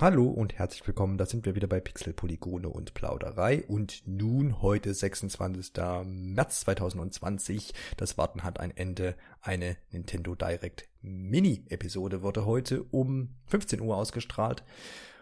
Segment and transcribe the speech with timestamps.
[0.00, 4.62] Hallo und herzlich willkommen, da sind wir wieder bei Pixel, Polygone und Plauderei und nun
[4.62, 5.72] heute 26.
[6.04, 7.74] März 2020.
[7.96, 9.16] Das Warten hat ein Ende.
[9.40, 14.62] Eine Nintendo Direct Mini-Episode wurde heute um 15 Uhr ausgestrahlt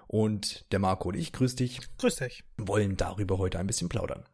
[0.09, 1.81] und der Marco und ich, grüß dich.
[1.97, 2.45] Grüß dich.
[2.58, 4.24] Wollen darüber heute ein bisschen plaudern.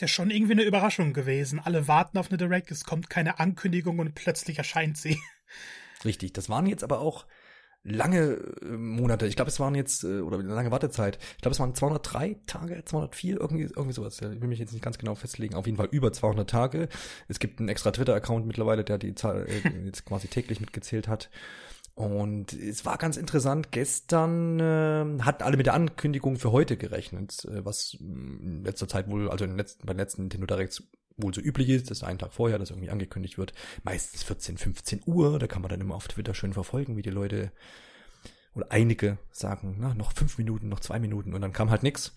[0.00, 1.60] Ist ja schon irgendwie eine Überraschung gewesen.
[1.62, 5.18] Alle warten auf eine Direct, es kommt keine Ankündigung und plötzlich erscheint sie.
[6.06, 7.26] Richtig, das waren jetzt aber auch
[7.84, 9.26] lange äh, Monate.
[9.26, 11.18] Ich glaube, es waren jetzt, äh, oder eine lange Wartezeit.
[11.36, 14.18] Ich glaube, es waren 203 Tage, 204, irgendwie, irgendwie sowas.
[14.22, 15.54] Ich will mich jetzt nicht ganz genau festlegen.
[15.54, 16.88] Auf jeden Fall über 200 Tage.
[17.28, 21.28] Es gibt einen extra Twitter-Account mittlerweile, der die Zahl äh, jetzt quasi täglich mitgezählt hat.
[22.00, 23.72] Und es war ganz interessant.
[23.72, 29.10] Gestern äh, hatten alle mit der Ankündigung für heute gerechnet, äh, was in letzter Zeit
[29.10, 30.82] wohl, also in letzten, bei den letzten Nintendo Directs
[31.18, 33.52] wohl so üblich ist, dass einen Tag vorher das irgendwie angekündigt wird.
[33.82, 35.38] Meistens 14, 15 Uhr.
[35.38, 37.52] Da kann man dann immer auf Twitter schön verfolgen, wie die Leute
[38.54, 42.14] oder einige sagen, na, noch fünf Minuten, noch zwei Minuten und dann kam halt nix.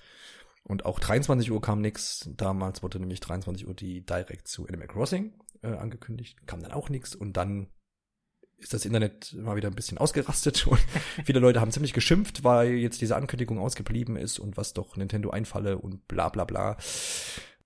[0.63, 2.29] Und auch 23 Uhr kam nix.
[2.37, 6.87] Damals wurde nämlich 23 Uhr die Direct zu Animal Crossing äh, angekündigt, kam dann auch
[6.87, 7.67] nix und dann
[8.57, 10.79] ist das Internet mal wieder ein bisschen ausgerastet und
[11.25, 15.29] viele Leute haben ziemlich geschimpft, weil jetzt diese Ankündigung ausgeblieben ist und was doch Nintendo
[15.29, 16.77] einfalle und bla bla bla.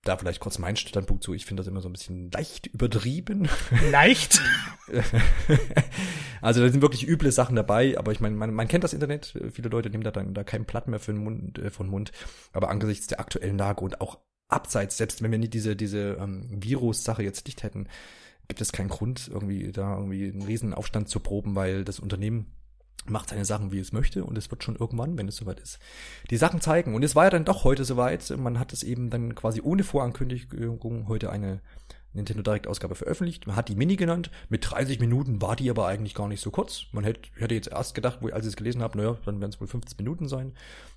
[0.04, 1.34] Da vielleicht kurz mein Standpunkt zu.
[1.34, 3.48] Ich finde das immer so ein bisschen leicht übertrieben.
[3.90, 4.40] Leicht?
[6.40, 9.34] also da sind wirklich üble Sachen dabei, aber ich meine, man, man kennt das Internet.
[9.52, 12.12] Viele Leute nehmen da dann da kein Blatt mehr für den Mund, äh, von Mund.
[12.52, 16.46] Aber angesichts der aktuellen Lage und auch abseits, selbst wenn wir nicht diese, diese ähm,
[16.50, 17.88] Virus-Sache jetzt nicht hätten,
[18.48, 22.46] gibt es keinen Grund, irgendwie da irgendwie einen Riesenaufstand zu proben, weil das Unternehmen
[23.06, 25.78] macht seine Sachen, wie es möchte und es wird schon irgendwann, wenn es soweit ist,
[26.30, 26.94] die Sachen zeigen.
[26.94, 28.28] Und es war ja dann doch heute soweit.
[28.36, 31.60] Man hat es eben dann quasi ohne Vorankündigung heute eine
[32.14, 33.46] Nintendo Direct Ausgabe veröffentlicht.
[33.46, 34.30] Man hat die Mini genannt.
[34.48, 36.86] Mit 30 Minuten war die aber eigentlich gar nicht so kurz.
[36.92, 39.60] Man hätte, hätte jetzt erst gedacht, als ich es gelesen habe, naja, dann werden es
[39.60, 40.54] wohl 15 Minuten sein.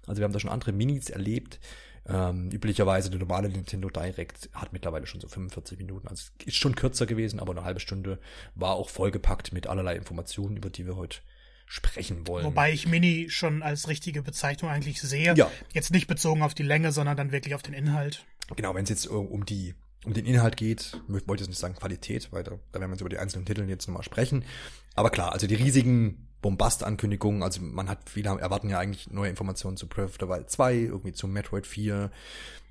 [0.07, 1.59] Also wir haben da schon andere Minis erlebt.
[2.07, 6.07] Ähm, üblicherweise der normale Nintendo Direct hat mittlerweile schon so 45 Minuten.
[6.07, 8.19] Also ist schon kürzer gewesen, aber eine halbe Stunde
[8.55, 11.19] war auch vollgepackt mit allerlei Informationen, über die wir heute
[11.67, 12.45] sprechen wollen.
[12.45, 15.35] Wobei ich Mini schon als richtige Bezeichnung eigentlich sehe.
[15.35, 15.49] Ja.
[15.73, 18.25] Jetzt nicht bezogen auf die Länge, sondern dann wirklich auf den Inhalt.
[18.55, 21.75] Genau, wenn es jetzt um die um den Inhalt geht, ich wollte jetzt nicht sagen
[21.75, 24.43] Qualität, weil da, da werden wir uns über die einzelnen Titel jetzt nochmal sprechen.
[24.95, 27.43] Aber klar, also die riesigen Bombast-Ankündigungen.
[27.43, 30.75] Also man hat viele erwarten ja eigentlich neue Informationen zu Breath of the Wild 2,
[30.75, 32.11] irgendwie zu Metroid 4,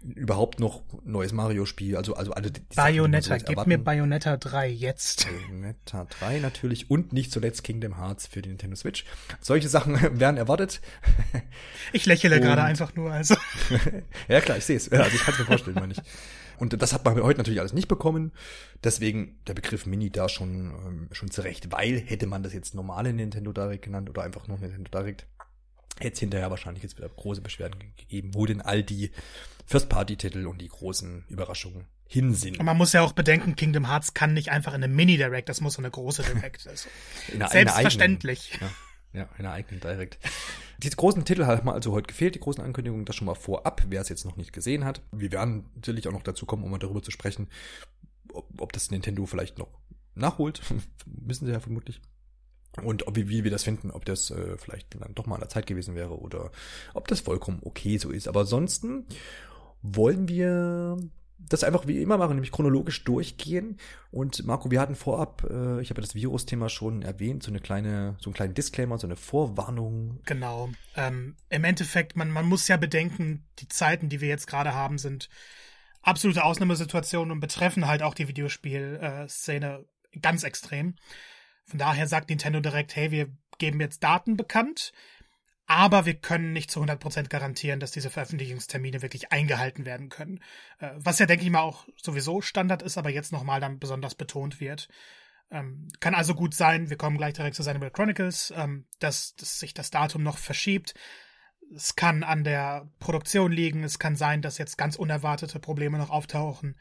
[0.03, 1.97] überhaupt noch neues Mario-Spiel.
[1.97, 5.29] Also also alle die Bayonetta, Sachen, gib mir Bayonetta 3 jetzt.
[5.49, 9.05] Bayonetta 3 natürlich und nicht zuletzt Kingdom Hearts für die Nintendo Switch.
[9.41, 10.81] Solche Sachen werden erwartet.
[11.93, 13.37] Ich lächle gerade einfach nur, also.
[14.29, 14.91] ja klar, ich sehe es.
[14.91, 16.01] Also ich kann es mir vorstellen, meine ich.
[16.61, 18.33] Und das hat man heute natürlich alles nicht bekommen.
[18.85, 23.13] Deswegen der Begriff Mini da schon, ähm, schon zurecht, weil hätte man das jetzt normale
[23.13, 25.27] Nintendo Direct genannt oder einfach nur Nintendo Direct,
[25.99, 29.11] hätte es hinterher wahrscheinlich jetzt wieder große Beschwerden gegeben, wo denn all die
[29.67, 32.59] First-Party-Titel und die großen Überraschungen hin sind.
[32.59, 35.61] Und man muss ja auch bedenken, Kingdom Hearts kann nicht einfach in eine Mini-Direct, das
[35.61, 36.67] muss so eine große Direct.
[36.69, 36.89] Also
[37.51, 38.51] selbstverständlich.
[38.55, 38.77] Eigenen, ja.
[39.13, 40.19] Ja, einer eigenen Direct.
[40.79, 44.01] Diese großen Titel haben also heute gefehlt, die großen Ankündigungen, das schon mal vorab, wer
[44.01, 45.03] es jetzt noch nicht gesehen hat.
[45.13, 47.49] Wir werden natürlich auch noch dazu kommen, um mal darüber zu sprechen,
[48.33, 49.69] ob, ob das Nintendo vielleicht noch
[50.15, 50.63] nachholt.
[51.07, 52.01] Wissen sie ja vermutlich.
[52.83, 55.41] Und ob, wie, wie wir das finden, ob das äh, vielleicht dann doch mal an
[55.41, 56.53] der Zeit gewesen wäre oder
[56.95, 58.29] ob das vollkommen okay so ist.
[58.29, 59.07] Aber ansonsten
[59.83, 60.99] wollen wir
[61.49, 63.79] das einfach wie immer machen, nämlich chronologisch durchgehen.
[64.11, 68.17] Und Marco, wir hatten vorab, äh, ich habe das Virus-Thema schon erwähnt, so eine kleine,
[68.21, 70.21] so einen kleinen Disclaimer, so eine Vorwarnung.
[70.27, 70.71] Genau.
[70.97, 74.99] Ähm, Im Endeffekt, man, man muss ja bedenken, die Zeiten, die wir jetzt gerade haben,
[74.99, 75.29] sind
[76.03, 79.85] absolute Ausnahmesituationen und betreffen halt auch die Videospielszene
[80.21, 80.97] ganz extrem.
[81.65, 84.93] Von daher sagt Nintendo direkt, hey, wir geben jetzt Daten bekannt
[85.71, 90.41] aber wir können nicht zu 100% garantieren, dass diese Veröffentlichungstermine wirklich eingehalten werden können.
[90.81, 94.17] Äh, was ja, denke ich mal, auch sowieso Standard ist, aber jetzt nochmal dann besonders
[94.17, 94.89] betont wird.
[95.49, 99.61] Ähm, kann also gut sein, wir kommen gleich direkt zu Xenoblade Chronicles, ähm, dass, dass
[99.61, 100.95] sich das Datum noch verschiebt.
[101.73, 106.11] Es kann an der Produktion liegen, es kann sein, dass jetzt ganz unerwartete Probleme noch
[106.11, 106.75] auftauchen.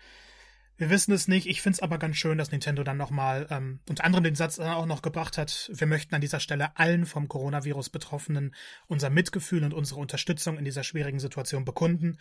[0.79, 1.45] Wir wissen es nicht.
[1.45, 4.59] Ich finde es aber ganz schön, dass Nintendo dann nochmal ähm, unter anderem den Satz
[4.59, 8.55] auch noch gebracht hat, wir möchten an dieser Stelle allen vom Coronavirus Betroffenen
[8.87, 12.17] unser Mitgefühl und unsere Unterstützung in dieser schwierigen Situation bekunden.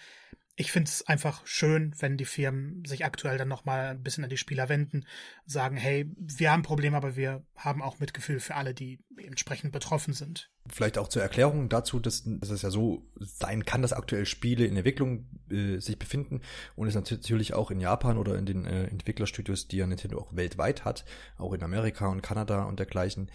[0.58, 4.30] Ich finde es einfach schön, wenn die Firmen sich aktuell dann nochmal ein bisschen an
[4.30, 5.06] die Spieler wenden,
[5.46, 10.14] sagen, hey, wir haben Probleme, aber wir haben auch Mitgefühl für alle, die entsprechend betroffen
[10.14, 10.50] sind.
[10.68, 14.66] Vielleicht auch zur Erklärung dazu, dass, dass es ja so sein kann, dass aktuell Spiele
[14.66, 16.40] in Entwicklung äh, sich befinden
[16.74, 20.34] und es natürlich auch in Japan oder in den äh, Entwicklerstudios, die ja Nintendo auch
[20.34, 21.04] weltweit hat,
[21.36, 23.30] auch in Amerika und Kanada und dergleichen,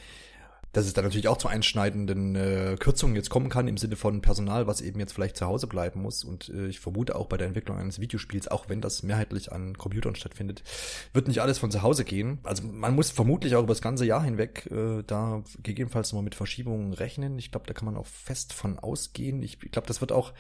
[0.73, 4.21] dass es dann natürlich auch zu einschneidenden äh, Kürzungen jetzt kommen kann im Sinne von
[4.21, 6.23] Personal, was eben jetzt vielleicht zu Hause bleiben muss.
[6.23, 9.77] Und äh, ich vermute auch bei der Entwicklung eines Videospiels, auch wenn das mehrheitlich an
[9.77, 10.63] Computern stattfindet,
[11.13, 12.39] wird nicht alles von zu Hause gehen.
[12.43, 16.35] Also man muss vermutlich auch über das ganze Jahr hinweg äh, da gegebenenfalls mal mit
[16.35, 17.37] Verschiebungen rechnen.
[17.37, 19.43] Ich glaube, da kann man auch fest von ausgehen.
[19.43, 20.33] Ich, ich glaube, das wird auch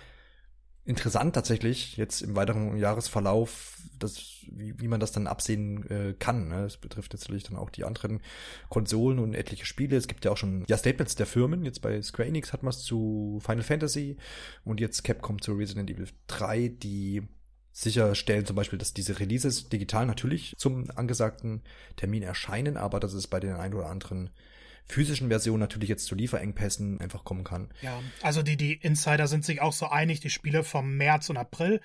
[0.85, 6.49] interessant tatsächlich jetzt im weiteren Jahresverlauf, das, wie, wie man das dann absehen äh, kann.
[6.49, 6.63] Ne?
[6.63, 8.21] Das betrifft natürlich dann auch die anderen
[8.69, 9.95] Konsolen und etliche Spiele.
[9.95, 11.63] Es gibt ja auch schon ja Statements der Firmen.
[11.63, 14.17] Jetzt bei Square Enix hat man es zu Final Fantasy
[14.65, 17.23] und jetzt Capcom zu Resident Evil 3, die
[17.71, 21.63] sicherstellen zum Beispiel, dass diese Releases digital natürlich zum angesagten
[21.95, 24.29] Termin erscheinen, aber dass es bei den ein oder anderen
[24.85, 27.69] physischen Version natürlich jetzt zu Lieferengpässen einfach kommen kann.
[27.81, 31.37] Ja, also die, die Insider sind sich auch so einig, die Spiele vom März und
[31.37, 31.81] April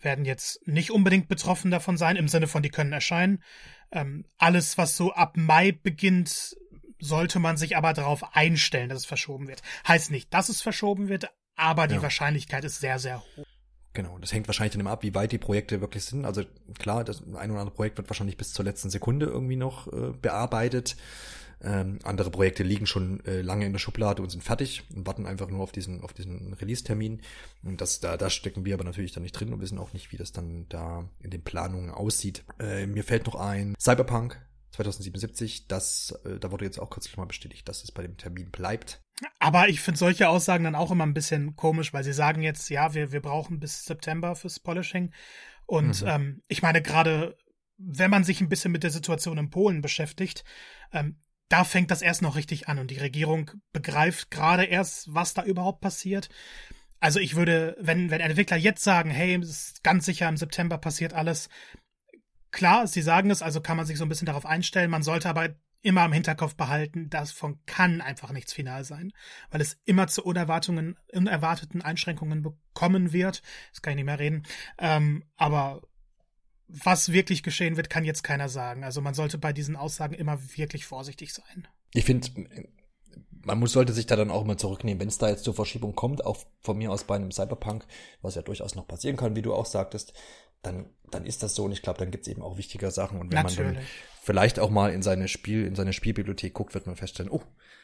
[0.00, 3.42] werden jetzt nicht unbedingt betroffen davon sein, im Sinne von, die können erscheinen.
[3.90, 6.56] Ähm, alles, was so ab Mai beginnt,
[6.98, 9.62] sollte man sich aber darauf einstellen, dass es verschoben wird.
[9.86, 12.02] Heißt nicht, dass es verschoben wird, aber die ja.
[12.02, 13.46] Wahrscheinlichkeit ist sehr, sehr hoch.
[13.92, 16.26] Genau, das hängt wahrscheinlich dann immer ab, wie weit die Projekte wirklich sind.
[16.26, 16.42] Also
[16.78, 20.12] klar, das ein oder andere Projekt wird wahrscheinlich bis zur letzten Sekunde irgendwie noch äh,
[20.20, 20.96] bearbeitet.
[21.62, 25.26] Ähm, andere Projekte liegen schon äh, lange in der Schublade und sind fertig und warten
[25.26, 27.22] einfach nur auf diesen, auf diesen Release-Termin.
[27.62, 30.12] Und das, da, da stecken wir aber natürlich dann nicht drin und wissen auch nicht,
[30.12, 32.44] wie das dann da in den Planungen aussieht.
[32.60, 34.38] Äh, mir fällt noch ein Cyberpunk
[34.72, 38.50] 2077, das, äh, da wurde jetzt auch kürzlich mal bestätigt, dass es bei dem Termin
[38.50, 39.00] bleibt.
[39.38, 42.68] Aber ich finde solche Aussagen dann auch immer ein bisschen komisch, weil sie sagen jetzt,
[42.68, 45.12] ja, wir, wir brauchen bis September fürs Polishing.
[45.64, 46.08] Und mhm.
[46.08, 47.36] ähm, ich meine, gerade
[47.78, 50.44] wenn man sich ein bisschen mit der Situation in Polen beschäftigt,
[50.92, 51.16] ähm,
[51.48, 55.44] da fängt das erst noch richtig an und die Regierung begreift gerade erst, was da
[55.44, 56.28] überhaupt passiert.
[56.98, 60.78] Also ich würde, wenn, wenn Entwickler jetzt sagen, hey, es ist ganz sicher im September
[60.78, 61.48] passiert alles,
[62.50, 65.28] klar, sie sagen es, also kann man sich so ein bisschen darauf einstellen, man sollte
[65.28, 65.50] aber
[65.82, 69.12] immer im Hinterkopf behalten, davon kann einfach nichts final sein,
[69.50, 73.42] weil es immer zu unerwartungen, unerwarteten Einschränkungen bekommen wird.
[73.70, 74.42] Das kann ich nicht mehr reden.
[74.78, 75.82] Ähm, aber
[76.68, 78.84] was wirklich geschehen wird, kann jetzt keiner sagen.
[78.84, 81.68] Also man sollte bei diesen Aussagen immer wirklich vorsichtig sein.
[81.92, 82.28] Ich finde,
[83.44, 85.94] man muss, sollte sich da dann auch immer zurücknehmen, wenn es da jetzt zur Verschiebung
[85.94, 87.86] kommt, auch von mir aus bei einem Cyberpunk,
[88.20, 90.12] was ja durchaus noch passieren kann, wie du auch sagtest,
[90.62, 93.20] dann, dann ist das so und ich glaube, dann gibt es eben auch wichtiger Sachen.
[93.20, 93.58] Und wenn Natürlich.
[93.58, 93.84] man dann
[94.22, 97.42] vielleicht auch mal in seine Spiel, in seine Spielbibliothek guckt, wird man feststellen, oh,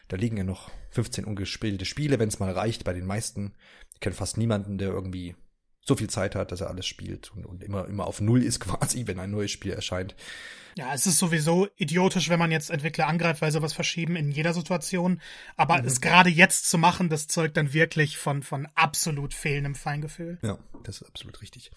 [0.09, 3.55] da liegen ja noch 15 ungespielte Spiele, wenn es mal reicht bei den meisten.
[3.95, 5.37] Ich kenne fast niemanden, der irgendwie
[5.85, 8.61] so viel Zeit hat, dass er alles spielt und, und immer, immer auf Null ist
[8.61, 10.15] quasi, wenn ein neues Spiel erscheint.
[10.75, 14.31] Ja, es ist sowieso idiotisch, wenn man jetzt Entwickler angreift, weil sie was verschieben in
[14.31, 15.21] jeder Situation.
[15.57, 15.87] Aber mhm.
[15.87, 20.39] es gerade jetzt zu machen, das zeugt dann wirklich von, von absolut fehlendem Feingefühl.
[20.43, 21.71] Ja, das ist absolut richtig.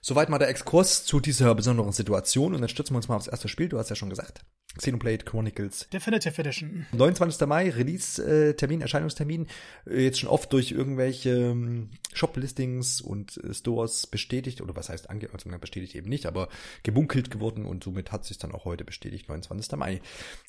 [0.00, 3.26] Soweit mal der Exkurs zu dieser besonderen Situation und dann stürzen wir uns mal aufs
[3.26, 3.68] erste Spiel.
[3.68, 4.44] Du hast ja schon gesagt.
[4.76, 5.88] Xenoblade Chronicles.
[5.92, 6.86] Definitive Edition.
[6.92, 7.46] 29.
[7.46, 9.46] Mai, Release-Termin, Erscheinungstermin.
[9.86, 15.08] Äh, jetzt schon oft durch irgendwelche ähm, Shop-Listings und äh, Stores bestätigt, oder was heißt
[15.08, 16.48] ange also bestätigt eben nicht, aber
[16.82, 19.72] gebunkelt geworden und somit hat sich dann auch heute bestätigt, 29.
[19.76, 20.00] Mai.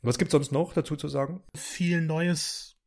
[0.01, 1.41] Was gibt's sonst noch dazu zu sagen?
[1.55, 2.77] Viel Neues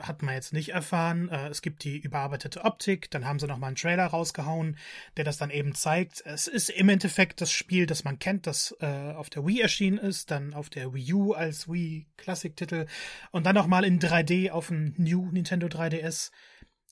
[0.00, 1.28] hat man jetzt nicht erfahren.
[1.28, 4.76] Äh, es gibt die überarbeitete Optik, dann haben sie nochmal einen Trailer rausgehauen,
[5.16, 6.22] der das dann eben zeigt.
[6.24, 9.98] Es ist im Endeffekt das Spiel, das man kennt, das äh, auf der Wii erschienen
[9.98, 12.86] ist, dann auf der Wii U als Wii Classic-Titel
[13.30, 16.30] und dann nochmal in 3D auf dem New Nintendo 3DS.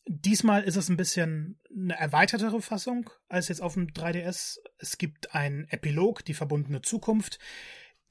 [0.06, 4.58] Diesmal ist es ein bisschen eine erweitertere Fassung als jetzt auf dem 3DS.
[4.78, 7.38] Es gibt einen Epilog, die verbundene Zukunft.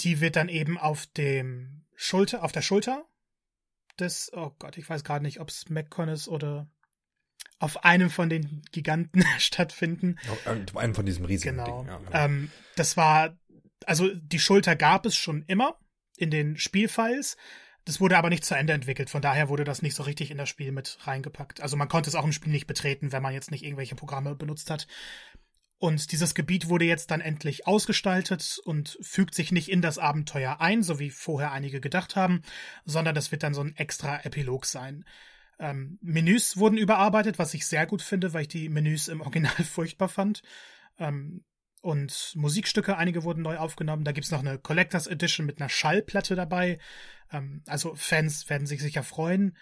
[0.02, 3.06] Die wird dann eben auf dem Schulter, auf der Schulter
[4.00, 6.68] des, oh Gott, ich weiß gerade nicht, ob es MacCon ist oder
[7.60, 10.18] auf einem von den Giganten stattfinden.
[10.30, 11.82] Auf einem von diesem riesigen genau.
[11.82, 11.88] Ding.
[11.88, 12.12] Ja, genau.
[12.14, 13.38] Ähm, das war,
[13.86, 15.80] also die Schulter gab es schon immer
[16.18, 17.38] in den Spielfiles.
[17.86, 20.38] Das wurde aber nicht zu Ende entwickelt, von daher wurde das nicht so richtig in
[20.38, 21.62] das Spiel mit reingepackt.
[21.62, 24.36] Also man konnte es auch im Spiel nicht betreten, wenn man jetzt nicht irgendwelche Programme
[24.36, 24.88] benutzt hat.
[25.80, 30.62] Und dieses Gebiet wurde jetzt dann endlich ausgestaltet und fügt sich nicht in das Abenteuer
[30.62, 32.42] ein, so wie vorher einige gedacht haben,
[32.86, 35.04] sondern das wird dann so ein extra Epilog sein.
[35.60, 39.52] Ähm, Menüs wurden überarbeitet, was ich sehr gut finde, weil ich die Menüs im Original
[39.66, 40.42] furchtbar fand.
[41.00, 41.44] Ähm,
[41.84, 44.06] und Musikstücke, einige wurden neu aufgenommen.
[44.06, 46.80] Da gibt es noch eine Collectors Edition mit einer Schallplatte dabei.
[47.30, 49.58] Ähm, also Fans werden sich sicher freuen.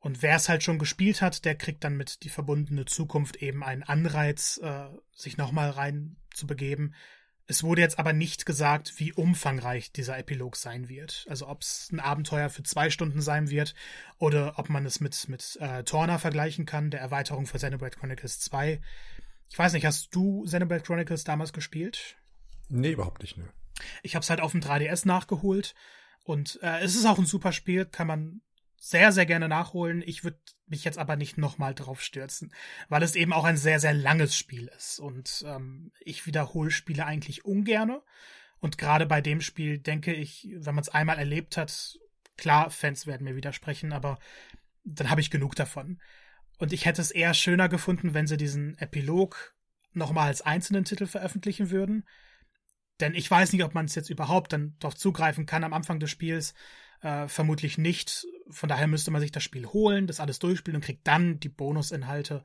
[0.00, 3.64] Und wer es halt schon gespielt hat, der kriegt dann mit die verbundene Zukunft eben
[3.64, 6.94] einen Anreiz, äh, sich nochmal rein zu begeben.
[7.46, 11.24] Es wurde jetzt aber nicht gesagt, wie umfangreich dieser Epilog sein wird.
[11.30, 13.74] Also ob es ein Abenteuer für zwei Stunden sein wird
[14.18, 18.40] oder ob man es mit, mit äh, Torna vergleichen kann, der Erweiterung für Xenoblade Chronicles
[18.40, 18.80] 2.
[19.50, 22.16] Ich weiß nicht, hast du Xenoblade Chronicles damals gespielt?
[22.68, 23.48] Nee, überhaupt nicht, ne.
[24.02, 25.74] Ich habe es halt auf dem 3DS nachgeholt
[26.22, 28.42] und äh, es ist auch ein super Spiel, kann man
[28.78, 30.02] sehr, sehr gerne nachholen.
[30.06, 32.52] Ich würde mich jetzt aber nicht nochmal drauf stürzen,
[32.88, 35.00] weil es eben auch ein sehr, sehr langes Spiel ist.
[35.00, 38.02] Und ähm, ich wiederhole Spiele eigentlich ungerne.
[38.58, 41.98] Und gerade bei dem Spiel denke ich, wenn man es einmal erlebt hat,
[42.36, 44.18] klar, Fans werden mir widersprechen, aber
[44.84, 46.00] dann habe ich genug davon.
[46.60, 49.56] Und ich hätte es eher schöner gefunden, wenn sie diesen Epilog
[49.92, 52.06] nochmal als einzelnen Titel veröffentlichen würden.
[53.00, 56.00] Denn ich weiß nicht, ob man es jetzt überhaupt dann darauf zugreifen kann am Anfang
[56.00, 56.52] des Spiels.
[57.00, 58.26] Äh, vermutlich nicht.
[58.50, 61.48] Von daher müsste man sich das Spiel holen, das alles durchspielen und kriegt dann die
[61.48, 62.44] Bonusinhalte.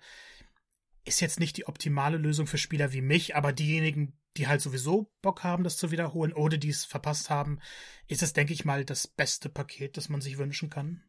[1.03, 5.11] Ist jetzt nicht die optimale Lösung für Spieler wie mich, aber diejenigen, die halt sowieso
[5.21, 7.59] Bock haben, das zu wiederholen oder die es verpasst haben,
[8.07, 11.03] ist es, denke ich mal, das beste Paket, das man sich wünschen kann.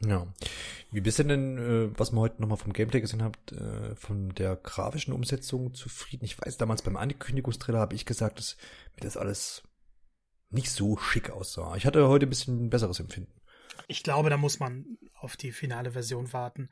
[0.00, 0.26] Ja.
[0.90, 4.30] Wie bist du denn, äh, was wir heute nochmal vom Gameplay gesehen habt, äh, von
[4.30, 6.24] der grafischen Umsetzung zufrieden?
[6.24, 8.56] Ich weiß, damals beim Ankündigungstrailer habe ich gesagt, dass
[8.96, 9.62] mir das alles
[10.50, 11.76] nicht so schick aussah.
[11.76, 13.32] Ich hatte heute ein bisschen besseres Empfinden.
[13.88, 16.70] Ich glaube, da muss man auf die finale Version warten.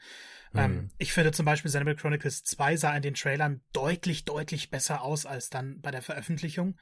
[0.53, 0.61] Mhm.
[0.61, 5.03] Ähm, ich finde zum Beispiel Xenoblade Chronicles 2 sah in den Trailern deutlich, deutlich besser
[5.03, 6.79] aus als dann bei der Veröffentlichung.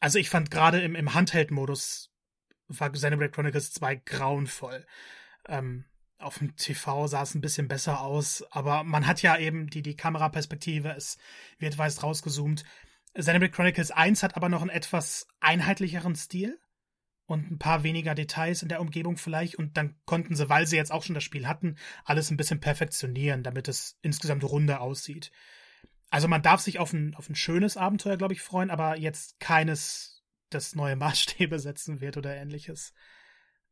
[0.00, 2.10] Also ich fand gerade im, im Handheld-Modus
[2.68, 4.86] war Xenoblade Chronicles 2 grauenvoll.
[5.48, 5.84] Ähm,
[6.18, 9.82] auf dem TV sah es ein bisschen besser aus, aber man hat ja eben die,
[9.82, 11.18] die Kameraperspektive, es
[11.58, 12.64] wird weiß rausgezoomt.
[13.14, 16.58] Xenoblade Chronicles 1 hat aber noch einen etwas einheitlicheren Stil
[17.26, 20.76] und ein paar weniger Details in der Umgebung vielleicht und dann konnten sie, weil sie
[20.76, 25.30] jetzt auch schon das Spiel hatten, alles ein bisschen perfektionieren, damit es insgesamt runder aussieht.
[26.10, 29.40] Also man darf sich auf ein, auf ein schönes Abenteuer, glaube ich, freuen, aber jetzt
[29.40, 32.92] keines, das neue Maßstäbe setzen wird oder ähnliches.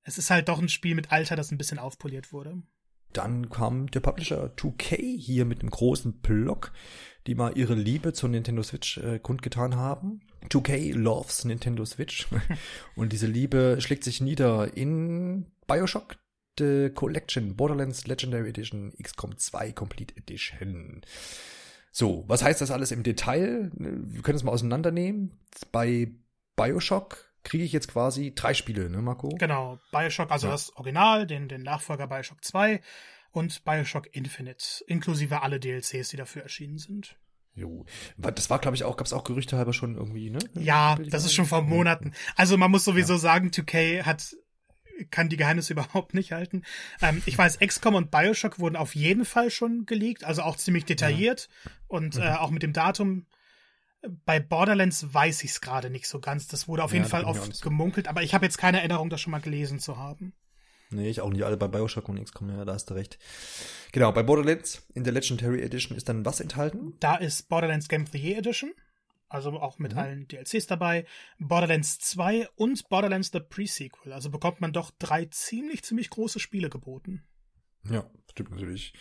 [0.05, 2.63] Es ist halt doch ein Spiel mit Alter, das ein bisschen aufpoliert wurde.
[3.13, 6.73] Dann kam der Publisher 2K hier mit einem großen Block,
[7.27, 10.21] die mal ihre Liebe zur Nintendo Switch äh, kundgetan haben.
[10.49, 12.27] 2K loves Nintendo Switch.
[12.97, 16.17] Und diese Liebe schlägt sich nieder in Bioshock
[16.59, 21.03] The Collection, Borderlands Legendary Edition, XCOM 2 Complete Edition.
[21.91, 23.71] So, was heißt das alles im Detail?
[23.75, 25.39] Wir können es mal auseinandernehmen.
[25.71, 26.11] Bei
[26.57, 29.29] Bioshock kriege ich jetzt quasi drei Spiele, ne, Marco?
[29.39, 30.53] Genau, Bioshock, also ja.
[30.53, 32.81] das Original, den, den Nachfolger Bioshock 2
[33.33, 37.17] und Bioshock Infinite, inklusive alle DLCs, die dafür erschienen sind.
[37.55, 37.85] Jo.
[38.17, 40.39] Das war, glaube ich, auch, gab es auch Gerüchte halber schon irgendwie, ne?
[40.55, 42.13] Ja, das ist schon vor Monaten.
[42.35, 43.19] Also man muss sowieso ja.
[43.19, 44.35] sagen, 2K hat
[45.11, 46.63] kann die Geheimnisse überhaupt nicht halten.
[47.01, 50.85] Ähm, ich weiß, XCOM und Bioshock wurden auf jeden Fall schon geleakt, also auch ziemlich
[50.85, 51.71] detailliert ja.
[51.89, 52.23] und mhm.
[52.23, 53.27] äh, auch mit dem Datum
[54.25, 56.49] bei Borderlands weiß ich es gerade nicht so ganz.
[56.49, 57.69] Das wurde auf ja, jeden Fall oft so.
[57.69, 60.35] gemunkelt, aber ich habe jetzt keine Erinnerung, das schon mal gelesen zu haben.
[60.91, 61.45] Nee, ich auch nicht.
[61.45, 63.19] Alle bei Bioshock und XCOM, ja, da hast du recht.
[63.93, 66.95] Genau, bei Borderlands in der Legendary Edition ist dann was enthalten?
[67.01, 68.73] Da ist Borderlands Game of the Year Edition.
[69.29, 69.99] Also auch mit mhm.
[69.99, 71.07] allen DLCs dabei.
[71.39, 74.13] Borderlands 2 und Borderlands The Pre-Sequel.
[74.13, 77.23] Also bekommt man doch drei ziemlich, ziemlich große Spiele geboten.
[77.91, 78.93] Ja, stimmt natürlich.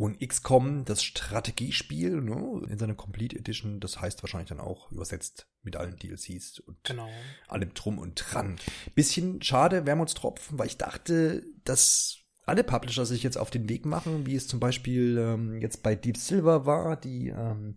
[0.00, 5.46] Und XCOM, das Strategiespiel, ne, in seiner Complete Edition, das heißt wahrscheinlich dann auch übersetzt
[5.60, 7.10] mit allen DLCs und genau.
[7.48, 8.56] allem drum und dran.
[8.94, 14.26] Bisschen schade, Wermutstropfen, weil ich dachte, dass alle Publisher sich jetzt auf den Weg machen,
[14.26, 17.74] wie es zum Beispiel ähm, jetzt bei Deep Silver war, die ähm,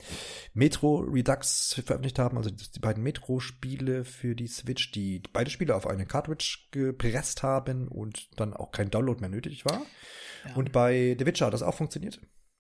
[0.54, 5.86] Metro Redux veröffentlicht haben, also die beiden Metro-Spiele für die Switch, die beide Spiele auf
[5.86, 9.82] eine Cartridge gepresst haben und dann auch kein Download mehr nötig war.
[10.46, 10.56] Ja.
[10.56, 12.20] Und bei The Witcher hat das auch funktioniert.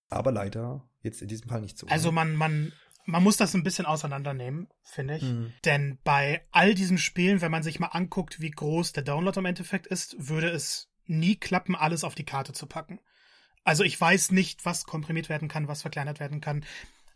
[0.09, 1.87] Aber leider jetzt in diesem Fall nicht so.
[1.87, 2.71] Also man, man,
[3.05, 5.23] man muss das ein bisschen auseinandernehmen, finde ich.
[5.23, 5.53] Mhm.
[5.65, 9.45] Denn bei all diesen Spielen, wenn man sich mal anguckt, wie groß der Download im
[9.45, 12.99] Endeffekt ist, würde es nie klappen, alles auf die Karte zu packen.
[13.63, 16.65] Also ich weiß nicht, was komprimiert werden kann, was verkleinert werden kann.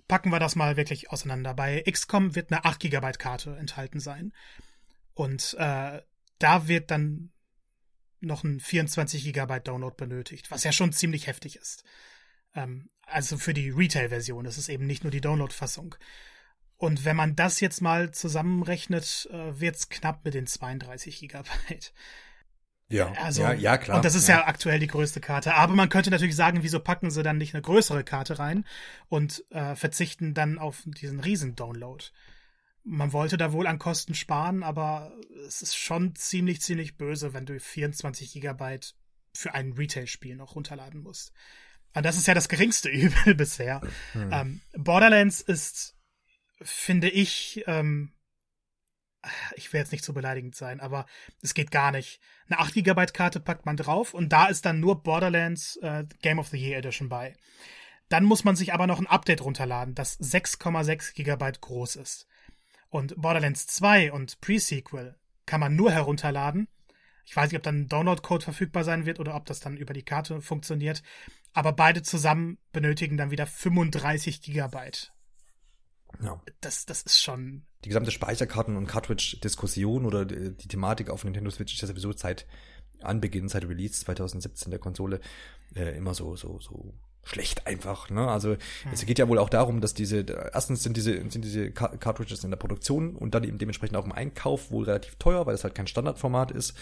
[0.07, 1.53] Packen wir das mal wirklich auseinander.
[1.53, 4.33] Bei XCOM wird eine 8 GB Karte enthalten sein.
[5.13, 6.01] Und äh,
[6.39, 7.31] da wird dann
[8.19, 11.83] noch ein 24 GB Download benötigt, was ja schon ziemlich heftig ist.
[12.55, 15.95] Ähm, also für die Retail-Version, das ist eben nicht nur die Download-Fassung.
[16.77, 21.93] Und wenn man das jetzt mal zusammenrechnet, äh, wird's knapp mit den 32 Gigabyte.
[22.89, 23.97] Ja, also, ja, ja, klar.
[23.97, 24.37] Und das ist ja.
[24.37, 24.47] ja.
[24.47, 25.55] aktuell die größte Karte.
[25.55, 28.65] Aber man könnte natürlich sagen, wieso packen sie dann nicht eine größere Karte rein
[29.09, 32.05] und äh, verzichten dann auf diesen Riesen-Download
[32.87, 35.11] man wollte da wohl an Kosten sparen, aber
[35.45, 38.95] es ist schon ziemlich, ziemlich böse, wenn du 24 Gigabyte
[39.33, 41.33] für ein Retail-Spiel noch runterladen musst.
[41.93, 43.81] Und das ist ja das geringste Übel bisher.
[44.13, 44.29] Mhm.
[44.31, 45.97] Ähm, Borderlands ist,
[46.61, 48.13] finde ich, ähm,
[49.55, 51.05] ich will jetzt nicht so beleidigend sein, aber
[51.41, 52.19] es geht gar nicht.
[52.47, 56.39] Eine 8 GB Karte packt man drauf und da ist dann nur Borderlands äh, Game
[56.39, 57.35] of the Year Edition bei.
[58.09, 62.27] Dann muss man sich aber noch ein Update runterladen, das 6,6 GB groß ist.
[62.89, 66.67] Und Borderlands 2 und Pre-Sequel kann man nur herunterladen.
[67.25, 69.93] Ich weiß nicht, ob dann ein Download-Code verfügbar sein wird oder ob das dann über
[69.93, 71.03] die Karte funktioniert.
[71.53, 75.11] Aber beide zusammen benötigen dann wieder 35 Gigabyte.
[76.21, 76.41] Ja.
[76.61, 77.65] Das, das ist schon.
[77.83, 82.11] Die gesamte Speicherkarten- und Cartridge-Diskussion oder die, die, Thematik auf Nintendo Switch ist ja sowieso
[82.11, 82.45] seit
[83.01, 85.19] Anbeginn, seit Release 2017 der Konsole
[85.75, 86.93] äh, immer so, so, so
[87.27, 88.09] schlecht einfach.
[88.09, 88.27] Ne?
[88.27, 88.57] Also hm.
[88.93, 92.49] es geht ja wohl auch darum, dass diese erstens sind diese sind diese Cartridges in
[92.49, 95.75] der Produktion und dann eben dementsprechend auch im Einkauf wohl relativ teuer, weil es halt
[95.75, 96.73] kein Standardformat ist.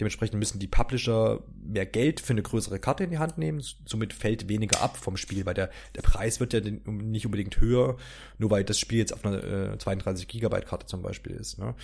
[0.00, 3.62] Dementsprechend müssen die Publisher mehr Geld für eine größere Karte in die Hand nehmen.
[3.86, 7.96] Somit fällt weniger ab vom Spiel, weil der der Preis wird ja nicht unbedingt höher,
[8.38, 11.58] nur weil das Spiel jetzt auf einer äh, 32 Gigabyte Karte zum Beispiel ist.
[11.58, 11.74] Ne?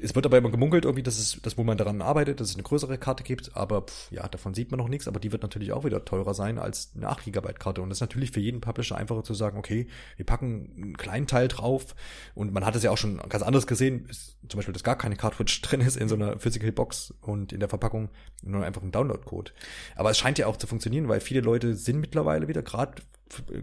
[0.00, 2.54] Es wird aber immer gemunkelt, irgendwie, dass es, dass wo man daran arbeitet, dass es
[2.54, 5.42] eine größere Karte gibt, aber pff, ja, davon sieht man noch nichts, aber die wird
[5.42, 7.80] natürlich auch wieder teurer sein als eine 8 GB Karte.
[7.80, 11.26] Und das ist natürlich für jeden Publisher einfacher zu sagen, okay, wir packen einen kleinen
[11.26, 11.94] Teil drauf
[12.34, 14.98] und man hat es ja auch schon ganz anders gesehen, ist, zum Beispiel, dass gar
[14.98, 18.10] keine Cartridge drin ist in so einer Physical Box und in der Verpackung
[18.42, 19.52] nur einfach ein Download-Code.
[19.96, 23.02] Aber es scheint ja auch zu funktionieren, weil viele Leute sind mittlerweile wieder, gerade,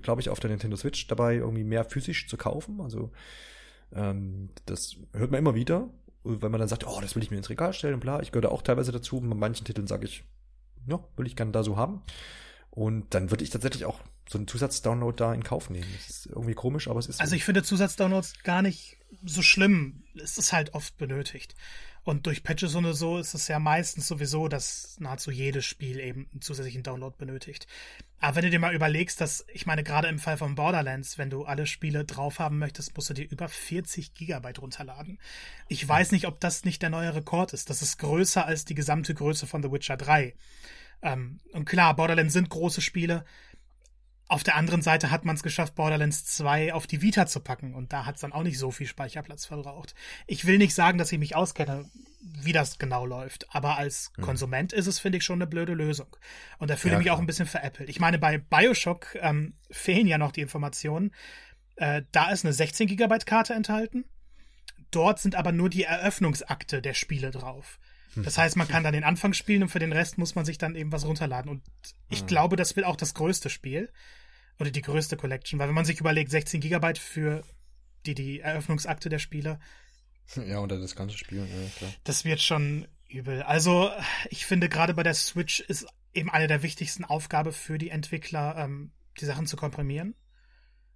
[0.01, 2.81] glaube ich, auf der Nintendo Switch dabei, irgendwie mehr physisch zu kaufen.
[2.81, 3.11] Also
[3.93, 5.89] ähm, das hört man immer wieder
[6.23, 8.21] weil man dann sagt, oh, das will ich mir ins Regal stellen und bla.
[8.21, 9.19] Ich gehöre da auch teilweise dazu.
[9.21, 10.23] Bei manchen Titeln sage ich,
[10.87, 12.01] ja, will ich gerne da so haben.
[12.69, 13.99] Und dann würde ich tatsächlich auch
[14.29, 15.87] so einen Zusatzdownload da in Kauf nehmen.
[15.97, 17.19] Das ist irgendwie komisch, aber es ist.
[17.19, 20.03] Also ich finde Zusatzdownloads gar nicht so schlimm.
[20.15, 21.55] Es ist halt oft benötigt.
[22.03, 26.27] Und durch Patches und so ist es ja meistens sowieso, dass nahezu jedes Spiel eben
[26.31, 27.67] einen zusätzlichen Download benötigt.
[28.19, 31.29] Aber wenn du dir mal überlegst, dass, ich meine, gerade im Fall von Borderlands, wenn
[31.29, 35.19] du alle Spiele drauf haben möchtest, musst du dir über 40 Gigabyte runterladen.
[35.67, 37.69] Ich weiß nicht, ob das nicht der neue Rekord ist.
[37.69, 40.33] Das ist größer als die gesamte Größe von The Witcher 3.
[41.03, 43.25] Ähm, und klar, Borderlands sind große Spiele,
[44.31, 47.75] auf der anderen Seite hat man es geschafft, Borderlands 2 auf die Vita zu packen
[47.75, 49.93] und da hat es dann auch nicht so viel Speicherplatz verbraucht.
[50.25, 51.89] Ich will nicht sagen, dass ich mich auskenne,
[52.21, 54.21] wie das genau läuft, aber als mhm.
[54.21, 56.15] Konsument ist es, finde ich, schon eine blöde Lösung.
[56.59, 57.17] Und da fühle ich ja, mich klar.
[57.17, 57.89] auch ein bisschen veräppelt.
[57.89, 61.13] Ich meine, bei Bioshock ähm, fehlen ja noch die Informationen.
[61.75, 64.05] Äh, da ist eine 16 Gigabyte Karte enthalten.
[64.91, 67.79] Dort sind aber nur die Eröffnungsakte der Spiele drauf.
[68.15, 70.57] Das heißt, man kann dann den Anfang spielen und für den Rest muss man sich
[70.57, 71.49] dann eben was runterladen.
[71.49, 71.63] Und
[72.09, 72.27] ich mhm.
[72.27, 73.89] glaube, das will auch das größte Spiel
[74.59, 77.43] oder die größte Collection, weil wenn man sich überlegt, 16 Gigabyte für
[78.05, 79.59] die, die Eröffnungsakte der Spieler.
[80.47, 81.93] Ja, oder das ganze Spiel, ja, klar.
[82.05, 83.41] Das wird schon übel.
[83.41, 83.91] Also,
[84.29, 88.55] ich finde, gerade bei der Switch ist eben eine der wichtigsten Aufgaben für die Entwickler,
[88.57, 90.15] ähm, die Sachen zu komprimieren.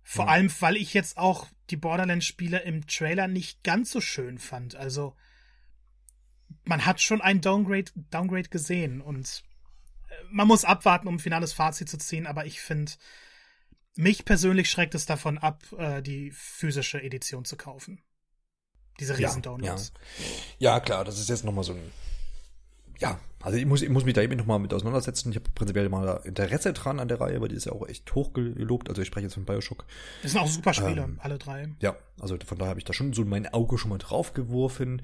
[0.03, 0.31] Vor ja.
[0.31, 4.75] allem, weil ich jetzt auch die Borderlands-Spiele im Trailer nicht ganz so schön fand.
[4.75, 5.15] Also,
[6.63, 9.43] man hat schon ein Downgrade, Downgrade gesehen und
[10.07, 12.93] äh, man muss abwarten, um ein finales Fazit zu ziehen, aber ich finde,
[13.95, 18.01] mich persönlich schreckt es davon ab, äh, die physische Edition zu kaufen.
[18.99, 19.91] Diese riesen Downloads.
[20.57, 20.79] Ja, ja.
[20.79, 21.91] klar, das ist jetzt nochmal so ein.
[22.99, 25.29] Ja, also ich muss, ich muss mich da eben nochmal mit auseinandersetzen.
[25.29, 28.15] Ich habe prinzipiell mal Interesse dran an der Reihe, weil die ist ja auch echt
[28.15, 28.87] hochgelobt.
[28.87, 29.85] Also ich spreche jetzt von Bioshock.
[30.23, 31.67] Das sind auch super Spiele, ähm, alle drei.
[31.81, 35.01] Ja, also von daher habe ich da schon so mein Auge schon mal drauf geworfen.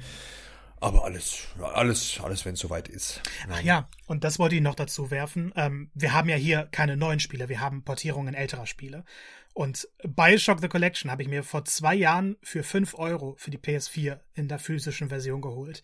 [0.82, 3.22] Aber alles, alles, alles, wenn es soweit ist.
[3.48, 5.54] Ach ja, und das wollte ich noch dazu werfen.
[5.56, 9.06] Ähm, wir haben ja hier keine neuen Spiele, wir haben Portierungen älterer Spiele.
[9.54, 13.60] Und Bioshock The Collection habe ich mir vor zwei Jahren für fünf Euro für die
[13.60, 15.84] PS4 in der physischen Version geholt.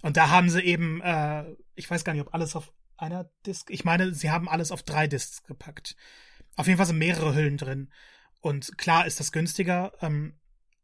[0.00, 3.68] Und da haben sie eben, äh, ich weiß gar nicht, ob alles auf einer Disk,
[3.70, 5.96] ich meine, sie haben alles auf drei Disks gepackt.
[6.56, 7.90] Auf jeden Fall sind mehrere Hüllen drin.
[8.40, 10.38] Und klar ist das günstiger, ähm,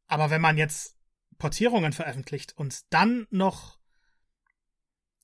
[0.08, 0.95] aber wenn man jetzt
[1.38, 3.78] Portierungen veröffentlicht und dann noch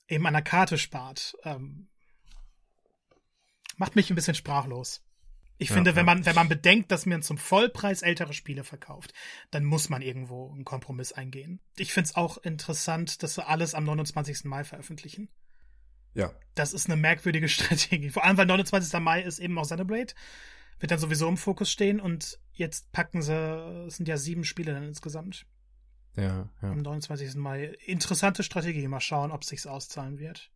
[0.07, 1.87] eben an der Karte spart, ähm,
[3.77, 5.01] macht mich ein bisschen sprachlos.
[5.57, 5.95] Ich ja, finde, ja.
[5.95, 9.13] wenn man, wenn man bedenkt, dass man zum Vollpreis ältere Spiele verkauft,
[9.51, 11.61] dann muss man irgendwo einen Kompromiss eingehen.
[11.77, 14.45] Ich finde es auch interessant, dass wir alles am 29.
[14.45, 15.29] Mai veröffentlichen.
[16.15, 16.33] Ja.
[16.55, 18.09] Das ist eine merkwürdige Strategie.
[18.09, 18.99] Vor allem, weil 29.
[18.99, 20.13] Mai ist eben auch Xenoblade.
[20.79, 23.33] Wird dann sowieso im Fokus stehen und jetzt packen sie,
[23.87, 25.45] es sind ja sieben Spiele dann insgesamt.
[26.15, 26.71] Ja, ja.
[26.71, 27.35] Am 29.
[27.35, 27.73] Mai.
[27.85, 28.87] Interessante Strategie.
[28.87, 30.51] Mal schauen, ob sich's auszahlen wird.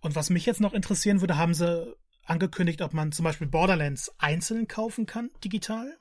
[0.00, 4.12] Und was mich jetzt noch interessieren würde, haben sie angekündigt, ob man zum Beispiel Borderlands
[4.18, 5.96] einzeln kaufen kann, digital?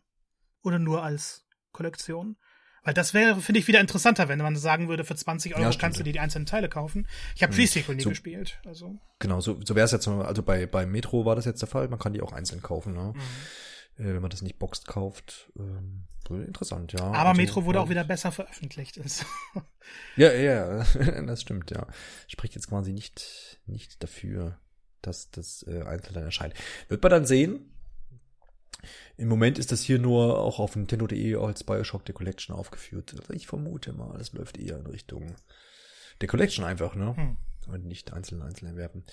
[0.63, 2.37] Oder nur als Kollektion?
[2.83, 5.77] Weil das wäre, finde ich, wieder interessanter, wenn man sagen würde, für 20 Euro Ja,
[5.77, 7.07] kannst du dir die einzelnen Teile kaufen.
[7.35, 8.59] Ich habe Pre-Sequel nie So- gespielt.
[8.65, 11.67] Also, Genau, so, so wäre es jetzt, also bei, bei Metro war das jetzt der
[11.69, 13.13] Fall, man kann die auch einzeln kaufen, ne?
[13.15, 14.03] Mhm.
[14.05, 15.51] Äh, wenn man das nicht boxed kauft.
[15.57, 17.01] Ähm, interessant, ja.
[17.01, 17.83] aber Also, Metro wurde ja.
[17.83, 18.99] auch wieder besser veröffentlicht.
[18.99, 19.25] Also,
[20.15, 20.83] Ja, ja,
[21.25, 21.87] das stimmt, ja.
[22.27, 24.59] Spricht jetzt quasi nicht, nicht dafür,
[25.01, 26.53] dass das äh, einzeln dann erscheint.
[26.87, 27.71] Wird man dann sehen.
[29.17, 33.15] Im Moment ist das hier nur auch auf Nintendo.de als Bioshock The Collection aufgeführt.
[33.17, 35.35] Also ich vermute mal, das läuft eher in Richtung
[36.21, 37.15] The Collection einfach, ne?
[37.15, 37.37] Hm.
[37.67, 39.03] Und nicht einzeln einzeln erwerben.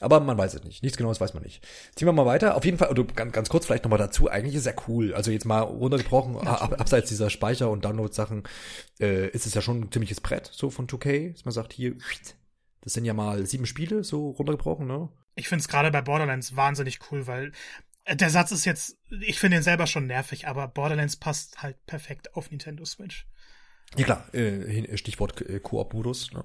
[0.00, 0.82] Aber man weiß es nicht.
[0.82, 1.66] Nichts Genaues weiß man nicht.
[1.94, 2.56] Ziehen wir mal weiter.
[2.56, 4.28] Auf jeden Fall, oder ganz, ganz kurz vielleicht nochmal dazu.
[4.28, 5.14] Eigentlich ist es ja cool.
[5.14, 8.42] Also jetzt mal runtergebrochen, ab, abseits dieser Speicher- und Download-Sachen,
[9.00, 11.32] äh, ist es ja schon ein ziemliches Brett, so von 2K.
[11.32, 11.94] Dass man sagt, hier,
[12.82, 15.08] das sind ja mal sieben Spiele, so runtergebrochen, ne?
[15.34, 17.52] ich finde es gerade bei Borderlands wahnsinnig cool, weil
[18.04, 21.84] äh, der Satz ist jetzt, ich finde ihn selber schon nervig, aber Borderlands passt halt
[21.86, 23.26] perfekt auf Nintendo Switch.
[23.96, 26.44] Ja klar, äh, Stichwort äh, Koop-Modus, ne?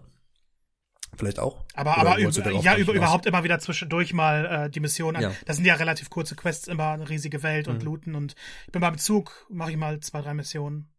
[1.16, 1.64] Vielleicht auch.
[1.74, 5.22] Aber, Oder aber über, ja, über, überhaupt immer wieder zwischendurch mal äh, die Missionen.
[5.22, 5.32] Ja.
[5.46, 7.86] Das sind ja relativ kurze Quests, immer eine riesige Welt und Mhm.
[7.86, 10.90] looten und ich bin beim Zug, mache ich mal zwei, drei Missionen.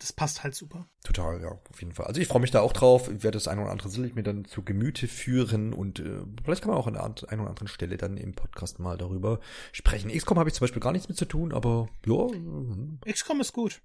[0.00, 0.86] Das passt halt super.
[1.02, 2.06] Total, ja, auf jeden Fall.
[2.06, 3.08] Also ich freue mich da auch drauf.
[3.08, 6.62] Ich werde das ein oder andere sicherlich mir dann zu Gemüte führen und äh, vielleicht
[6.62, 9.40] kann man auch an der an- einen oder anderen Stelle dann im Podcast mal darüber
[9.72, 10.12] sprechen.
[10.12, 13.00] XCOM habe ich zum Beispiel gar nichts mit zu tun, aber ja, mhm.
[13.10, 13.80] XCOM ist gut.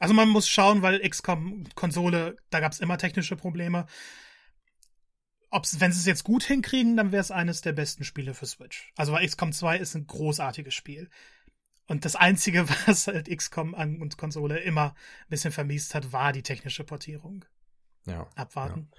[0.00, 3.86] Also man muss schauen, weil XCOM Konsole, da gab es immer technische Probleme.
[5.56, 8.44] Ob's, wenn sie es jetzt gut hinkriegen, dann wäre es eines der besten Spiele für
[8.44, 8.92] Switch.
[8.94, 11.08] Also weil XCOM 2 ist ein großartiges Spiel.
[11.86, 16.32] Und das Einzige, was halt XCOM an und Konsole immer ein bisschen vermiest hat, war
[16.32, 17.46] die technische Portierung.
[18.06, 18.28] ja.
[18.34, 18.90] Abwarten.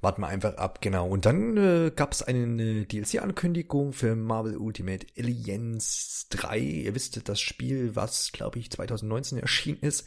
[0.00, 1.08] Warten wir einfach ab, genau.
[1.08, 6.58] Und dann äh, gab es eine DLC-Ankündigung für Marvel Ultimate Alliance 3.
[6.58, 10.06] Ihr wisst, das Spiel, was, glaube ich, 2019 erschienen ist.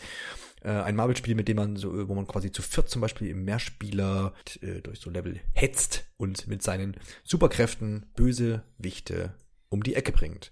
[0.64, 3.44] Äh, ein Marvel-Spiel, mit dem man so, wo man quasi zu viert zum Beispiel im
[3.44, 9.34] Mehrspieler äh, durch so Level hetzt und mit seinen Superkräften Bösewichte
[9.70, 10.52] um die Ecke bringt.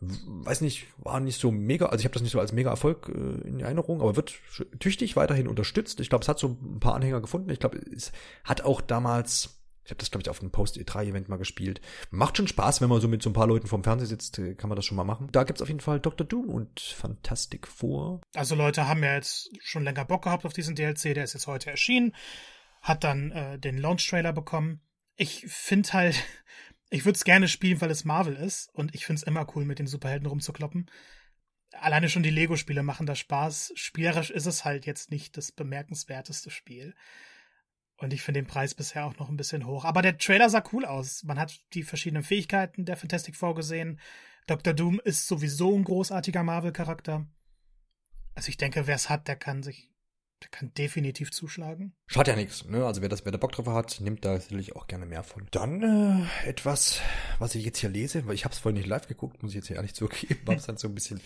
[0.00, 3.08] Weiß nicht, war nicht so mega, also ich habe das nicht so als mega Erfolg
[3.08, 4.34] äh, in Erinnerung, aber wird
[4.78, 5.98] tüchtig weiterhin unterstützt.
[6.00, 7.50] Ich glaube, es hat so ein paar Anhänger gefunden.
[7.50, 8.12] Ich glaube, es
[8.44, 11.80] hat auch damals, ich habe das glaube ich auf einem Post-E3-Event mal gespielt.
[12.10, 14.54] Macht schon Spaß, wenn man so mit so ein paar Leuten vorm Fernseher sitzt, äh,
[14.54, 15.28] kann man das schon mal machen.
[15.32, 16.26] Da gibt's auf jeden Fall Dr.
[16.26, 18.20] Doom und Fantastic Four.
[18.34, 21.46] Also Leute haben ja jetzt schon länger Bock gehabt auf diesen DLC, der ist jetzt
[21.46, 22.14] heute erschienen,
[22.80, 24.80] hat dann äh, den Launch-Trailer bekommen.
[25.16, 26.16] Ich finde halt,
[26.90, 29.66] ich würde es gerne spielen, weil es Marvel ist und ich finde es immer cool,
[29.66, 30.90] mit den Superhelden rumzukloppen.
[31.72, 33.72] Alleine schon die Lego-Spiele machen da Spaß.
[33.74, 36.94] Spielerisch ist es halt jetzt nicht das bemerkenswerteste Spiel.
[37.96, 39.84] Und ich finde den Preis bisher auch noch ein bisschen hoch.
[39.84, 41.22] Aber der Trailer sah cool aus.
[41.22, 44.00] Man hat die verschiedenen Fähigkeiten der Fantastic Four gesehen.
[44.46, 44.74] Dr.
[44.74, 47.26] Doom ist sowieso ein großartiger Marvel-Charakter.
[48.34, 49.92] Also ich denke, wer es hat, der kann sich,
[50.42, 51.94] der kann definitiv zuschlagen.
[52.06, 52.84] Schadet ja nichts, ne?
[52.84, 55.46] Also wer das, wer da Bock drauf hat, nimmt da sicherlich auch gerne mehr von.
[55.52, 57.00] Dann äh, etwas,
[57.38, 59.56] was ich jetzt hier lese, weil ich habe es vorhin nicht live geguckt, muss ich
[59.56, 61.20] jetzt hier ehrlich zugeben, habe es dann so ein bisschen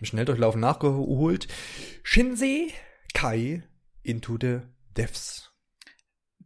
[0.00, 1.46] im Schnelldurchlauf nachgeholt.
[2.02, 2.68] Shinsei
[3.12, 3.62] Kai
[4.02, 4.60] Into the
[4.96, 5.53] Depths.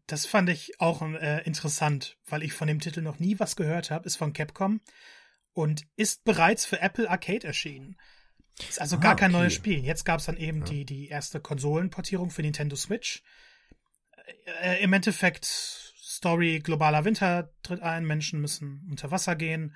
[0.09, 3.91] Das fand ich auch äh, interessant, weil ich von dem Titel noch nie was gehört
[3.91, 4.07] habe.
[4.07, 4.81] Ist von Capcom
[5.53, 7.97] und ist bereits für Apple Arcade erschienen.
[8.69, 9.41] Ist also Ah, gar kein okay.
[9.41, 9.85] neues Spiel.
[9.85, 10.65] Jetzt gab es dann eben Ja.
[10.65, 13.23] die, die erste Konsolenportierung für Nintendo Switch.
[14.63, 19.75] Äh, Im Endeffekt Story, globaler Winter tritt ein, Menschen müssen unter Wasser gehen.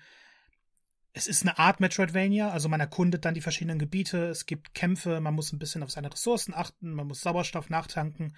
[1.13, 5.21] Es ist eine Art Metroidvania, also man erkundet dann die verschiedenen Gebiete, es gibt Kämpfe,
[5.21, 8.35] man muss ein bisschen auf seine Ressourcen achten, man muss Sauerstoff nachtanken.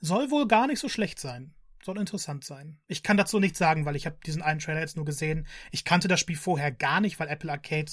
[0.00, 1.54] Soll wohl gar nicht so schlecht sein.
[1.82, 2.78] Soll interessant sein.
[2.88, 5.46] Ich kann dazu nichts sagen, weil ich habe diesen einen Trailer jetzt nur gesehen.
[5.70, 7.90] Ich kannte das Spiel vorher gar nicht, weil Apple Arcade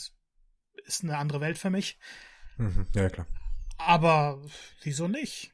[0.85, 1.97] ist eine andere Welt für mich.
[2.57, 3.27] Mhm, ja, klar.
[3.77, 4.41] Aber
[4.83, 5.51] wieso nicht?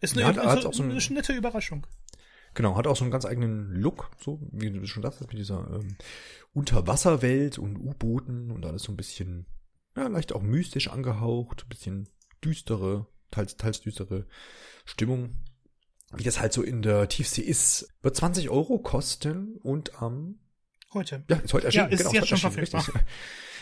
[0.00, 1.86] Ist eine, Ja, hat- hat so ein- eine nette Überraschung.
[2.54, 5.68] Genau, hat auch so einen ganz eigenen Look, so wie du schon sagst, mit dieser
[5.80, 5.96] ähm,
[6.52, 9.46] Unterwasserwelt und U-Booten und alles so ein bisschen,
[9.96, 12.08] ja, leicht auch mystisch angehaucht, ein bisschen
[12.44, 14.26] düstere, teils, teils düstere
[14.84, 15.36] Stimmung.
[16.14, 17.88] Wie das halt so in der Tiefsee ist.
[18.02, 20.38] Wird 20 Euro kosten und am
[20.94, 21.22] Heute.
[21.28, 21.88] ja, ist heute erschienen.
[21.88, 22.80] Ja, ist genau, jetzt schon verfügbar.
[22.86, 23.02] richtig.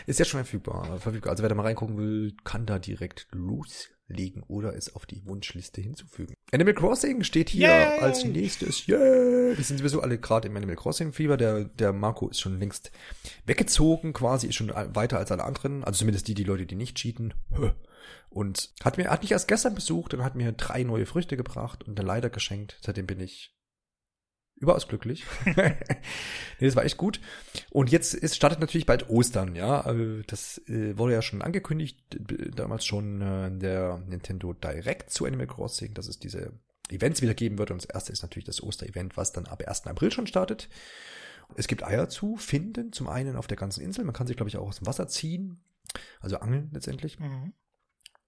[0.05, 1.31] Ist jetzt schon verfügbar, verfügbar.
[1.31, 5.81] Also wer da mal reingucken will, kann da direkt loslegen oder es auf die Wunschliste
[5.81, 6.33] hinzufügen.
[6.53, 7.99] Animal Crossing steht hier Yay!
[7.99, 8.87] als nächstes.
[8.87, 8.99] Yeah!
[9.57, 11.35] Wir sind sowieso alle gerade im Animal Crossing Fieber.
[11.35, 12.91] Der, der Marco ist schon längst
[13.45, 15.83] weggezogen, quasi ist schon weiter als alle anderen.
[15.83, 17.33] Also zumindest die, die Leute, die nicht cheaten.
[18.29, 21.83] Und hat mir, hat mich erst gestern besucht und hat mir drei neue Früchte gebracht
[21.83, 22.77] und eine Leiter geschenkt.
[22.81, 23.57] Seitdem bin ich
[24.59, 25.25] überaus glücklich.
[25.45, 25.75] nee,
[26.59, 27.21] das war echt gut.
[27.69, 29.81] Und jetzt ist, startet natürlich bald Ostern, ja.
[29.81, 31.99] Also das äh, wurde ja schon angekündigt,
[32.55, 36.53] damals schon äh, der Nintendo Direct zu Animal Crossing, dass es diese
[36.89, 37.71] Events wieder geben wird.
[37.71, 39.87] Und das erste ist natürlich das Osterevent, was dann ab 1.
[39.87, 40.69] April schon startet.
[41.55, 44.03] Es gibt Eier zu finden, zum einen auf der ganzen Insel.
[44.03, 45.61] Man kann sich, glaube ich, auch aus dem Wasser ziehen.
[46.19, 47.19] Also angeln letztendlich.
[47.19, 47.53] Mhm.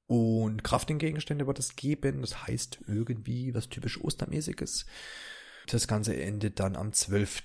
[0.09, 2.21] Und Crafting-Gegenstände wird es geben.
[2.21, 4.87] Das heißt irgendwie was typisch Ostermäßiges.
[5.67, 7.43] Das Ganze endet dann am 12.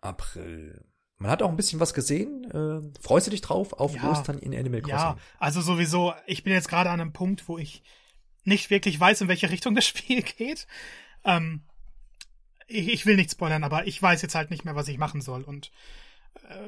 [0.00, 0.84] April.
[1.18, 2.50] Man hat auch ein bisschen was gesehen.
[2.50, 4.98] Äh, freust du dich drauf auf ja, Ostern in Animal Crossing?
[4.98, 6.12] Ja, also sowieso.
[6.26, 7.84] Ich bin jetzt gerade an einem Punkt, wo ich
[8.42, 10.66] nicht wirklich weiß, in welche Richtung das Spiel geht.
[11.22, 11.62] Ähm,
[12.66, 15.20] ich, ich will nicht spoilern, aber ich weiß jetzt halt nicht mehr, was ich machen
[15.20, 15.42] soll.
[15.42, 15.70] Und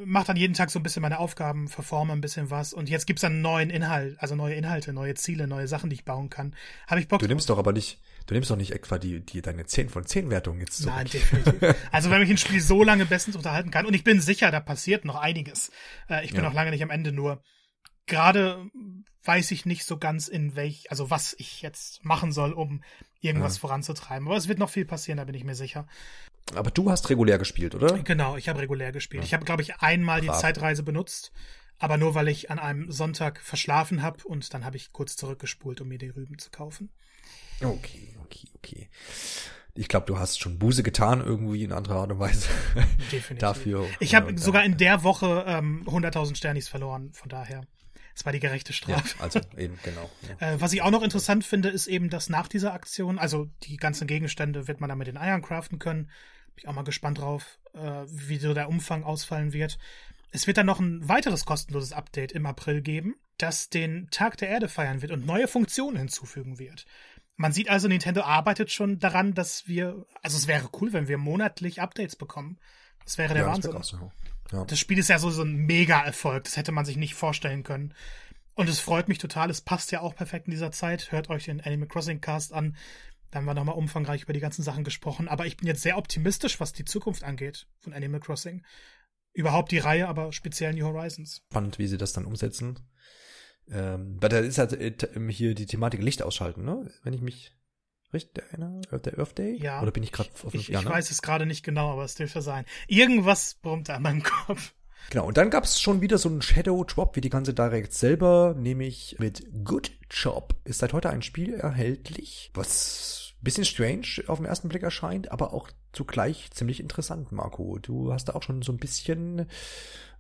[0.05, 3.07] mache dann jeden Tag so ein bisschen meine Aufgaben, verforme ein bisschen was und jetzt
[3.07, 6.55] gibt's dann neuen Inhalt, also neue Inhalte, neue Ziele, neue Sachen, die ich bauen kann.
[6.87, 9.43] Habe ich Bock Du nimmst doch aber nicht, du nimmst doch nicht etwa die, die
[9.43, 10.95] deine 10 von 10 Wertung jetzt zurück.
[10.95, 11.75] Nein, definitiv.
[11.93, 14.61] Also wenn mich ein Spiel so lange bestens unterhalten kann und ich bin sicher, da
[14.61, 15.71] passiert noch einiges.
[16.09, 16.49] Äh, ich bin ja.
[16.49, 17.43] noch lange nicht am Ende, nur
[18.07, 18.71] gerade
[19.25, 22.83] weiß ich nicht so ganz in welch, also was ich jetzt machen soll, um
[23.21, 23.61] irgendwas ja.
[23.61, 24.29] voranzutreiben.
[24.29, 25.87] Aber es wird noch viel passieren, da bin ich mir sicher.
[26.55, 27.99] Aber du hast regulär gespielt, oder?
[27.99, 29.23] Genau, ich habe regulär gespielt.
[29.23, 29.27] Ja.
[29.27, 30.37] Ich habe, glaube ich, einmal Brav.
[30.37, 31.33] die Zeitreise benutzt,
[31.79, 35.81] aber nur weil ich an einem Sonntag verschlafen habe und dann habe ich kurz zurückgespult,
[35.81, 36.91] um mir die Rüben zu kaufen.
[37.61, 38.89] Okay, okay, okay.
[39.77, 42.49] Ich glaube, du hast schon Buße getan, irgendwie in anderer Art und Weise.
[43.11, 43.39] Definitiv.
[43.39, 43.87] Dafür.
[43.99, 47.67] Ich habe sogar in der Woche ähm, 100.000 Sternis verloren, von daher.
[48.15, 49.17] Es war die gerechte Strafe.
[49.19, 50.09] Ja, also eben, genau.
[50.23, 50.35] Ja.
[50.55, 53.77] Äh, was ich auch noch interessant finde, ist eben, dass nach dieser Aktion, also die
[53.77, 56.11] ganzen Gegenstände wird man dann mit den Eiern craften können.
[56.55, 59.79] Bin ich auch mal gespannt drauf, äh, wie so der Umfang ausfallen wird.
[60.31, 64.49] Es wird dann noch ein weiteres kostenloses Update im April geben, das den Tag der
[64.49, 66.87] Erde feiern wird und neue Funktionen hinzufügen wird.
[67.37, 71.19] Man sieht also, Nintendo arbeitet schon daran, dass wir, also es wäre cool, wenn wir
[71.19, 72.59] monatlich Updates bekommen.
[73.05, 73.73] Das wäre der ja, Wahnsinn.
[73.73, 74.13] Das, so.
[74.53, 74.65] ja.
[74.65, 76.45] das Spiel ist ja so, so ein Mega-Erfolg.
[76.45, 77.93] Das hätte man sich nicht vorstellen können.
[78.55, 79.51] Und es freut mich total.
[79.51, 81.11] Es passt ja auch perfekt in dieser Zeit.
[81.11, 82.77] Hört euch den Animal Crossing Cast an.
[83.35, 85.27] Da haben wir nochmal umfangreich über die ganzen Sachen gesprochen.
[85.27, 88.65] Aber ich bin jetzt sehr optimistisch, was die Zukunft angeht von Animal Crossing.
[89.33, 91.43] Überhaupt die Reihe, aber speziell New Horizons.
[91.51, 92.79] Spannend, wie sie das dann umsetzen.
[93.69, 96.89] Ähm, weil da ist halt äh, hier die Thematik Licht ausschalten, ne?
[97.03, 97.51] Wenn ich mich
[98.13, 99.57] richtig erinnere, äh, der Earth Day?
[99.61, 99.83] Ja.
[99.83, 100.89] Oder bin ich gerade auf Ich, ich ne?
[100.89, 102.65] weiß es gerade nicht genau, aber es dürfte sein.
[102.87, 104.75] Irgendwas brummt an meinem Kopf.
[105.11, 107.93] Genau, und dann gab es schon wieder so einen Shadow Drop wie die ganze Direct
[107.93, 114.39] selber, nämlich mit Good Job ist seit heute ein Spiel erhältlich, was bisschen strange auf
[114.39, 117.79] den ersten Blick erscheint, aber auch zugleich ziemlich interessant, Marco.
[117.79, 119.47] Du hast da auch schon so ein bisschen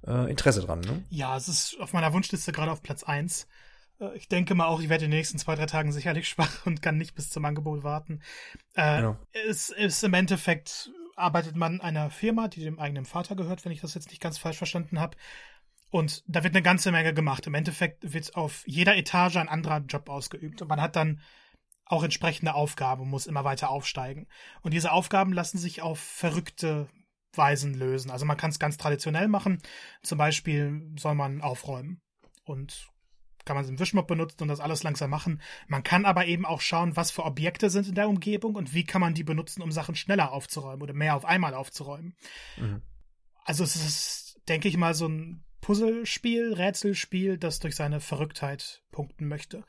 [0.07, 1.03] äh, Interesse dran, ne?
[1.11, 3.49] Ja, es ist auf meiner Wunschliste gerade auf Platz eins.
[4.01, 6.67] Äh, ich denke mal auch, ich werde in den nächsten zwei, drei Tagen sicherlich schwach
[6.67, 8.21] und kann nicht bis zum Angebot warten.
[8.77, 9.19] Äh, ja.
[9.49, 13.81] Es ist im Endeffekt, arbeitet man einer Firma, die dem eigenen Vater gehört, wenn ich
[13.81, 15.17] das jetzt nicht ganz falsch verstanden habe.
[15.91, 17.47] Und da wird eine ganze Menge gemacht.
[17.47, 20.61] Im Endeffekt wird auf jeder Etage ein anderer Job ausgeübt.
[20.61, 21.21] Und man hat dann
[21.87, 24.27] auch entsprechende Aufgaben, muss immer weiter aufsteigen.
[24.63, 26.89] Und diese Aufgaben lassen sich auf verrückte
[27.37, 28.11] Weisen lösen.
[28.11, 29.61] Also man kann es ganz traditionell machen.
[30.03, 32.01] Zum Beispiel soll man aufräumen
[32.45, 32.89] und
[33.45, 35.43] kann man den Wischmopp benutzen und das alles langsam machen.
[35.67, 38.85] Man kann aber eben auch schauen, was für Objekte sind in der Umgebung und wie
[38.85, 42.17] kann man die benutzen, um Sachen schneller aufzuräumen oder mehr auf einmal aufzuräumen.
[42.57, 42.83] Mhm.
[43.45, 49.29] Also es ist, denke ich mal, so ein Puzzlespiel, Rätselspiel, das durch seine Verrücktheit punkten
[49.29, 49.65] möchte.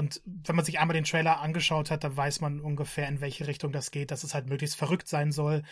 [0.00, 3.46] Und wenn man sich einmal den Trailer angeschaut hat, dann weiß man ungefähr, in welche
[3.46, 5.62] Richtung das geht, dass es halt möglichst verrückt sein soll,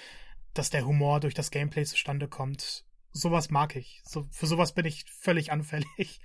[0.52, 2.84] dass der Humor durch das Gameplay zustande kommt.
[3.10, 4.02] Sowas mag ich.
[4.04, 6.20] So, für sowas bin ich völlig anfällig.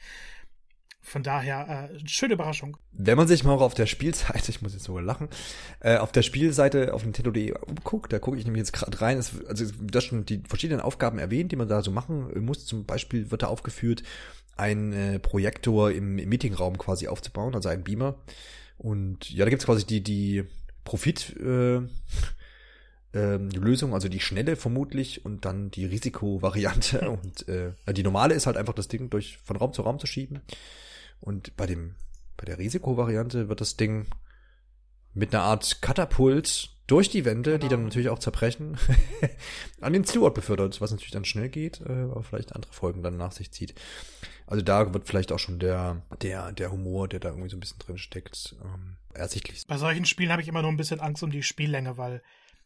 [1.06, 2.78] Von daher, äh, schöne Überraschung.
[2.94, 5.28] Wenn man sich mal auf der Spielseite, ich muss jetzt sogar lachen,
[5.82, 9.34] äh, auf der Spielseite auf Nintendo.de umguckt, da gucke ich nämlich jetzt gerade rein, es,
[9.46, 12.66] also das schon die verschiedenen Aufgaben erwähnt, die man da so machen muss.
[12.66, 14.02] Zum Beispiel wird da aufgeführt,
[14.56, 18.16] ein äh, Projektor im, im Meetingraum quasi aufzubauen, also ein Beamer.
[18.78, 20.46] Und ja, da gibt's quasi die, die
[20.86, 21.82] Profit, äh,
[23.14, 27.10] ähm, Lösung, also die schnelle vermutlich und dann die Risikovariante.
[27.10, 30.08] Und äh, die normale ist halt einfach das Ding durch von Raum zu Raum zu
[30.08, 30.42] schieben.
[31.20, 31.96] Und bei dem,
[32.38, 34.08] bei der Risikovariante wird das Ding
[35.14, 37.62] mit einer Art Katapult durch die Wände, genau.
[37.62, 37.88] die dann genau.
[37.88, 38.78] natürlich auch zerbrechen,
[39.82, 43.18] an den Zielort befördert, was natürlich dann schnell geht, äh, aber vielleicht andere Folgen dann
[43.18, 43.74] nach sich zieht.
[44.48, 47.62] Also da wird vielleicht auch schon der, der, der Humor, der da irgendwie so ein
[47.62, 49.66] bisschen drin steckt, ähm, ersichtlich.
[49.68, 52.22] Bei solchen Spielen habe ich immer nur ein bisschen Angst um die Spiellänge, weil,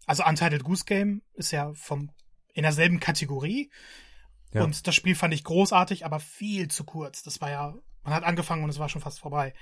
[0.07, 2.09] also Untitled Goose Game ist ja vom,
[2.53, 3.69] in derselben Kategorie.
[4.53, 4.63] Ja.
[4.63, 7.21] Und das Spiel fand ich großartig, aber viel zu kurz.
[7.21, 7.75] Das war ja,
[8.07, 9.53] man hat angefangen und es war schon fast vorbei.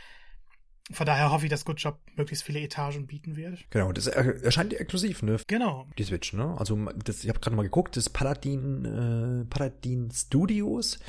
[0.91, 3.65] Von daher hoffe ich, dass Good Job möglichst viele Etagen bieten wird.
[3.71, 5.37] Genau, das erscheint exklusiv, ne?
[5.47, 5.87] Genau.
[5.97, 6.55] Die Switch, ne?
[6.59, 10.99] Also das, ich habe gerade mal geguckt, das Paladin, äh, Paladin Studios.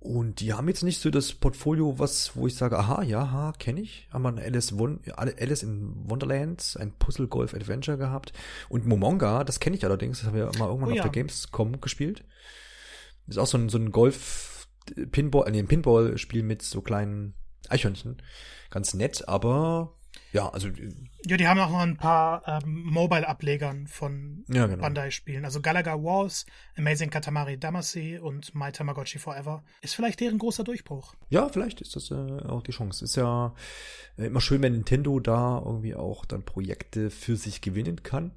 [0.00, 3.52] Und die haben jetzt nicht so das Portfolio, was, wo ich sage, aha, ja, aha,
[3.56, 4.08] kenne ich.
[4.10, 8.32] Haben wir ein Alice, Won Alice in Wonderlands, ein Puzzle Golf Adventure gehabt.
[8.68, 11.02] Und Momonga, das kenne ich allerdings, das haben wir mal irgendwann oh, auf ja.
[11.04, 12.24] der Gamescom gespielt.
[13.26, 14.53] Das ist auch so ein, so ein Golf
[15.10, 17.34] Pinball, nee, ein Pinball-Spiel mit so kleinen
[17.68, 18.22] Eichhörnchen
[18.70, 19.94] ganz nett, aber
[20.32, 20.68] ja, also.
[21.26, 24.82] Ja, die haben auch noch ein paar ähm, Mobile-Ablegern von ja, genau.
[24.82, 25.44] Bandai-Spielen.
[25.44, 26.44] Also Galaga Wars,
[26.76, 29.64] Amazing Katamari Damacy und My Tamagotchi Forever.
[29.80, 31.14] Ist vielleicht deren großer Durchbruch.
[31.30, 33.04] Ja, vielleicht ist das äh, auch die Chance.
[33.04, 33.54] Ist ja
[34.18, 38.32] äh, immer schön, wenn Nintendo da irgendwie auch dann Projekte für sich gewinnen kann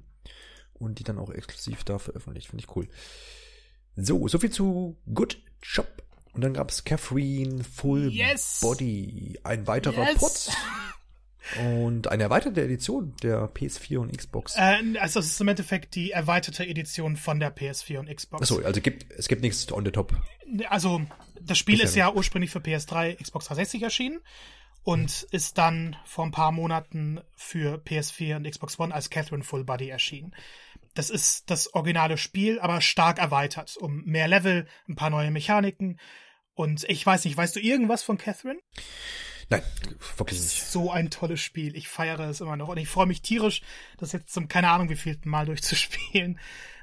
[0.74, 2.48] und die dann auch exklusiv da veröffentlicht.
[2.48, 2.88] Finde ich cool.
[3.96, 6.07] So, soviel zu Good Job.
[6.32, 8.60] Und dann gab es Catherine Full yes.
[8.60, 10.18] Body, ein weiterer yes.
[10.18, 10.56] Pot.
[11.56, 14.54] Und eine erweiterte Edition der PS4 und Xbox.
[14.56, 18.42] Äh, also es ist im Endeffekt die erweiterte Edition von der PS4 und Xbox.
[18.42, 20.14] Achso, also gibt, es gibt nichts on the top.
[20.68, 21.00] Also
[21.40, 24.20] das Spiel ist ja ursprünglich für PS3, Xbox 360 erschienen
[24.82, 25.28] und mhm.
[25.30, 29.88] ist dann vor ein paar Monaten für PS4 und Xbox One als Catherine Full Body
[29.88, 30.34] erschienen.
[30.94, 35.98] Das ist das originale Spiel, aber stark erweitert, um mehr Level, ein paar neue Mechaniken.
[36.54, 38.58] Und ich weiß nicht, weißt du irgendwas von Catherine?
[39.50, 39.62] Nein,
[40.16, 40.64] wirklich nicht.
[40.64, 41.76] So ein tolles Spiel.
[41.76, 42.68] Ich feiere es immer noch.
[42.68, 43.62] Und ich freue mich tierisch,
[43.96, 46.38] das jetzt zum, keine Ahnung, wie viel Mal durchzuspielen.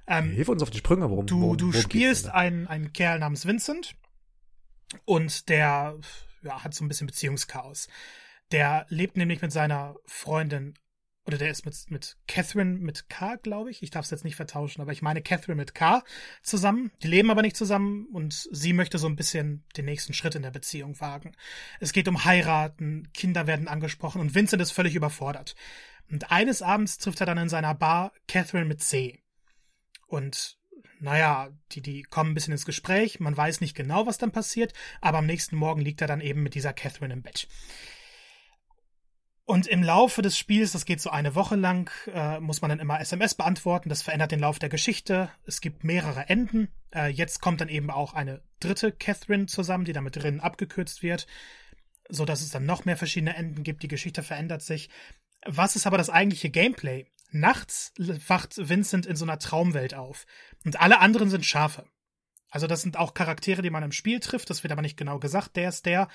[0.08, 3.20] Ähm, Hilf uns auf die Sprünge, worum Du, worum, du worum spielst einen, einen Kerl
[3.20, 3.96] namens Vincent.
[5.04, 5.98] Und der
[6.44, 7.88] ja, hat so ein bisschen Beziehungschaos.
[8.52, 10.76] Der lebt nämlich mit seiner Freundin
[11.27, 13.81] oder der ist mit, mit Catherine mit K, glaube ich.
[13.81, 16.03] Ich darf es jetzt nicht vertauschen, aber ich meine Catherine mit K
[16.43, 16.91] zusammen.
[17.01, 20.43] Die leben aber nicht zusammen und sie möchte so ein bisschen den nächsten Schritt in
[20.43, 21.35] der Beziehung wagen.
[21.79, 25.55] Es geht um heiraten, Kinder werden angesprochen und Vincent ist völlig überfordert.
[26.11, 29.23] Und eines Abends trifft er dann in seiner Bar Catherine mit C.
[30.05, 30.59] Und
[30.99, 34.73] naja, die, die kommen ein bisschen ins Gespräch, man weiß nicht genau, was dann passiert,
[35.01, 37.47] aber am nächsten Morgen liegt er dann eben mit dieser Catherine im Bett.
[39.47, 42.79] Und im Laufe des Spiels, das geht so eine Woche lang, äh, muss man dann
[42.79, 43.89] immer SMS beantworten.
[43.89, 45.29] Das verändert den Lauf der Geschichte.
[45.45, 46.69] Es gibt mehrere Enden.
[46.91, 51.27] Äh, jetzt kommt dann eben auch eine dritte Catherine zusammen, die damit drin abgekürzt wird,
[52.10, 53.84] so dass es dann noch mehr verschiedene Enden gibt.
[53.84, 54.89] Die Geschichte verändert sich.
[55.45, 57.05] Was ist aber das eigentliche Gameplay?
[57.29, 57.93] Nachts
[58.27, 60.25] wacht Vincent in so einer Traumwelt auf
[60.63, 61.86] und alle anderen sind Schafe.
[62.49, 64.49] Also das sind auch Charaktere, die man im Spiel trifft.
[64.49, 65.55] Das wird aber nicht genau gesagt.
[65.55, 66.08] Der ist der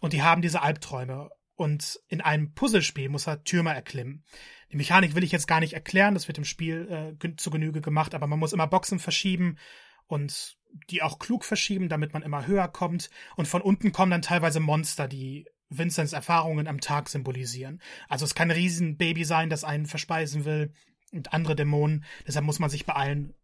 [0.00, 4.24] und die haben diese Albträume und in einem Puzzlespiel muss er Türme erklimmen.
[4.72, 7.80] Die Mechanik will ich jetzt gar nicht erklären, das wird im Spiel äh, zu Genüge
[7.80, 9.56] gemacht, aber man muss immer Boxen verschieben
[10.06, 10.56] und
[10.90, 13.10] die auch klug verschieben, damit man immer höher kommt.
[13.36, 17.80] Und von unten kommen dann teilweise Monster, die Vincents Erfahrungen am Tag symbolisieren.
[18.08, 20.72] Also es kann ein Riesenbaby sein, das einen verspeisen will
[21.12, 22.04] und andere Dämonen.
[22.26, 23.34] Deshalb muss man sich beeilen,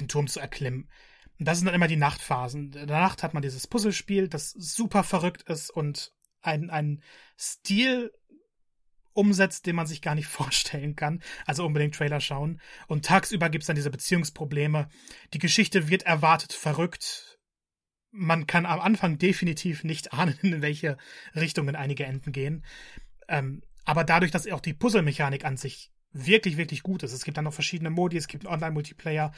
[0.00, 0.88] den Turm zu erklimmen.
[1.38, 2.72] Und das sind dann immer die Nachtphasen.
[2.72, 6.12] In der Nacht hat man dieses Puzzlespiel, das super verrückt ist und
[6.44, 7.02] ein, ein
[7.38, 8.12] Stil
[9.12, 11.22] umsetzt, den man sich gar nicht vorstellen kann.
[11.46, 12.60] Also unbedingt Trailer schauen.
[12.86, 14.88] Und tagsüber gibt's dann diese Beziehungsprobleme.
[15.32, 17.38] Die Geschichte wird erwartet verrückt.
[18.10, 20.96] Man kann am Anfang definitiv nicht ahnen, in welche
[21.34, 22.64] Richtungen einige Enden gehen.
[23.28, 27.12] Ähm, aber dadurch, dass auch die Puzzle-Mechanik an sich wirklich, wirklich gut ist.
[27.12, 29.32] Es gibt dann noch verschiedene Modi, es gibt einen Online-Multiplayer,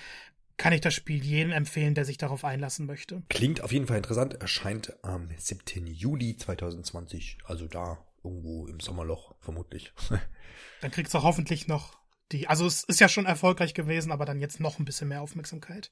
[0.56, 3.22] kann ich das Spiel jedem empfehlen, der sich darauf einlassen möchte.
[3.28, 4.34] Klingt auf jeden Fall interessant.
[4.34, 5.86] Erscheint am 7.
[5.86, 7.38] Juli 2020.
[7.44, 9.92] Also da irgendwo im Sommerloch vermutlich.
[10.80, 11.98] dann kriegst du hoffentlich noch
[12.32, 12.48] die.
[12.48, 15.90] Also es ist ja schon erfolgreich gewesen, aber dann jetzt noch ein bisschen mehr Aufmerksamkeit.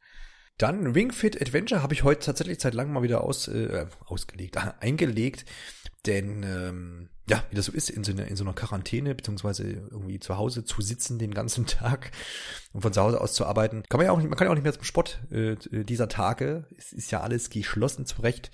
[0.59, 4.57] Dann Ring Fit Adventure habe ich heute tatsächlich seit langem mal wieder aus, äh, ausgelegt,
[4.57, 5.45] äh, eingelegt.
[6.07, 9.65] Denn ähm, ja, wie das so ist, in so, einer, in so einer Quarantäne, beziehungsweise
[9.65, 12.13] irgendwie zu Hause zu sitzen den ganzen Tag
[12.73, 14.51] und von zu Hause aus zu arbeiten, kann man ja auch nicht, man kann ja
[14.51, 16.67] auch nicht mehr zum Sport äh, dieser Tage.
[16.77, 18.51] Es ist ja alles geschlossen zurecht.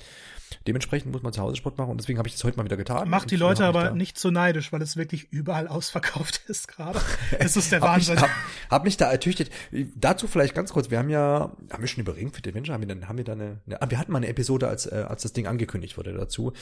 [0.67, 2.77] Dementsprechend muss man zu Hause Sport machen und deswegen habe ich das heute mal wieder
[2.77, 3.09] getan.
[3.09, 7.01] Macht die Leute aber nicht so neidisch, weil es wirklich überall ausverkauft ist gerade.
[7.39, 8.17] Es ist der Wahnsinn.
[8.17, 9.51] hab, mich, hab, hab mich da ertüchtet.
[9.95, 12.75] Dazu vielleicht ganz kurz, wir haben ja, haben wir schon über Ring für den Menschen,
[12.75, 15.05] haben wir dann, haben wir da eine, eine wir hatten mal eine Episode, als, äh,
[15.09, 16.53] als das Ding angekündigt wurde dazu,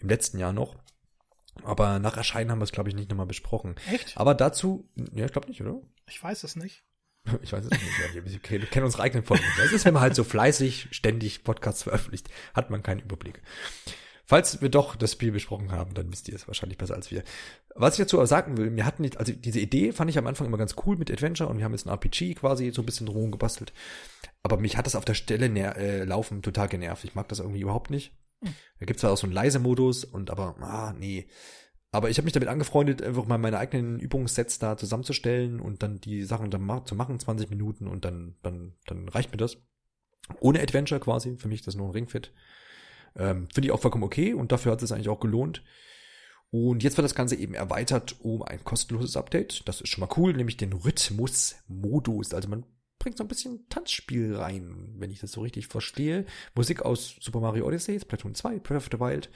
[0.00, 0.76] im letzten Jahr noch.
[1.64, 3.74] Aber nach Erscheinen haben wir es, glaube ich, nicht nochmal besprochen.
[3.90, 4.16] Echt?
[4.16, 5.80] Aber dazu, ja, ich glaube nicht, oder?
[6.06, 6.84] Ich weiß es nicht.
[7.42, 8.50] Ich weiß es nicht.
[8.50, 9.44] Wir kennen unsere eigenen Folgen.
[9.56, 13.42] Das ist, wenn man halt so fleißig ständig Podcasts veröffentlicht, hat man keinen Überblick.
[14.24, 17.22] Falls wir doch das Spiel besprochen haben, dann wisst ihr es wahrscheinlich besser als wir.
[17.74, 20.26] Was ich dazu aber sagen will, mir hatten nicht, also diese Idee fand ich am
[20.26, 22.86] Anfang immer ganz cool mit Adventure und wir haben jetzt ein RPG quasi so ein
[22.86, 23.72] bisschen drum gebastelt.
[24.42, 25.46] Aber mich hat das auf der Stelle
[25.76, 27.04] äh, laufen total genervt.
[27.04, 28.12] Ich mag das irgendwie überhaupt nicht.
[28.44, 28.54] Hm.
[28.80, 31.26] Da gibt's zwar auch so einen leise Modus und aber, ah, nee.
[31.90, 36.00] Aber ich habe mich damit angefreundet, einfach mal meine eigenen Übungssets da zusammenzustellen und dann
[36.00, 39.56] die Sachen dann zu machen, 20 Minuten und dann, dann, dann reicht mir das.
[40.40, 42.32] Ohne Adventure quasi, für mich das nur ein Ringfit.
[43.16, 45.62] Ähm, Finde ich auch vollkommen okay und dafür hat es eigentlich auch gelohnt.
[46.50, 49.66] Und jetzt wird das Ganze eben erweitert um ein kostenloses Update.
[49.68, 52.34] Das ist schon mal cool, nämlich den Rhythmus-Modus.
[52.34, 52.64] Also man
[52.98, 56.26] bringt so ein bisschen Tanzspiel rein, wenn ich das so richtig verstehe.
[56.54, 59.30] Musik aus Super Mario Odyssey, Splatoon 2, Breath of the Wild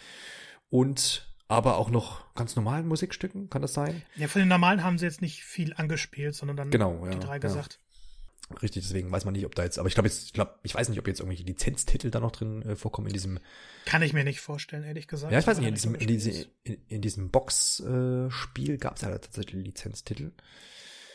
[0.71, 4.03] und aber auch noch ganz normalen Musikstücken, kann das sein?
[4.17, 7.21] Ja, von den normalen haben sie jetzt nicht viel angespielt, sondern dann genau, ja, die
[7.21, 7.79] drei gesagt.
[7.81, 8.59] Ja.
[8.61, 10.75] Richtig, deswegen weiß man nicht, ob da jetzt, aber ich glaube jetzt, ich glaube, ich
[10.75, 13.39] weiß nicht, ob jetzt irgendwelche Lizenztitel da noch drin äh, vorkommen in diesem.
[13.87, 15.33] Kann ich mir nicht vorstellen, ehrlich gesagt.
[15.33, 19.03] Ja, ich weiß nicht, in diesem, in, diese, in, in diesem Box-Spiel äh, gab es
[19.03, 20.33] ja tatsächlich Lizenztitel.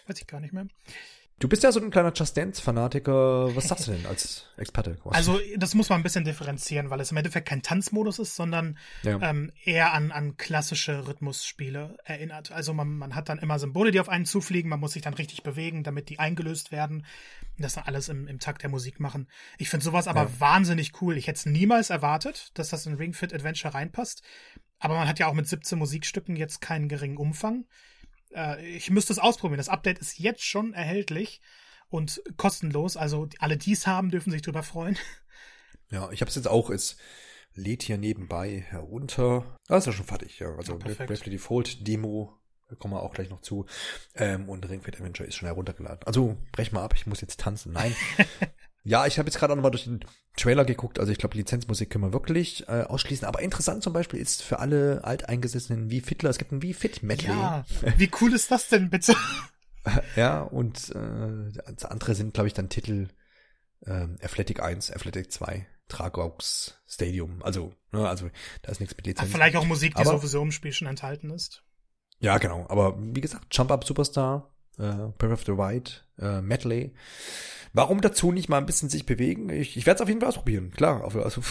[0.08, 0.68] Weiß ich gar nicht mehr.
[1.40, 3.56] Du bist ja so ein kleiner Just Dance-Fanatiker.
[3.56, 4.98] Was sagst du denn als Experte?
[5.06, 8.80] Also, das muss man ein bisschen differenzieren, weil es im Endeffekt kein Tanzmodus ist, sondern
[9.04, 9.22] ja.
[9.22, 12.52] ähm, eher an, an klassische Rhythmusspiele erinnert.
[12.52, 14.70] Also, man, man hat dann immer Symbole, die auf einen zufliegen.
[14.70, 17.06] Man muss sich dann richtig bewegen, damit die eingelöst werden.
[17.58, 19.28] Und das dann alles im, im Takt der Musik machen.
[19.60, 20.40] Ich finde sowas aber ja.
[20.40, 21.18] wahnsinnig cool.
[21.18, 24.24] Ich hätte es niemals erwartet, dass das in Ring Fit Adventure reinpasst.
[24.80, 27.66] Aber man hat ja auch mit 17 Musikstücken jetzt keinen geringen Umfang.
[28.34, 29.58] Äh, ich müsste es ausprobieren.
[29.58, 31.42] Das Update ist jetzt schon erhältlich
[31.90, 32.98] und kostenlos.
[32.98, 34.98] Also alle, die es haben, dürfen sich drüber freuen.
[35.90, 36.70] Ja, ich habe es jetzt auch.
[36.70, 36.98] Es
[37.54, 39.58] lädt hier nebenbei herunter.
[39.70, 40.38] Ah, ist ja schon fertig.
[40.40, 42.38] Ja, also ja, Bravely Default Demo
[42.76, 43.66] kommen wir auch gleich noch zu.
[44.16, 46.06] Ähm, und Ring Fit Adventure ist schon heruntergeladen.
[46.06, 47.72] Also brech mal ab, ich muss jetzt tanzen.
[47.72, 47.96] Nein.
[48.88, 50.00] Ja, ich habe jetzt gerade auch nochmal durch den
[50.38, 50.98] Trailer geguckt.
[50.98, 53.28] Also ich glaube, Lizenzmusik können wir wirklich äh, ausschließen.
[53.28, 57.04] Aber interessant zum Beispiel ist für alle Alteingesessenen wie Fitler, es gibt ein wie Fit
[57.04, 57.28] Medley.
[57.28, 57.66] Ja,
[57.98, 59.14] wie cool ist das denn bitte?
[60.16, 63.10] ja, und äh, andere sind, glaube ich, dann Titel
[63.82, 67.44] äh, Athletic 1, Athletic 2, Tragox Stadium.
[67.44, 68.30] Also, ne, also
[68.62, 69.30] da ist nichts mit Lizenz.
[69.30, 71.62] vielleicht auch Musik, die aber, sowieso im Spiel schon enthalten ist.
[72.20, 72.66] Ja, genau.
[72.70, 76.94] Aber wie gesagt, Jump Up Superstar, äh, Breath of the Wild, äh, Medley.
[77.74, 79.50] Warum dazu nicht mal ein bisschen sich bewegen?
[79.50, 81.04] Ich, ich werde es auf jeden Fall ausprobieren, klar.
[81.04, 81.42] Also,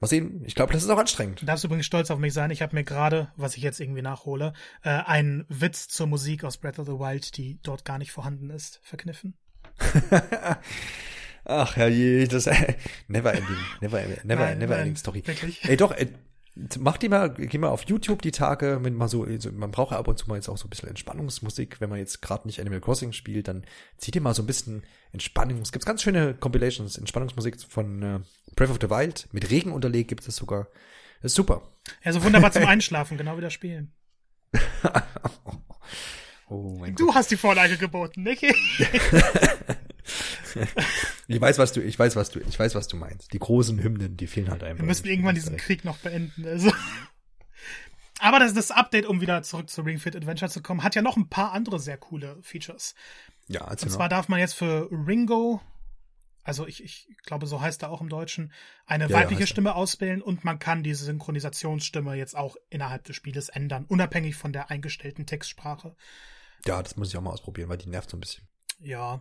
[0.00, 0.42] mal sehen.
[0.44, 1.42] Ich glaube, das ist auch anstrengend.
[1.42, 2.50] Du darfst übrigens stolz auf mich sein.
[2.50, 6.56] Ich habe mir gerade, was ich jetzt irgendwie nachhole, äh, einen Witz zur Musik aus
[6.58, 9.34] Breath of the Wild, die dort gar nicht vorhanden ist, verkniffen.
[11.44, 12.74] Ach herrje, das äh,
[13.08, 15.26] never ending, never, never, nein, never nein, ending Story.
[15.26, 15.62] Wirklich?
[15.68, 16.08] Ey, doch, ey,
[16.78, 19.98] Mach die mal, geh mal auf YouTube die Tage, wenn man so, man braucht ja
[19.98, 22.60] ab und zu mal jetzt auch so ein bisschen Entspannungsmusik, wenn man jetzt gerade nicht
[22.60, 23.64] Animal Crossing spielt, dann
[23.98, 25.60] zieht ihr mal so ein bisschen Entspannung.
[25.62, 28.20] Es gibt ganz schöne Compilations, Entspannungsmusik von äh,
[28.54, 30.68] Breath of the Wild, mit Regen unterlegt gibt es sogar.
[31.22, 31.62] Das ist super.
[32.04, 33.92] Ja, so wunderbar zum Einschlafen, genau wie das Spielen.
[36.48, 37.16] oh mein du Gott.
[37.16, 38.44] hast die Vorlage geboten, nicht?
[41.26, 43.32] ich weiß, was du, ich weiß, was du, ich weiß, was du meinst.
[43.32, 44.82] Die großen Hymnen, die fehlen halt einfach.
[44.82, 46.46] Wir müssen irgendwann diesen Krieg noch beenden.
[46.46, 46.72] Also.
[48.20, 51.02] Aber das, das Update, um wieder zurück zu Ring Fit Adventure zu kommen, hat ja
[51.02, 52.94] noch ein paar andere sehr coole Features.
[53.48, 55.60] Ja, Und zwar darf man jetzt für Ringo,
[56.42, 58.52] also ich, ich glaube, so heißt er auch im Deutschen,
[58.86, 59.76] eine ja, weibliche ja, Stimme er.
[59.76, 64.70] auswählen und man kann diese Synchronisationsstimme jetzt auch innerhalb des Spieles ändern, unabhängig von der
[64.70, 65.96] eingestellten Textsprache.
[66.66, 68.48] Ja, das muss ich auch mal ausprobieren, weil die nervt so ein bisschen.
[68.78, 69.20] Ja,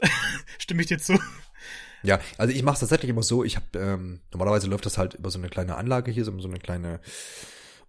[0.58, 1.18] Stimme ich dir zu?
[2.02, 5.14] Ja, also ich mache es tatsächlich immer so, ich habe, ähm, normalerweise läuft das halt
[5.14, 7.00] über so eine kleine Anlage hier, so, so eine kleine,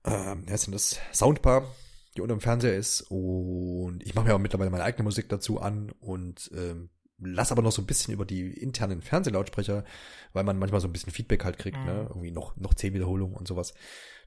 [0.04, 1.74] ähm, ja, sind das Soundbar,
[2.16, 5.62] die unter dem Fernseher ist und ich mache mir auch mittlerweile meine eigene Musik dazu
[5.62, 6.90] an und ähm,
[7.20, 9.86] lass aber noch so ein bisschen über die internen Fernsehlautsprecher,
[10.34, 11.94] weil man manchmal so ein bisschen Feedback halt kriegt, ne?
[11.94, 12.00] mhm.
[12.00, 12.06] ne?
[12.10, 13.74] Irgendwie noch, noch zehn Wiederholungen und sowas.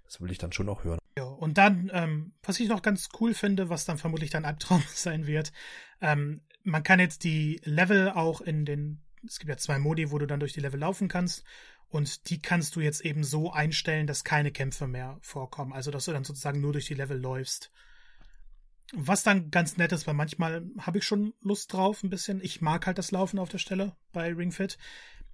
[0.04, 0.98] Das will ich dann schon auch hören.
[1.16, 4.82] Ja, und dann, ähm, was ich noch ganz cool finde, was dann vermutlich dein Albtraum
[4.94, 5.52] sein wird,
[6.00, 10.18] ähm, man kann jetzt die Level auch in den, es gibt ja zwei Modi, wo
[10.18, 11.44] du dann durch die Level laufen kannst.
[11.88, 15.72] Und die kannst du jetzt eben so einstellen, dass keine Kämpfe mehr vorkommen.
[15.72, 17.70] Also, dass du dann sozusagen nur durch die Level läufst.
[18.92, 22.40] Was dann ganz nett ist, weil manchmal habe ich schon Lust drauf, ein bisschen.
[22.42, 24.76] Ich mag halt das Laufen auf der Stelle bei Ring Fit.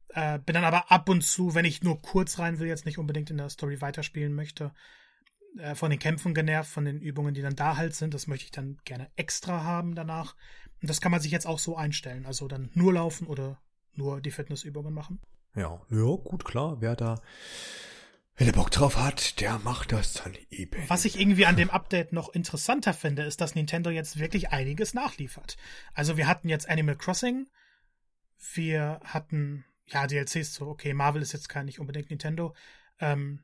[0.08, 2.98] Äh, bin dann aber ab und zu, wenn ich nur kurz rein will, jetzt nicht
[2.98, 4.72] unbedingt in der Story weiterspielen möchte,
[5.58, 8.14] äh, von den Kämpfen genervt, von den Übungen, die dann da halt sind.
[8.14, 10.36] Das möchte ich dann gerne extra haben danach.
[10.80, 12.26] Und das kann man sich jetzt auch so einstellen.
[12.26, 13.60] Also dann nur laufen oder
[13.94, 15.20] nur die Fitnessübungen machen.
[15.54, 16.80] Ja, ja, gut, klar.
[16.80, 17.20] Wer da,
[18.36, 20.82] wer der Bock drauf hat, der macht das dann eben.
[20.88, 24.94] Was ich irgendwie an dem Update noch interessanter finde, ist, dass Nintendo jetzt wirklich einiges
[24.94, 25.56] nachliefert.
[25.92, 27.48] Also wir hatten jetzt Animal Crossing.
[28.54, 32.54] Wir hatten, ja, DLCs zu, okay, Marvel ist jetzt kein nicht unbedingt Nintendo.
[33.00, 33.42] Ähm,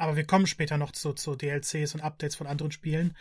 [0.00, 3.16] aber wir kommen später noch zu, zu DLCs und Updates von anderen Spielen.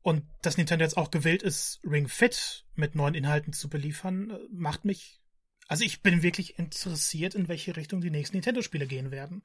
[0.00, 4.38] Und dass Nintendo jetzt auch gewillt ist, Ring Fit mit neuen Inhalten zu beliefern, äh,
[4.50, 5.20] macht mich.
[5.66, 9.42] Also ich bin wirklich interessiert, in welche Richtung die nächsten Nintendo-Spiele gehen werden.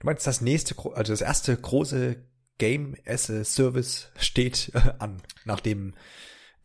[0.00, 2.22] Du meinst das nächste, also das erste große
[2.58, 5.94] Game as a Service steht äh, an, nachdem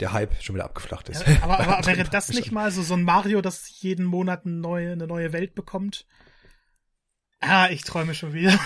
[0.02, 1.26] der Hype schon wieder abgeflacht ist.
[1.26, 4.56] Ja, aber, aber wäre das nicht mal so, so ein Mario, das jeden Monat eine
[4.56, 6.06] neue, eine neue Welt bekommt?
[7.40, 8.60] Ah, ich träume schon wieder.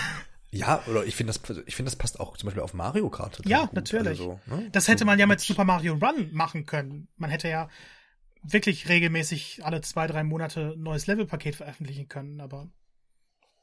[0.56, 3.42] Ja, oder ich finde das, ich finde das passt auch zum Beispiel auf Mario Kart.
[3.46, 3.74] Ja, gut.
[3.74, 4.20] natürlich.
[4.20, 4.70] Also so, ne?
[4.72, 7.08] Das hätte man ja mit Super Mario Run machen können.
[7.18, 7.70] Man hätte ja
[8.42, 12.70] wirklich regelmäßig alle zwei, drei Monate ein neues Levelpaket veröffentlichen können, aber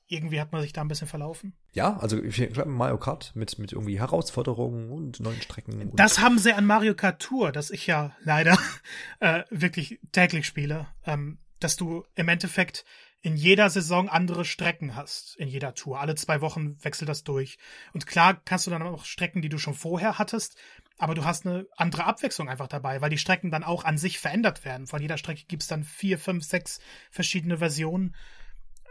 [0.09, 1.55] irgendwie hat man sich da ein bisschen verlaufen.
[1.73, 5.91] Ja, also ich glaube Mario Kart mit, mit irgendwie Herausforderungen und neuen Strecken.
[5.95, 8.59] das haben sie an Mario Kart Tour, das ich ja leider
[9.21, 12.85] äh, wirklich täglich spiele, ähm, dass du im Endeffekt
[13.23, 16.01] in jeder Saison andere Strecken hast, in jeder Tour.
[16.01, 17.57] Alle zwei Wochen wechselt das durch.
[17.93, 20.57] Und klar kannst du dann auch Strecken, die du schon vorher hattest,
[20.99, 24.19] aber du hast eine andere Abwechslung einfach dabei, weil die Strecken dann auch an sich
[24.19, 24.89] verändert werden.
[24.89, 28.17] Von jeder Strecke gibt es dann vier, fünf, sechs verschiedene Versionen,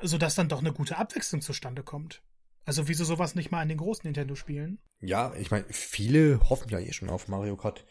[0.02, 2.24] sodass dann doch eine gute Abwechslung zustande kommt.
[2.66, 4.80] Also wieso sowas nicht mal in den großen Nintendo-Spielen?
[5.02, 7.86] Ja, ich meine, viele hoffen ja eh schon auf Mario Kart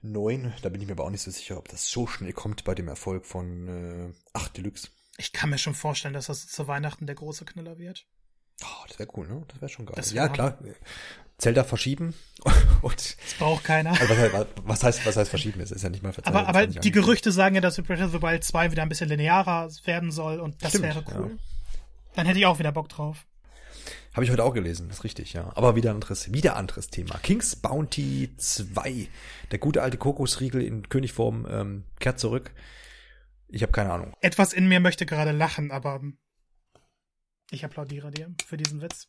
[0.00, 0.54] 9.
[0.62, 2.74] Da bin ich mir aber auch nicht so sicher, ob das so schnell kommt bei
[2.74, 4.88] dem Erfolg von äh, 8 Deluxe.
[5.18, 8.06] Ich kann mir schon vorstellen, dass das zu Weihnachten der große Knüller wird.
[8.62, 9.42] Oh, das wäre cool, ne?
[9.48, 10.02] Das wäre schon geil.
[10.12, 10.58] Ja, klar.
[11.38, 12.14] Zelda verschieben
[12.82, 13.90] und das braucht keiner.
[13.90, 14.14] Also
[14.64, 15.60] was, heißt was heißt verschieben?
[15.60, 16.34] Es ist ja nicht mal verzeiht.
[16.34, 19.10] Aber, aber die Gerüchte sagen ja, dass Breath of the Wild 2 wieder ein bisschen
[19.10, 21.30] linearer werden soll und das Stimmt, wäre cool.
[21.32, 21.36] Ja.
[22.14, 23.26] Dann hätte ich auch wieder Bock drauf.
[24.14, 25.52] Habe ich heute auch gelesen, das ist richtig, ja.
[25.54, 27.18] Aber wieder ein anderes, wieder anderes Thema.
[27.18, 29.08] King's Bounty 2.
[29.50, 32.52] Der gute alte Kokosriegel in Königform ähm, kehrt zurück.
[33.48, 34.12] Ich habe keine Ahnung.
[34.20, 36.00] Etwas in mir möchte gerade lachen, aber
[37.50, 39.08] ich applaudiere dir für diesen Witz.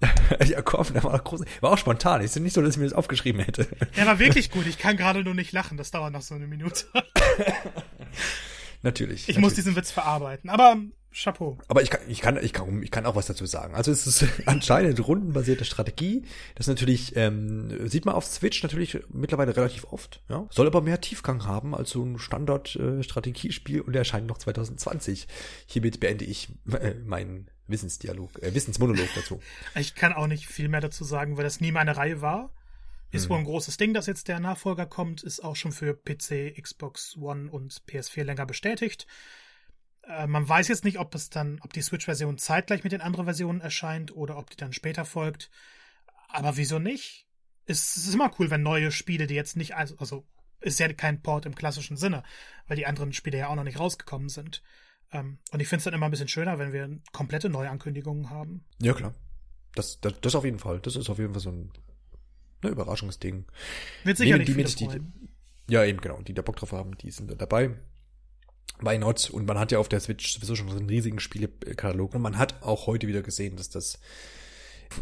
[0.44, 1.42] ja, komm, der war auch groß.
[1.60, 2.20] War auch spontan.
[2.20, 3.66] Ist nicht so, dass ich mir das aufgeschrieben hätte.
[3.96, 4.66] Der war wirklich gut.
[4.66, 5.76] Ich kann gerade nur nicht lachen.
[5.76, 6.86] Das dauert noch so eine Minute.
[8.82, 9.22] natürlich.
[9.22, 9.38] Ich natürlich.
[9.38, 10.50] muss diesen Witz verarbeiten.
[10.50, 10.76] Aber
[11.12, 11.58] Chapeau.
[11.68, 13.74] Aber ich kann, ich kann, ich kann, ich kann auch was dazu sagen.
[13.74, 16.24] Also es ist anscheinend rundenbasierte Strategie.
[16.54, 20.22] Das natürlich ähm, sieht man auf Switch natürlich mittlerweile relativ oft.
[20.28, 25.28] Ja, soll aber mehr Tiefgang haben als so ein Standard-Strategiespiel äh, und erscheint noch 2020.
[25.66, 29.40] Hiermit beende ich äh, meinen Wissensdialog, äh, Wissensmonolog dazu.
[29.74, 32.50] Ich kann auch nicht viel mehr dazu sagen, weil das nie meine Reihe war.
[33.10, 33.30] Ist hm.
[33.30, 37.16] wohl ein großes Ding, dass jetzt der Nachfolger kommt, ist auch schon für PC, Xbox
[37.18, 39.06] One und PS4 länger bestätigt.
[40.08, 43.26] Äh, man weiß jetzt nicht, ob es dann, ob die Switch-Version zeitgleich mit den anderen
[43.26, 45.50] Versionen erscheint oder ob die dann später folgt.
[46.28, 47.26] Aber wieso nicht?
[47.66, 50.26] Es ist immer cool, wenn neue Spiele, die jetzt nicht, also, also
[50.60, 52.22] ist ja kein Port im klassischen Sinne,
[52.66, 54.62] weil die anderen Spiele ja auch noch nicht rausgekommen sind.
[55.12, 58.64] Ähm, und ich finde es dann immer ein bisschen schöner, wenn wir komplette Neuankündigungen haben.
[58.80, 59.14] Ja, klar.
[59.74, 60.80] Das, das, das auf jeden Fall.
[60.80, 61.72] Das ist auf jeden Fall so ein
[62.62, 63.44] ne, Überraschungsding.
[64.04, 65.00] Wird sicherlich die, die, die,
[65.68, 66.20] Ja, eben, genau.
[66.22, 67.76] Die da Bock drauf haben, die sind da dabei.
[68.80, 69.30] Why not?
[69.30, 72.14] Und man hat ja auf der Switch sowieso schon so einen riesigen Spielekatalog.
[72.14, 73.98] Und man hat auch heute wieder gesehen, dass das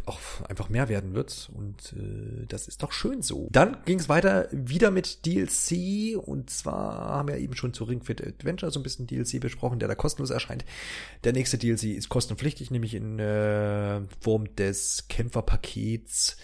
[0.07, 1.51] auch einfach mehr werden wird.
[1.55, 3.49] Und äh, das ist doch schön so.
[3.51, 6.17] Dann ging es weiter wieder mit DLC.
[6.17, 9.79] Und zwar haben wir eben schon zu Ring Fit Adventure so ein bisschen DLC besprochen,
[9.79, 10.65] der da kostenlos erscheint.
[11.25, 16.37] Der nächste DLC ist kostenpflichtig, nämlich in äh, Form des Kämpferpakets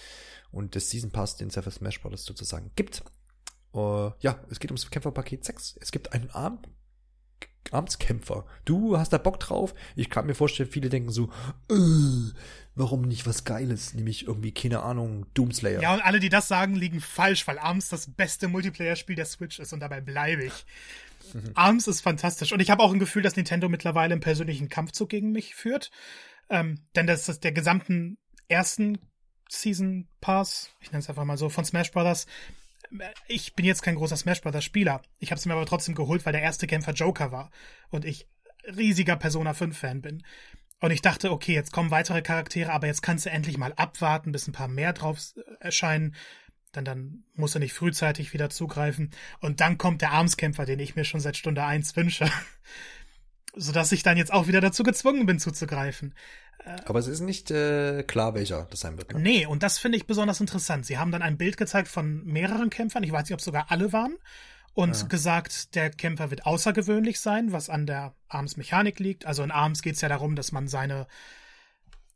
[0.50, 2.24] und des Season Pass, den es ja für Smash Bros.
[2.24, 3.02] sozusagen gibt.
[3.74, 5.76] Uh, ja, es geht ums Kämpferpaket 6.
[5.80, 6.62] Es gibt einen Arm
[7.72, 8.44] Amtskämpfer.
[8.64, 9.74] Du hast da Bock drauf?
[9.94, 11.30] Ich kann mir vorstellen, viele denken so,
[11.70, 12.32] äh,
[12.74, 13.94] warum nicht was Geiles?
[13.94, 15.80] Nämlich irgendwie, keine Ahnung, Doomslayer.
[15.80, 19.58] Ja, und alle, die das sagen, liegen falsch, weil Arms das beste Multiplayer-Spiel der Switch
[19.58, 20.66] ist und dabei bleibe ich.
[21.32, 21.50] Mhm.
[21.54, 22.52] Arms ist fantastisch.
[22.52, 25.90] Und ich habe auch ein Gefühl, dass Nintendo mittlerweile einen persönlichen Kampfzug gegen mich führt.
[26.48, 28.98] Ähm, denn das ist der gesamten ersten
[29.48, 32.26] Season Pass, ich nenne es einfach mal so, von Smash Brothers
[33.28, 35.02] ich bin jetzt kein großer Smash Brothers Spieler.
[35.18, 37.50] Ich habe es mir aber trotzdem geholt, weil der erste Kämpfer Joker war
[37.90, 38.28] und ich
[38.76, 40.22] riesiger Persona 5 Fan bin.
[40.80, 44.32] Und ich dachte, okay, jetzt kommen weitere Charaktere, aber jetzt kannst du endlich mal abwarten,
[44.32, 45.18] bis ein paar mehr drauf
[45.60, 46.14] erscheinen.
[46.72, 49.10] Dann, dann musst du nicht frühzeitig wieder zugreifen.
[49.40, 52.30] Und dann kommt der Armskämpfer, den ich mir schon seit Stunde 1 wünsche.
[53.54, 56.14] Sodass ich dann jetzt auch wieder dazu gezwungen bin zuzugreifen.
[56.84, 59.12] Aber es ist nicht äh, klar, welcher das sein wird.
[59.12, 59.20] Ne?
[59.20, 60.84] Nee, und das finde ich besonders interessant.
[60.84, 63.70] Sie haben dann ein Bild gezeigt von mehreren Kämpfern, ich weiß nicht, ob es sogar
[63.70, 64.16] alle waren,
[64.76, 65.06] und ja.
[65.06, 69.24] gesagt, der Kämpfer wird außergewöhnlich sein, was an der Arms-Mechanik liegt.
[69.24, 71.06] Also in Arms geht es ja darum, dass man seine,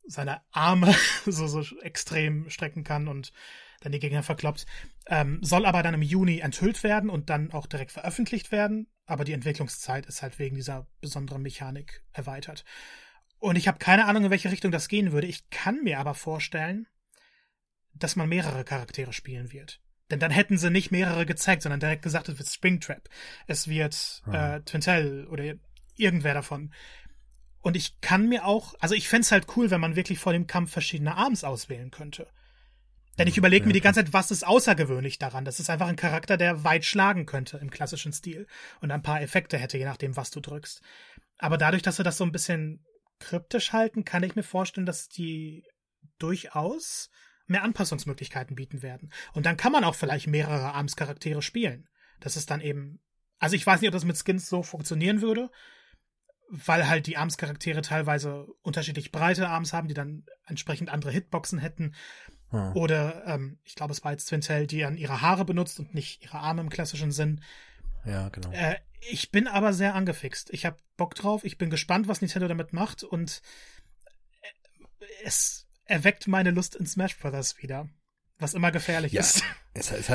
[0.07, 0.95] seine Arme
[1.27, 3.33] so, so extrem strecken kann und
[3.81, 4.67] dann die Gegner verkloppt.
[5.07, 8.89] Ähm, soll aber dann im Juni enthüllt werden und dann auch direkt veröffentlicht werden.
[9.07, 12.65] Aber die Entwicklungszeit ist halt wegen dieser besonderen Mechanik erweitert.
[13.41, 15.27] Und ich habe keine Ahnung, in welche Richtung das gehen würde.
[15.27, 16.87] Ich kann mir aber vorstellen,
[17.95, 19.81] dass man mehrere Charaktere spielen wird.
[20.11, 23.09] Denn dann hätten sie nicht mehrere gezeigt, sondern direkt gesagt, es wird Springtrap,
[23.47, 24.35] es wird hm.
[24.35, 25.55] äh, Twintel oder
[25.97, 26.73] irgendwer davon.
[27.63, 30.47] Und ich kann mir auch, also ich fände halt cool, wenn man wirklich vor dem
[30.47, 32.27] Kampf verschiedene Arms auswählen könnte.
[33.19, 35.45] Denn ich überlege mir die ganze Zeit, was ist außergewöhnlich daran?
[35.45, 38.47] Das ist einfach ein Charakter, der weit schlagen könnte im klassischen Stil
[38.81, 40.81] und ein paar Effekte hätte, je nachdem, was du drückst.
[41.39, 42.85] Aber dadurch, dass sie das so ein bisschen
[43.21, 45.65] kryptisch halten, kann ich mir vorstellen, dass die
[46.19, 47.11] durchaus
[47.47, 49.13] mehr Anpassungsmöglichkeiten bieten werden.
[49.33, 51.89] Und dann kann man auch vielleicht mehrere Arms-Charaktere spielen.
[52.21, 53.01] Das ist dann eben.
[53.39, 55.51] Also ich weiß nicht, ob das mit Skins so funktionieren würde,
[56.49, 61.95] weil halt die Arms-Charaktere teilweise unterschiedlich breite Arms haben, die dann entsprechend andere Hitboxen hätten.
[62.51, 62.77] Hm.
[62.77, 66.23] Oder ähm, ich glaube, es war jetzt Twintel, die dann ihre Haare benutzt und nicht
[66.23, 67.43] ihre Arme im klassischen Sinn.
[68.05, 68.51] Ja, genau.
[68.53, 70.51] Äh, ich bin aber sehr angefixt.
[70.53, 71.45] Ich habe Bock drauf.
[71.45, 73.43] Ich bin gespannt, was Nintendo damit macht und
[74.43, 77.89] äh, es erweckt meine Lust in Smash Brothers wieder.
[78.39, 79.43] Was immer gefährlich ja, ist.
[79.73, 80.11] Es, es,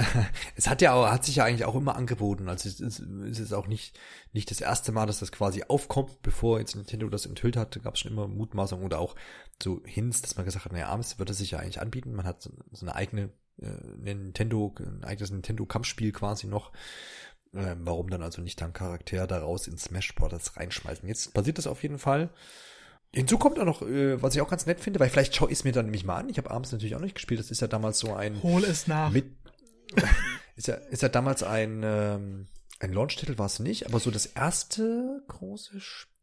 [0.57, 2.49] es, hat ja auch, hat sich ja eigentlich auch immer angeboten.
[2.49, 3.97] Also es, es, es ist auch nicht,
[4.33, 7.93] nicht das erste Mal, dass das quasi aufkommt, bevor jetzt Nintendo das enthüllt hat, gab
[7.93, 9.15] es schon immer Mutmaßungen oder auch
[9.63, 12.15] so Hints, dass man gesagt hat, naja, abends wird es sich ja eigentlich anbieten.
[12.15, 13.31] Man hat so, so eine eigene
[13.61, 16.73] äh, Nintendo, ein eigenes Nintendo-Kampfspiel quasi noch.
[17.55, 21.07] Äh, warum dann also nicht dann Charakter daraus in Smash Brothers reinschmeißen?
[21.07, 22.29] Jetzt passiert das auf jeden Fall.
[23.13, 25.59] Hinzu kommt auch noch, äh, was ich auch ganz nett finde, weil vielleicht schaue ich
[25.59, 26.29] es mir dann nämlich mal an.
[26.29, 27.39] Ich habe abends natürlich auch nicht gespielt.
[27.39, 28.41] Das ist ja damals so ein.
[28.43, 29.11] Hol es nach.
[29.11, 29.25] Mit,
[30.55, 32.47] ist ja, ist ja damals ein, ähm,
[32.79, 36.14] ein Launch-Titel war es nicht, aber so das erste große Spiel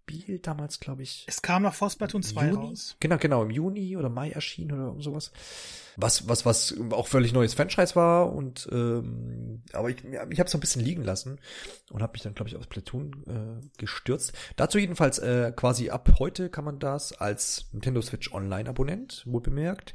[0.42, 1.24] damals, glaube ich.
[1.28, 2.57] Es kam nach Frostplatoon 2 Juni?
[2.57, 2.96] raus.
[3.00, 5.32] Genau, genau, im Juni oder Mai erschienen oder sowas.
[5.96, 10.50] Was, was, was auch völlig neues Franchise war und ähm, aber ich, ich habe es
[10.53, 11.38] so ein bisschen liegen lassen
[11.90, 14.32] und habe mich dann, glaube ich, aufs Platoon äh, gestürzt.
[14.57, 19.92] Dazu jedenfalls äh, quasi ab heute kann man das als Nintendo Switch Online-Abonnent, wohl bemerkt,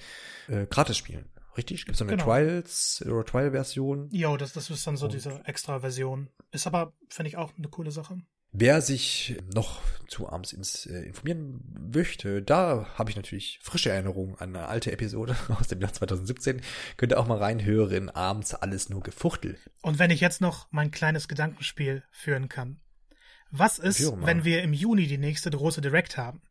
[0.48, 1.26] äh, gratis spielen.
[1.58, 1.86] Richtig?
[1.86, 2.26] Gibt es so eine genau.
[2.26, 4.10] Trials oder Trial-Version?
[4.12, 6.30] Ja, das, das ist dann so und diese extra Version.
[6.52, 8.22] Ist aber, finde ich, auch eine coole Sache.
[8.52, 11.62] Wer sich noch zu Arms ins, äh, informieren
[11.94, 16.62] möchte, da habe ich natürlich frische Erinnerungen an eine alte Episode aus dem Jahr 2017.
[16.96, 18.10] Könnt ihr auch mal reinhören.
[18.10, 19.58] Abends alles nur Gefuchtel.
[19.82, 22.80] Und wenn ich jetzt noch mein kleines Gedankenspiel führen kann.
[23.50, 26.42] Was ist, wenn wir im Juni die nächste große Direct haben?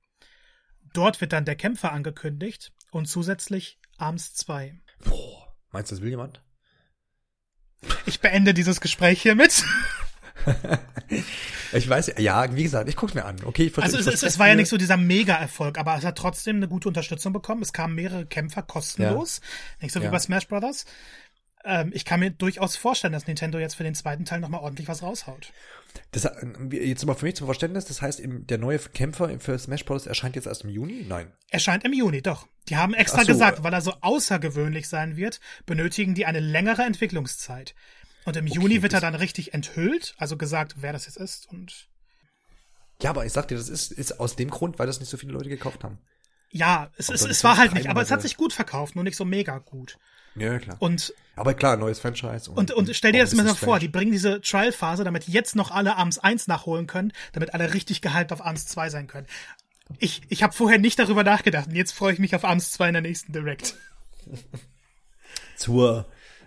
[0.94, 4.80] Dort wird dann der Kämpfer angekündigt und zusätzlich Arms 2.
[5.04, 6.42] Boah, meinst du, das will jemand?
[8.06, 9.64] Ich beende dieses Gespräch hiermit.
[11.72, 13.36] ich weiß, ja, wie gesagt, ich guck's mir an.
[13.44, 16.56] Okay, ich also es, es, war ja nicht so dieser Mega-Erfolg, aber es hat trotzdem
[16.56, 17.62] eine gute Unterstützung bekommen.
[17.62, 19.84] Es kamen mehrere Kämpfer kostenlos, ja.
[19.84, 20.10] nicht so wie ja.
[20.10, 20.86] bei Smash Brothers.
[21.66, 24.86] Ähm, ich kann mir durchaus vorstellen, dass Nintendo jetzt für den zweiten Teil nochmal ordentlich
[24.86, 25.52] was raushaut.
[26.12, 26.30] Das,
[26.70, 30.06] jetzt mal für mich zum Verständnis, das heißt, der neue Kämpfer für Smash Bros.
[30.06, 31.04] erscheint jetzt erst im Juni?
[31.08, 31.32] Nein.
[31.50, 32.46] Erscheint im Juni, doch.
[32.68, 33.26] Die haben extra so.
[33.26, 37.74] gesagt, weil er so außergewöhnlich sein wird, benötigen die eine längere Entwicklungszeit.
[38.26, 41.48] Und im okay, Juni wird er dann richtig enthüllt, also gesagt, wer das jetzt ist
[41.48, 41.88] und.
[43.00, 45.16] Ja, aber ich sag dir, das ist, ist aus dem Grund, weil das nicht so
[45.16, 45.98] viele Leute gekauft haben.
[46.50, 49.16] Ja, es, es, es war halt nicht, aber es hat sich gut verkauft, nur nicht
[49.16, 49.98] so mega gut.
[50.34, 50.76] Ja, klar.
[50.80, 52.50] Und, aber klar, neues Franchise.
[52.50, 55.70] Und, und, und stell dir das mal vor, die bringen diese Trial-Phase, damit jetzt noch
[55.70, 59.26] alle Arms 1 nachholen können, damit alle richtig gehypt auf Arms 2 sein können.
[59.98, 62.88] Ich, ich habe vorher nicht darüber nachgedacht und jetzt freue ich mich auf Arms 2
[62.88, 63.76] in der nächsten Direct.
[65.56, 66.06] Zur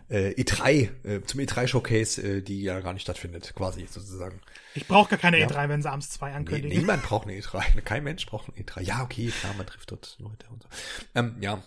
[0.10, 4.42] äh, E3, äh, zum E3-Showcase, äh, die ja gar nicht stattfindet, quasi sozusagen.
[4.74, 5.48] Ich brauche gar keine ja.
[5.48, 6.70] E3, wenn sie abends zwei ankündigen.
[6.70, 7.82] Nee, niemand braucht eine E3.
[7.82, 8.82] Kein Mensch braucht eine E3.
[8.82, 10.70] Ja, okay, klar, man trifft dort Leute und so.
[11.16, 11.64] Ähm, ja.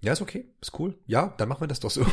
[0.00, 0.98] Ja, ist okay, ist cool.
[1.06, 2.04] Ja, dann machen wir das doch so.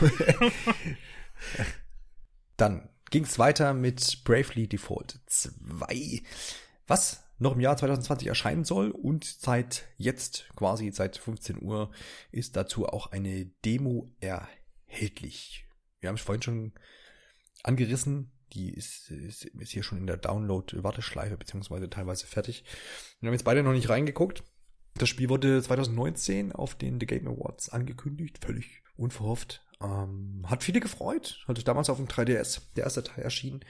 [2.57, 6.23] dann ging's weiter mit Bravely Default 2,
[6.87, 11.91] was noch im Jahr 2020 erscheinen soll und seit jetzt, quasi seit 15 Uhr,
[12.31, 14.62] ist dazu auch eine Demo erhältlich
[14.93, 15.67] erhältlich.
[15.99, 16.73] Wir haben es vorhin schon
[17.63, 18.31] angerissen.
[18.53, 22.63] Die ist, ist, ist hier schon in der Download-Warteschleife, beziehungsweise teilweise fertig.
[23.19, 24.43] Wir haben jetzt beide noch nicht reingeguckt.
[24.95, 29.65] Das Spiel wurde 2019 auf den The Game Awards angekündigt, völlig unverhofft.
[29.81, 31.43] Ähm, hat viele gefreut.
[31.47, 33.65] Hatte damals auf dem 3DS der erste Teil erschienen.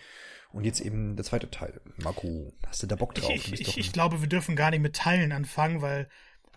[0.51, 1.79] Und jetzt eben der zweite Teil.
[1.97, 3.31] Marco, hast du da Bock drauf?
[3.33, 6.09] Ich, ich, ich glaube, wir dürfen gar nicht mit Teilen anfangen, weil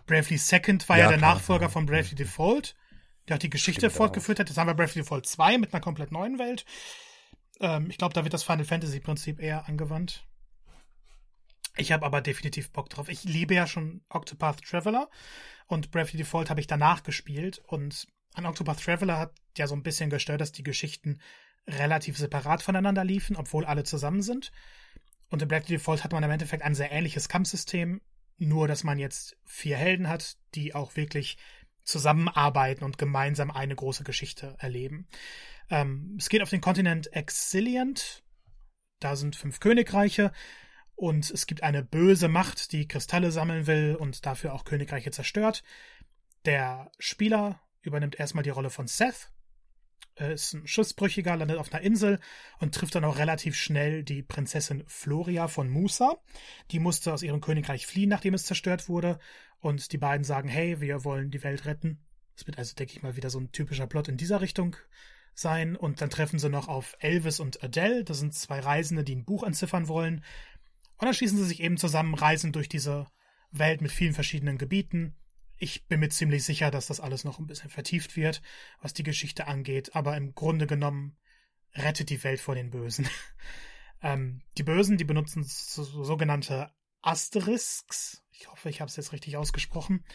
[0.05, 1.69] Bravely Second war ja, ja der klar, Nachfolger ja.
[1.69, 2.75] von Bravely Default
[3.27, 4.49] der auch die Geschichte Stimmt fortgeführt hat.
[4.49, 6.65] Jetzt haben wir Breath of the Default 2 mit einer komplett neuen Welt.
[7.59, 10.25] Ähm, ich glaube, da wird das Final Fantasy Prinzip eher angewandt.
[11.75, 13.07] Ich habe aber definitiv Bock drauf.
[13.09, 15.09] Ich liebe ja schon Octopath Traveler
[15.67, 19.67] und Breath of the Default habe ich danach gespielt und an Octopath Traveler hat ja
[19.67, 21.19] so ein bisschen gestört, dass die Geschichten
[21.67, 24.51] relativ separat voneinander liefen, obwohl alle zusammen sind.
[25.29, 28.01] Und in Breath of the Default hat man im Endeffekt ein sehr ähnliches Kampfsystem,
[28.37, 31.37] nur dass man jetzt vier Helden hat, die auch wirklich
[31.87, 35.07] zusammenarbeiten und gemeinsam eine große Geschichte erleben.
[35.69, 38.23] Ähm, es geht auf den Kontinent Exilient.
[38.99, 40.31] Da sind fünf Königreiche
[40.95, 45.63] und es gibt eine böse Macht, die Kristalle sammeln will und dafür auch Königreiche zerstört.
[46.45, 49.31] Der Spieler übernimmt erstmal die Rolle von Seth.
[50.15, 52.19] Er ist ein Schiffsbrüchiger, landet auf einer Insel
[52.59, 56.17] und trifft dann auch relativ schnell die Prinzessin Floria von Musa.
[56.71, 59.19] Die musste aus ihrem Königreich fliehen, nachdem es zerstört wurde.
[59.59, 61.99] Und die beiden sagen, hey, wir wollen die Welt retten.
[62.35, 64.75] Es wird also, denke ich mal, wieder so ein typischer Plot in dieser Richtung
[65.33, 65.75] sein.
[65.75, 68.03] Und dann treffen sie noch auf Elvis und Adele.
[68.03, 70.23] Das sind zwei Reisende, die ein Buch entziffern wollen.
[70.97, 73.07] Und dann schließen sie sich eben zusammen, reisen durch diese
[73.51, 75.15] Welt mit vielen verschiedenen Gebieten.
[75.57, 78.41] Ich bin mir ziemlich sicher, dass das alles noch ein bisschen vertieft wird,
[78.81, 81.17] was die Geschichte angeht, aber im Grunde genommen
[81.73, 83.07] rettet die Welt vor den Bösen.
[84.01, 89.35] ähm, die Bösen, die benutzen so, sogenannte Asterisks, ich hoffe, ich habe es jetzt richtig
[89.35, 90.05] ausgesprochen,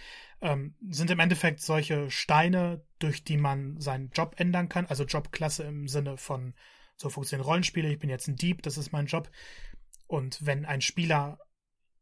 [0.40, 5.64] ähm, sind im Endeffekt solche Steine, durch die man seinen Job ändern kann, also Jobklasse
[5.64, 6.54] im Sinne von,
[6.96, 9.30] so funktionieren Rollenspiele, ich bin jetzt ein Dieb, das ist mein Job.
[10.06, 11.38] Und wenn ein Spieler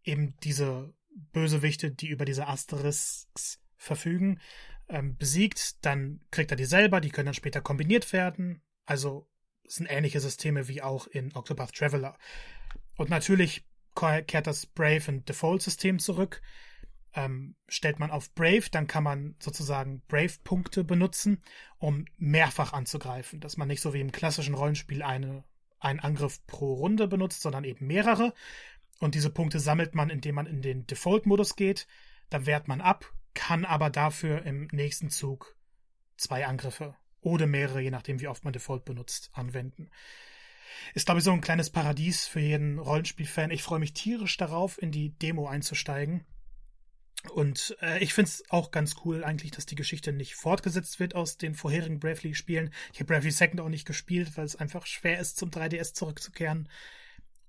[0.04, 0.92] eben diese
[1.32, 4.40] Bösewichte, die über diese Asterisks verfügen,
[4.88, 8.62] ähm, besiegt, dann kriegt er die selber, die können dann später kombiniert werden.
[8.84, 9.28] Also
[9.64, 12.18] sind ähnliche Systeme wie auch in Octopath Traveler.
[12.96, 13.64] Und natürlich
[13.94, 16.42] kehrt das Brave und Default-System zurück.
[17.12, 21.42] Ähm, stellt man auf Brave, dann kann man sozusagen Brave-Punkte benutzen,
[21.78, 23.40] um mehrfach anzugreifen.
[23.40, 25.44] Dass man nicht so wie im klassischen Rollenspiel eine,
[25.80, 28.32] einen Angriff pro Runde benutzt, sondern eben mehrere.
[29.00, 31.88] Und diese Punkte sammelt man, indem man in den Default-Modus geht.
[32.28, 35.56] Dann wehrt man ab, kann aber dafür im nächsten Zug
[36.16, 39.90] zwei Angriffe oder mehrere, je nachdem, wie oft man Default benutzt, anwenden.
[40.94, 43.50] Ist, glaube ich, so ein kleines Paradies für jeden Rollenspielfan.
[43.50, 46.24] Ich freue mich tierisch darauf, in die Demo einzusteigen.
[47.28, 51.14] Und äh, ich finde es auch ganz cool eigentlich, dass die Geschichte nicht fortgesetzt wird
[51.14, 52.72] aus den vorherigen Bravely-Spielen.
[52.92, 56.68] Ich habe Bravely Second auch nicht gespielt, weil es einfach schwer ist, zum 3DS zurückzukehren.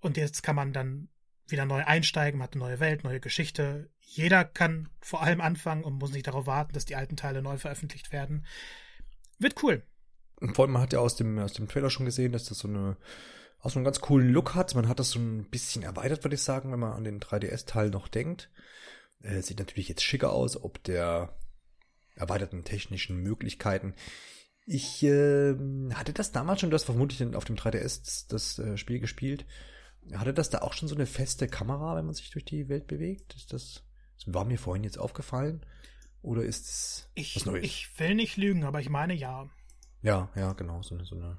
[0.02, 1.08] Und jetzt kann man dann
[1.48, 3.90] wieder neu einsteigen, man hat eine neue Welt, neue Geschichte.
[4.00, 7.58] Jeder kann vor allem anfangen und muss nicht darauf warten, dass die alten Teile neu
[7.58, 8.46] veröffentlicht werden.
[9.40, 9.84] Wird cool.
[10.42, 12.60] Und vor allem, man hat ja aus dem, aus dem Trailer schon gesehen, dass das
[12.60, 12.98] so eine,
[13.60, 14.76] auch so einen ganz coolen Look hat.
[14.76, 17.92] Man hat das so ein bisschen erweitert, würde ich sagen, wenn man an den 3DS-Teil
[17.92, 18.50] noch denkt.
[19.22, 21.38] Äh, sieht natürlich jetzt schicker aus, ob der
[22.16, 23.94] erweiterten technischen Möglichkeiten.
[24.66, 25.56] Ich äh,
[25.94, 29.46] hatte das damals schon, du hast vermutlich auf dem 3DS das, das äh, Spiel gespielt.
[30.14, 32.88] Hatte das da auch schon so eine feste Kamera, wenn man sich durch die Welt
[32.88, 33.36] bewegt?
[33.36, 33.84] Ist das,
[34.18, 35.64] das war mir vorhin jetzt aufgefallen?
[36.24, 37.64] Oder ist es ich, was Neues?
[37.64, 39.50] Ich will nicht lügen, aber ich meine ja.
[40.02, 40.82] Ja, ja, genau.
[40.82, 41.38] So eine, so eine.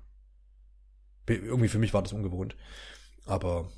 [1.27, 2.57] Irgendwie für mich war das ungewohnt.
[3.27, 3.71] Aber.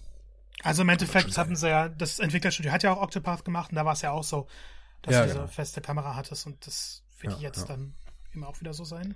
[0.62, 3.84] Also im Endeffekt hatten sie ja, das Entwicklerstudio hat ja auch Octopath gemacht und da
[3.84, 4.46] war es ja auch so,
[5.02, 5.48] dass ja, du diese genau.
[5.48, 7.66] feste Kamera hattest und das wird ja, jetzt ja.
[7.66, 7.94] dann
[8.32, 9.14] immer auch wieder so sein.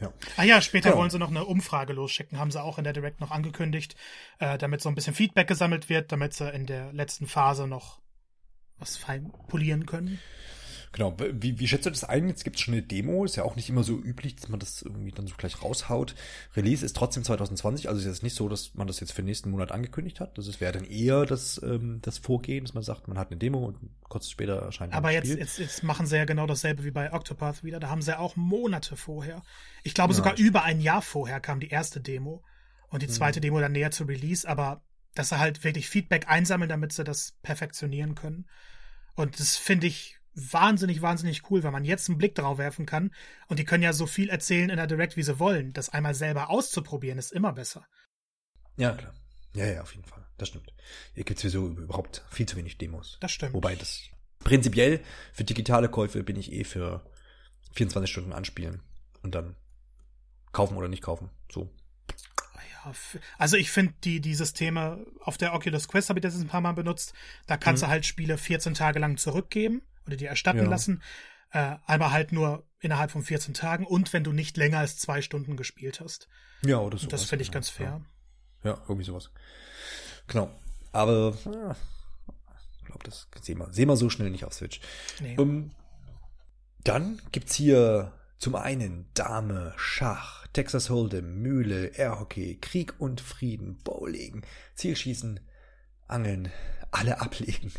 [0.00, 0.12] Ja.
[0.36, 0.96] Ah ja, später ja.
[0.96, 3.96] wollen sie noch eine Umfrage losschicken, haben sie auch in der Direct noch angekündigt,
[4.38, 8.00] äh, damit so ein bisschen Feedback gesammelt wird, damit sie in der letzten Phase noch
[8.78, 10.18] was fein polieren können.
[10.92, 12.28] Genau, wie, wie schätzt du das ein?
[12.28, 14.60] Jetzt gibt es schon eine Demo, ist ja auch nicht immer so üblich, dass man
[14.60, 16.14] das irgendwie dann so gleich raushaut.
[16.54, 19.26] Release ist trotzdem 2020, also ist jetzt nicht so, dass man das jetzt für den
[19.26, 20.36] nächsten Monat angekündigt hat.
[20.36, 23.64] Das wäre dann eher das, ähm, das Vorgehen, dass man sagt, man hat eine Demo
[23.64, 23.78] und
[24.10, 27.64] kurz später erscheint Aber jetzt, jetzt, jetzt machen sie ja genau dasselbe wie bei Octopath
[27.64, 27.80] wieder.
[27.80, 29.42] Da haben sie ja auch Monate vorher.
[29.84, 30.18] Ich glaube, ja.
[30.18, 32.44] sogar über ein Jahr vorher kam die erste Demo
[32.90, 33.12] und die mhm.
[33.12, 33.42] zweite mhm.
[33.42, 34.82] Demo dann näher zu Release, aber
[35.14, 38.46] dass sie halt wirklich Feedback einsammeln, damit sie das perfektionieren können.
[39.14, 43.14] Und das finde ich wahnsinnig, wahnsinnig cool, weil man jetzt einen Blick darauf werfen kann.
[43.48, 45.72] Und die können ja so viel erzählen in der Direct, wie sie wollen.
[45.72, 47.86] Das einmal selber auszuprobieren, ist immer besser.
[48.76, 49.14] Ja, klar.
[49.54, 50.26] Ja, ja, auf jeden Fall.
[50.38, 50.72] Das stimmt.
[51.14, 53.18] Hier gibt es sowieso überhaupt viel zu wenig Demos.
[53.20, 53.52] Das stimmt.
[53.52, 54.08] Wobei das
[54.40, 55.00] prinzipiell
[55.32, 57.04] für digitale Käufe bin ich eh für
[57.74, 58.82] 24 Stunden anspielen
[59.22, 59.56] und dann
[60.52, 61.30] kaufen oder nicht kaufen.
[61.50, 61.70] So.
[62.84, 62.92] Ja,
[63.38, 66.60] also ich finde die, die Systeme auf der Oculus Quest habe ich das ein paar
[66.62, 67.12] Mal benutzt.
[67.46, 67.86] Da kannst mhm.
[67.86, 70.68] du halt Spiele 14 Tage lang zurückgeben oder dir erstatten ja.
[70.68, 71.02] lassen.
[71.50, 75.22] Äh, aber halt nur innerhalb von 14 Tagen und wenn du nicht länger als zwei
[75.22, 76.28] Stunden gespielt hast.
[76.64, 77.06] Ja, oder so.
[77.08, 78.02] Das finde ich ganz fair.
[78.64, 78.70] Ja.
[78.70, 79.30] ja, irgendwie sowas.
[80.26, 80.50] Genau.
[80.92, 81.76] Aber ja,
[82.78, 84.80] ich glaube, das sehen wir, sehen wir so schnell nicht auf Switch.
[85.20, 85.36] Nee.
[85.38, 85.70] Um, ähm,
[86.84, 94.44] dann gibt's hier zum einen Dame, Schach, Texas Hold'em, Mühle, Airhockey, Krieg und Frieden, Bowling,
[94.74, 95.38] Zielschießen,
[96.08, 96.50] Angeln,
[96.90, 97.72] alle ablegen.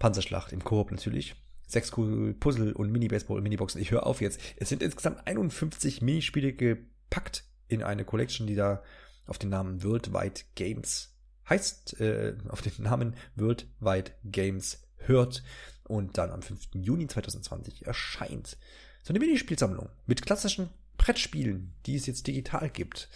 [0.00, 1.36] Panzerschlacht im Koop natürlich.
[1.68, 3.80] Sechs Puzzle und Mini-Baseball und Mini-Boxen.
[3.80, 4.40] Ich höre auf jetzt.
[4.56, 8.82] Es sind insgesamt 51 Minispiele gepackt in eine Collection, die da
[9.26, 11.14] auf den Namen Worldwide Games
[11.48, 15.44] heißt, äh, auf den Namen Worldwide Games hört
[15.84, 16.68] und dann am 5.
[16.74, 18.56] Juni 2020 erscheint.
[19.02, 23.08] So eine Minispielsammlung mit klassischen Brettspielen, die es jetzt digital gibt.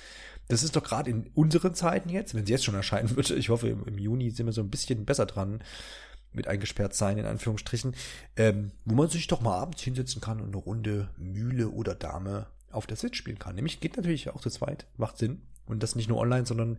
[0.48, 3.48] Das ist doch gerade in unseren Zeiten jetzt, wenn sie jetzt schon erscheinen würde, ich
[3.48, 5.62] hoffe, im, im Juni sind wir so ein bisschen besser dran,
[6.34, 7.94] mit eingesperrt sein, in Anführungsstrichen,
[8.36, 12.46] ähm, wo man sich doch mal abends hinsetzen kann und eine Runde Mühle oder Dame
[12.70, 13.54] auf der Switch spielen kann.
[13.54, 15.42] Nämlich geht natürlich auch zu zweit, macht Sinn.
[15.66, 16.78] Und das nicht nur online, sondern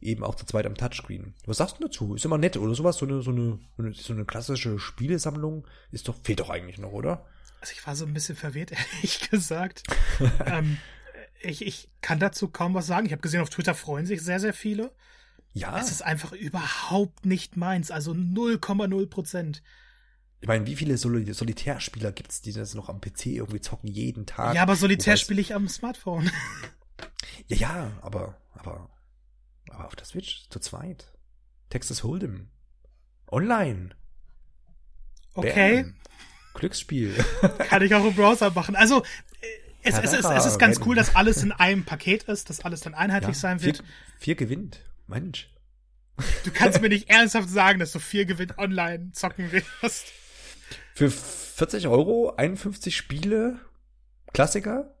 [0.00, 1.34] eben auch zu zweit am Touchscreen.
[1.44, 2.16] Was sagst du dazu?
[2.16, 2.96] Ist immer nett oder sowas?
[2.96, 3.58] So eine, so eine,
[3.94, 7.24] so eine klassische Spielesammlung ist doch, fehlt doch eigentlich noch, oder?
[7.60, 9.84] Also ich war so ein bisschen verwirrt, ehrlich gesagt.
[10.46, 10.78] ähm,
[11.40, 13.06] ich, ich kann dazu kaum was sagen.
[13.06, 14.90] Ich habe gesehen, auf Twitter freuen sich sehr, sehr viele.
[15.56, 15.78] Ja.
[15.78, 17.90] Es ist einfach überhaupt nicht meins.
[17.90, 19.62] Also 0,0 Prozent.
[20.40, 23.88] Ich meine, wie viele Sol Solitärspieler gibt es, die das noch am PC irgendwie zocken
[23.88, 24.54] jeden Tag?
[24.54, 26.30] Ja, aber Solitär spiele ich am Smartphone.
[27.48, 28.88] Ja, ja, aber, aber,
[29.68, 31.12] aber auf der Switch zu zweit.
[31.68, 32.46] Texas Hold'em.
[33.30, 33.90] Online.
[35.34, 35.82] Okay.
[35.82, 35.94] Bam.
[36.54, 37.14] Glücksspiel.
[37.68, 38.74] Kann ich auch im Browser machen.
[38.74, 39.04] Also,
[39.82, 42.80] es, es, ist, es ist ganz cool, dass alles in einem Paket ist, dass alles
[42.80, 43.76] dann einheitlich ja, sein wird.
[43.76, 43.86] Vier,
[44.18, 44.80] vier gewinnt.
[45.06, 45.50] Mensch.
[46.44, 50.12] Du kannst mir nicht ernsthaft sagen, dass du vier gewinnt online zocken wirst.
[50.94, 53.60] Für 40 Euro, 51 Spiele,
[54.32, 54.94] Klassiker,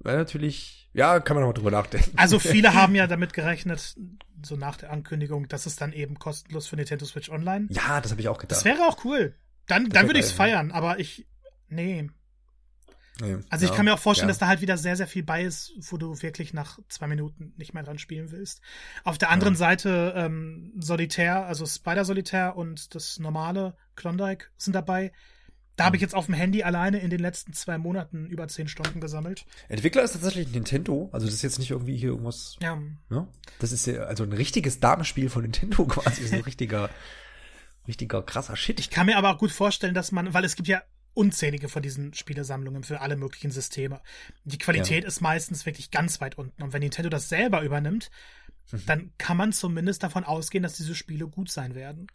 [0.00, 2.16] wäre natürlich, ja, kann man noch mal drüber nachdenken.
[2.16, 3.94] Also viele haben ja damit gerechnet,
[4.42, 7.66] so nach der Ankündigung, dass es dann eben kostenlos für Nintendo Switch Online.
[7.70, 8.58] Ja, das habe ich auch gedacht.
[8.58, 9.34] Das wäre auch cool.
[9.66, 11.26] Dann, dann würde ich es feiern, aber ich,
[11.68, 12.08] nee.
[13.20, 14.32] Nee also ich ja, kann mir auch vorstellen, ja.
[14.32, 17.52] dass da halt wieder sehr, sehr viel bei ist, wo du wirklich nach zwei Minuten
[17.56, 18.60] nicht mehr dran spielen willst.
[19.04, 19.58] Auf der anderen ja.
[19.58, 25.12] Seite ähm, Solitär, also Spider Solitär und das normale Klondike sind dabei.
[25.76, 28.68] Da habe ich jetzt auf dem Handy alleine in den letzten zwei Monaten über zehn
[28.68, 29.44] Stunden gesammelt.
[29.68, 32.56] Entwickler ist tatsächlich Nintendo, also das ist jetzt nicht irgendwie hier irgendwas.
[32.60, 32.80] Ja.
[33.08, 33.26] Ne?
[33.58, 36.90] Das ist ja also ein richtiges Damenspiel von Nintendo quasi, so ein richtiger,
[37.88, 38.78] richtiger krasser Shit.
[38.78, 40.82] Ich kann mir aber auch gut vorstellen, dass man, weil es gibt ja
[41.14, 44.00] unzählige von diesen Spielesammlungen für alle möglichen Systeme.
[44.44, 45.08] Die Qualität ja.
[45.08, 46.62] ist meistens wirklich ganz weit unten.
[46.62, 48.10] Und wenn Nintendo das selber übernimmt,
[48.70, 48.86] mhm.
[48.86, 52.08] dann kann man zumindest davon ausgehen, dass diese Spiele gut sein werden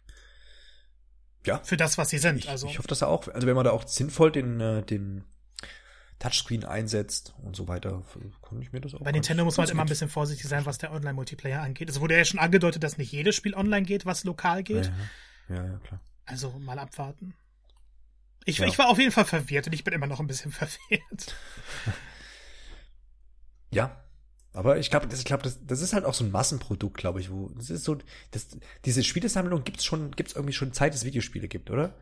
[1.46, 1.58] ja.
[1.62, 2.38] Für das, was sie sind.
[2.38, 2.66] Ich, also.
[2.66, 5.24] ich hoffe, dass er auch, also wenn man da auch sinnvoll den, äh, den
[6.18, 8.02] Touchscreen einsetzt und so weiter,
[8.46, 9.00] kann ich mir das auch.
[9.00, 11.88] Bei Nintendo muss man halt immer ein bisschen vorsichtig sein, was der Online-Multiplayer angeht.
[11.88, 14.92] Es wurde ja schon angedeutet, dass nicht jedes Spiel online geht, was lokal geht.
[15.48, 16.00] Ja, ja, ja klar.
[16.26, 17.34] Also mal abwarten.
[18.44, 18.66] Ich, ja.
[18.66, 21.34] ich war auf jeden Fall verwirrt und ich bin immer noch ein bisschen verwirrt.
[23.70, 24.04] ja,
[24.52, 27.20] aber ich glaube, das, ich glaube, das, das ist halt auch so ein Massenprodukt, glaube
[27.20, 27.98] ich, wo das ist so,
[28.32, 28.48] das,
[28.84, 31.94] diese Spielesammlung gibt's schon, gibt's irgendwie schon Zeit, dass es Videospiele gibt, oder?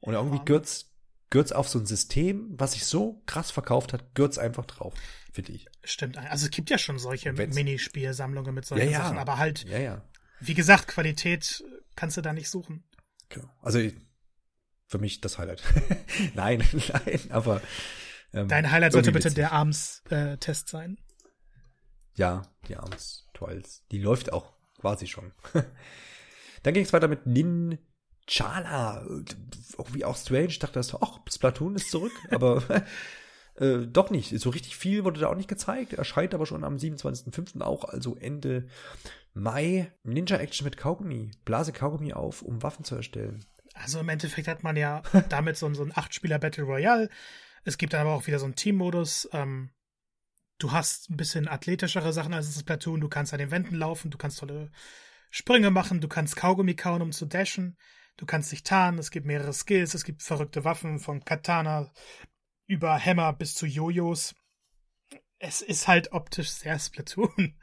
[0.00, 0.44] Und irgendwie ja.
[0.44, 0.92] gürt's,
[1.30, 4.94] gürt's auf so ein System, was sich so krass verkauft hat, gürt's einfach drauf,
[5.32, 5.66] finde ich.
[5.84, 6.16] Stimmt.
[6.18, 9.04] Also es gibt ja schon solche Minispielsammlungen mit solchen ja, ja.
[9.04, 10.02] Sachen, aber halt, ja, ja.
[10.40, 11.62] wie gesagt, Qualität
[11.94, 12.82] kannst du da nicht suchen.
[13.28, 13.48] Genau.
[13.62, 13.80] Also
[14.94, 15.60] für mich das Highlight.
[16.34, 17.60] nein, nein, aber
[18.32, 19.34] ähm, Dein Highlight sollte bitte witzig.
[19.34, 20.98] der Arms-Test äh, sein.
[22.14, 23.84] Ja, die Arms Trials.
[23.90, 25.32] Die läuft auch quasi schon.
[26.62, 29.04] Dann ging es weiter mit Ninjala.
[29.76, 30.46] Irgendwie auch strange.
[30.46, 32.62] Ich dachte erst, ach, Splatoon ist zurück, aber
[33.56, 34.38] äh, doch nicht.
[34.38, 35.94] So richtig viel wurde da auch nicht gezeigt.
[35.94, 37.62] Erscheint aber schon am 27.05.
[37.62, 38.68] auch, also Ende
[39.32, 39.90] Mai.
[40.04, 41.32] Ninja Action mit Kaugummi.
[41.44, 43.44] Blase Kaugummi auf, um Waffen zu erstellen.
[43.74, 47.10] Also im Endeffekt hat man ja damit so, so ein 8-Spieler Battle Royale.
[47.64, 49.28] Es gibt dann aber auch wieder so einen Teammodus.
[49.32, 49.70] Ähm,
[50.58, 53.00] Du hast ein bisschen athletischere Sachen als das Platoon.
[53.00, 54.70] Du kannst an den Wänden laufen, du kannst tolle
[55.30, 57.76] Sprünge machen, du kannst Kaugummi kauen, um zu dashen.
[58.16, 61.92] Du kannst dich tarnen, es gibt mehrere Skills, es gibt verrückte Waffen von Katana
[62.66, 64.36] über Hammer bis zu Jojos.
[65.40, 67.58] Es ist halt optisch sehr Splatoon.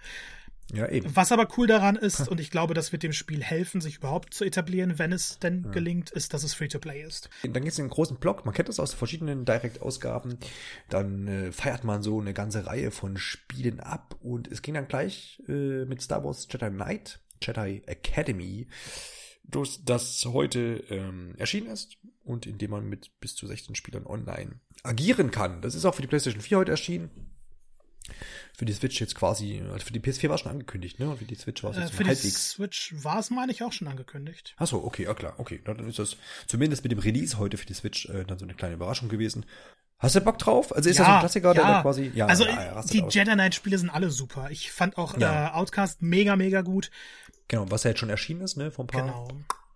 [0.74, 1.14] Ja, eben.
[1.16, 4.34] Was aber cool daran ist, und ich glaube, das wird dem Spiel helfen, sich überhaupt
[4.34, 5.72] zu etablieren, wenn es denn ja.
[5.72, 7.30] gelingt, ist, dass es Free-to-Play ist.
[7.44, 10.38] Dann gibt es einen großen Block, man kennt das aus verschiedenen Direct-Ausgaben,
[10.90, 14.88] dann äh, feiert man so eine ganze Reihe von Spielen ab und es ging dann
[14.88, 18.68] gleich äh, mit Star Wars Jedi Knight, Jedi Academy,
[19.44, 24.62] das heute ähm, erschienen ist und in dem man mit bis zu 16 Spielern online
[24.84, 25.62] agieren kann.
[25.62, 27.10] Das ist auch für die PlayStation 4 heute erschienen
[28.54, 31.10] für die Switch jetzt quasi, also für die PS4 war es schon angekündigt, ne?
[31.10, 32.22] Und für die Switch war es äh, jetzt Für halbwegs.
[32.22, 34.56] die Switch war es, meine ich, auch schon angekündigt.
[34.58, 35.62] Ach so, okay, ja klar, okay.
[35.64, 38.54] Dann ist das zumindest mit dem Release heute für die Switch äh, dann so eine
[38.54, 39.46] kleine Überraschung gewesen.
[39.98, 40.76] Hast du Bock drauf?
[40.76, 41.74] Also ist ja, das so ein Klassiker, ja.
[41.74, 42.26] der quasi, ja.
[42.26, 44.50] Also ja, die Jedi Knight Spiele sind alle super.
[44.50, 46.90] Ich fand auch äh, Outcast mega, mega gut.
[47.48, 49.28] Genau, was ja jetzt schon erschienen ist, ne, vor ein paar genau.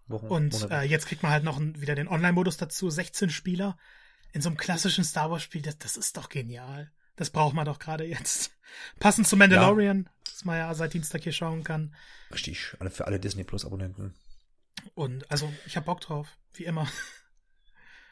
[0.07, 0.27] Wochen.
[0.27, 3.77] Und äh, jetzt kriegt man halt noch ein, wieder den Online-Modus dazu, 16 Spieler.
[4.33, 6.91] In so einem klassischen Star Wars-Spiel, das, das ist doch genial.
[7.15, 8.51] Das braucht man doch gerade jetzt.
[8.99, 10.11] Passend zu Mandalorian, ja.
[10.31, 11.95] das man ja seit Dienstag hier schauen kann.
[12.31, 14.13] Richtig, für alle Disney Plus Abonnenten.
[14.93, 16.87] Und also, ich hab Bock drauf, wie immer.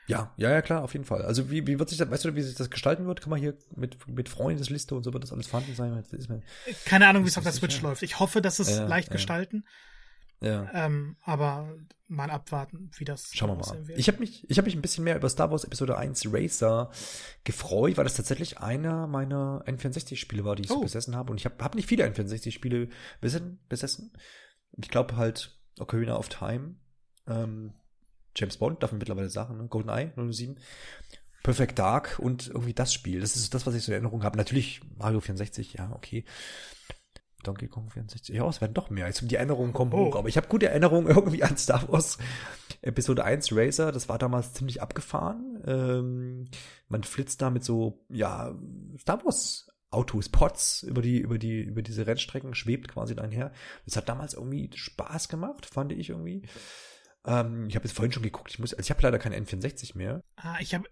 [0.08, 1.22] Ja, ja, ja, klar, auf jeden Fall.
[1.22, 3.22] Also wie, wie wird sich das, weißt du, wie sich das gestalten wird?
[3.22, 6.44] Kann man hier mit, mit Freundesliste und so wird das alles vorhanden sein?
[6.86, 8.04] Keine Ahnung, wie es auf der Switch läuft.
[8.04, 9.14] Ich hoffe, dass es äh, leicht äh.
[9.14, 9.66] gestalten.
[10.44, 10.70] Ja.
[10.74, 11.74] Ähm, aber
[12.08, 13.88] mal abwarten, wie das Schauen wir mal.
[13.88, 13.98] wird.
[13.98, 16.92] Ich habe mich, ich habe mich ein bisschen mehr über Star Wars Episode 1 Racer
[17.44, 20.82] gefreut, weil das tatsächlich einer meiner N64-Spiele war, die ich so Oh.
[20.82, 21.32] besessen habe.
[21.32, 22.90] Und ich habe hab nicht viele N64-Spiele
[23.22, 23.60] besessen.
[23.70, 24.12] besessen.
[24.78, 26.76] Ich glaube halt Ocarina of Time,
[27.28, 27.74] ähm,
[28.36, 29.68] James Bond, darf man mittlerweile sagen, ne?
[29.68, 30.60] GoldenEye 007.
[31.44, 33.20] Perfect Dark und irgendwie das Spiel.
[33.22, 34.38] Das ist das, was ich so in Erinnerung habe.
[34.38, 36.26] Natürlich Mario 64, ja, okay.
[37.44, 38.36] Donkey Kong 64.
[38.36, 39.06] Ja, es werden doch mehr.
[39.06, 40.06] Also die Erinnerungen kommen Oh.
[40.08, 40.16] hoch.
[40.16, 42.18] Aber ich habe gute Erinnerungen irgendwie an Star Wars
[42.82, 43.92] Episode 1 Racer.
[43.92, 45.62] Das war damals ziemlich abgefahren.
[45.66, 46.48] Ähm,
[46.88, 48.54] man flitzt da mit so, ja,
[49.00, 53.52] Star Wars Autos, Pots über die, über die, über diese Rennstrecken, schwebt quasi einher.
[53.86, 56.42] Das hat damals irgendwie Spaß gemacht, fand ich irgendwie.
[57.26, 59.96] Ähm, ich habe jetzt vorhin schon geguckt, ich muss, also ich habe leider keine N64
[59.98, 60.24] mehr.
[60.36, 60.86] Ah, ich habe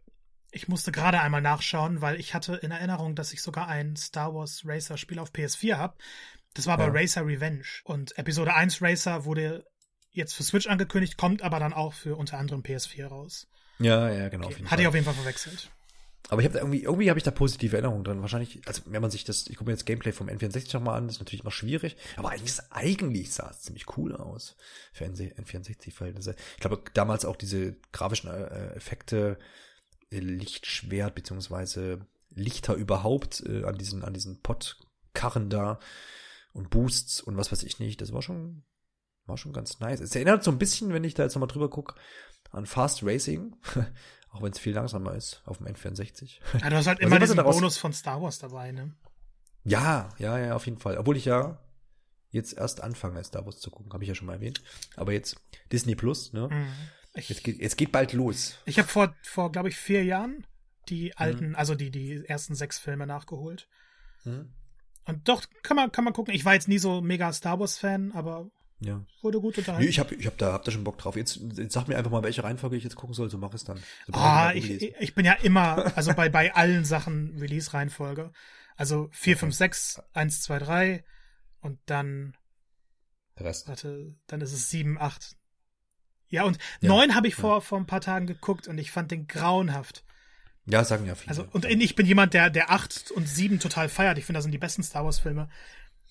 [0.53, 4.35] ich musste gerade einmal nachschauen, weil ich hatte in Erinnerung, dass ich sogar ein Star
[4.35, 5.95] Wars Racer Spiel auf PS4 habe.
[6.53, 6.87] Das war Ja.
[6.87, 7.63] Racer Revenge.
[7.83, 9.65] Und Episode 1 Racer wurde
[10.11, 13.47] jetzt für Switch angekündigt, kommt aber dann auch für unter anderem PS4 raus.
[13.79, 14.47] Ja, ja, genau.
[14.47, 14.65] Okay.
[14.65, 15.71] Hatte ich auf jeden Fall verwechselt.
[16.29, 18.21] Aber ich habe irgendwie, irgendwie habe ich da positive Erinnerungen dran.
[18.21, 21.07] Wahrscheinlich, also wenn man sich das, ich gucke mir jetzt Gameplay vom N64 nochmal an,
[21.07, 21.97] das ist natürlich mal schwierig.
[22.15, 24.55] Aber eigentlich, eigentlich sah es ziemlich cool aus
[24.93, 26.35] für N64-Verhältnisse.
[26.53, 29.39] Ich glaube, damals auch diese grafischen äh, Effekte,
[30.11, 35.79] äh, Lichtschwert beziehungsweise Lichter überhaupt äh, an diesen, an diesen Podkarren da
[36.53, 38.01] und Boosts und was weiß ich nicht.
[38.01, 38.63] Das war schon,
[39.25, 39.99] war schon ganz nice.
[39.99, 41.95] Es erinnert so ein bisschen, wenn ich da jetzt nochmal drüber gucke,
[42.51, 43.55] an Fast Racing.
[44.31, 46.39] Auch wenn es viel langsamer ist auf dem N64.
[46.61, 48.95] Ja, du hast halt immer was diesen Bonus von Star Wars dabei, ne?
[49.65, 50.97] Ja, ja, ja, auf jeden Fall.
[50.97, 51.59] Obwohl ich ja
[52.29, 54.61] jetzt erst anfange, Star Wars zu gucken, habe ich ja schon mal erwähnt.
[54.95, 55.35] Aber jetzt
[55.71, 56.47] Disney Plus, ne?
[56.49, 56.67] Mhm.
[57.13, 58.57] Ich, Jetzt geht, jetzt geht bald los.
[58.63, 60.45] ich habe vor, vor glaube ich, vier Jahren Mhm.
[60.89, 63.67] die alten, also die, die ersten sechs Filme nachgeholt.
[64.23, 64.51] Hm?
[65.05, 66.33] Und doch, kann man, kann man gucken.
[66.33, 68.49] Ich war jetzt nie so mega Star Wars-Fan, aber
[68.79, 69.03] Ja.
[69.21, 69.83] wurde gut unterhalten.
[69.83, 71.15] Nee, ich habe ich hab da, hab da schon Bock drauf.
[71.15, 73.63] Jetzt, jetzt sag mir einfach mal, welche Reihenfolge ich jetzt gucken soll, so mach es
[73.63, 73.77] dann.
[74.07, 78.31] So Ah, ich, ich bin ja immer, also bei, bei allen Sachen Release-Reihenfolge.
[78.75, 81.03] Also 4, 5, 6, 1, 2, 3
[81.61, 82.35] und dann,
[83.37, 83.67] Der Rest.
[83.67, 85.35] warte, dann ist es 7, 8.
[86.29, 87.41] Ja, und Ja, 9 habe ich ja.
[87.41, 90.03] vor, vor ein paar Tagen geguckt und ich fand den grauenhaft.
[90.71, 91.29] Ja, sagen ja viele.
[91.29, 94.17] Also, und ich bin jemand, der, der 8 und 7 total feiert.
[94.17, 95.49] Ich finde, das sind die besten Star Wars-Filme.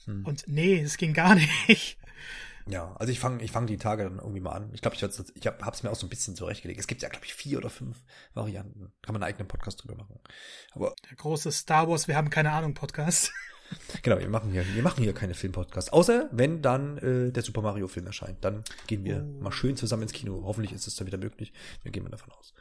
[0.04, 0.24] Hm.
[0.24, 1.34] Und nee, es ging gar
[1.68, 1.98] nicht.
[2.66, 4.70] Ja, also ich fange ich fang die Tage dann irgendwie mal an.
[4.74, 6.78] Ich glaube, ich, ich habe es mir auch so ein bisschen zurechtgelegt.
[6.78, 7.96] Es gibt ja, glaube ich, vier oder fünf
[8.34, 8.92] Varianten.
[9.02, 10.20] Kann man einen eigenen Podcast drüber machen.
[10.72, 13.32] Aber Der große Star Wars, wir haben keine Ahnung Podcast.
[14.02, 15.92] genau, wir machen hier, wir machen hier keine Filmpodcasts.
[15.92, 18.44] Außer wenn dann äh, der Super Mario Film erscheint.
[18.44, 19.42] Dann gehen wir Oh.
[19.42, 20.42] mal schön zusammen ins Kino.
[20.44, 21.52] Hoffentlich ist es dann wieder möglich.
[21.82, 22.54] Wir gehen mal davon aus.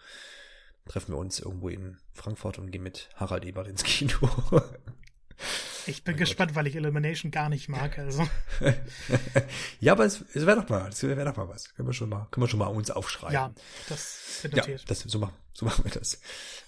[0.88, 4.18] Treffen wir uns irgendwo in Frankfurt und gehen mit Harald Ebert ins Kino.
[5.86, 7.98] Ich bin Mein gespannt, weil ich Elimination gar nicht mag.
[7.98, 8.28] Also,
[9.80, 11.74] ja, aber es, es wäre doch mal, es wäre doch mal was.
[11.74, 13.34] Können wir schon mal, können wir schon mal uns aufschreiben.
[13.34, 13.54] ja,
[13.88, 14.90] das wird Ja, notiert.
[14.92, 16.16] das, so, machen, so machen wir das.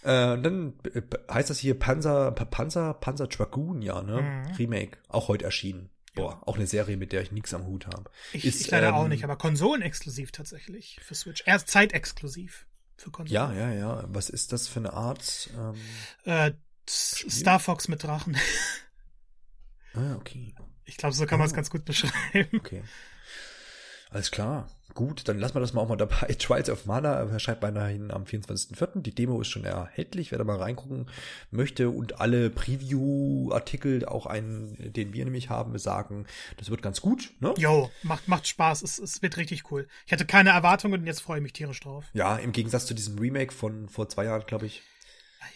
[0.04, 1.02] Äh, und dann äh,
[1.32, 4.22] heißt das hier Panzer, Pa- Panzer, Panzer Dragoon, ja, ne?
[4.22, 4.56] Mhm.
[4.56, 5.90] Remake, auch heute erschienen.
[6.16, 8.10] Boah, auch eine Serie, mit der ich nichts am Hut habe.
[8.34, 11.44] Ich, ist, ich leider ähm, auch nicht, aber konsolenexklusiv tatsächlich für Switch.
[11.46, 12.66] Erst zeitexklusiv
[13.02, 13.34] für Konsolen.
[13.34, 14.04] Ja, ja, ja.
[14.08, 15.50] Was ist das für eine Art?
[15.58, 15.76] Ähm,
[16.26, 16.52] Äh,
[16.90, 18.38] Star Fox mit Drachen.
[19.94, 20.54] ah, okay.
[20.86, 21.56] Ich glaube, so kann man es Oh.
[21.56, 22.60] ganz gut beschreiben.
[22.60, 22.84] Okay.
[24.10, 24.70] Alles klar.
[24.94, 26.28] Gut, dann lassen wir das mal auch mal dabei.
[26.40, 29.02] Trials of Mana erscheint beinahe am 24.04.
[29.02, 31.10] Die Demo ist schon erhältlich, wer da mal reingucken
[31.50, 31.90] möchte.
[31.90, 36.26] Und alle Preview-Artikel, auch einen, den wir nämlich haben, sagen,
[36.58, 37.34] das wird ganz gut.
[37.40, 37.54] Ne?
[37.58, 38.82] Jo, macht, macht Spaß.
[38.82, 39.88] Es, es wird richtig cool.
[40.06, 42.06] Ich hatte keine Erwartungen und jetzt freue ich mich tierisch drauf.
[42.14, 44.82] Ja, im Gegensatz zu diesem Remake von vor zwei Jahren, glaube ich,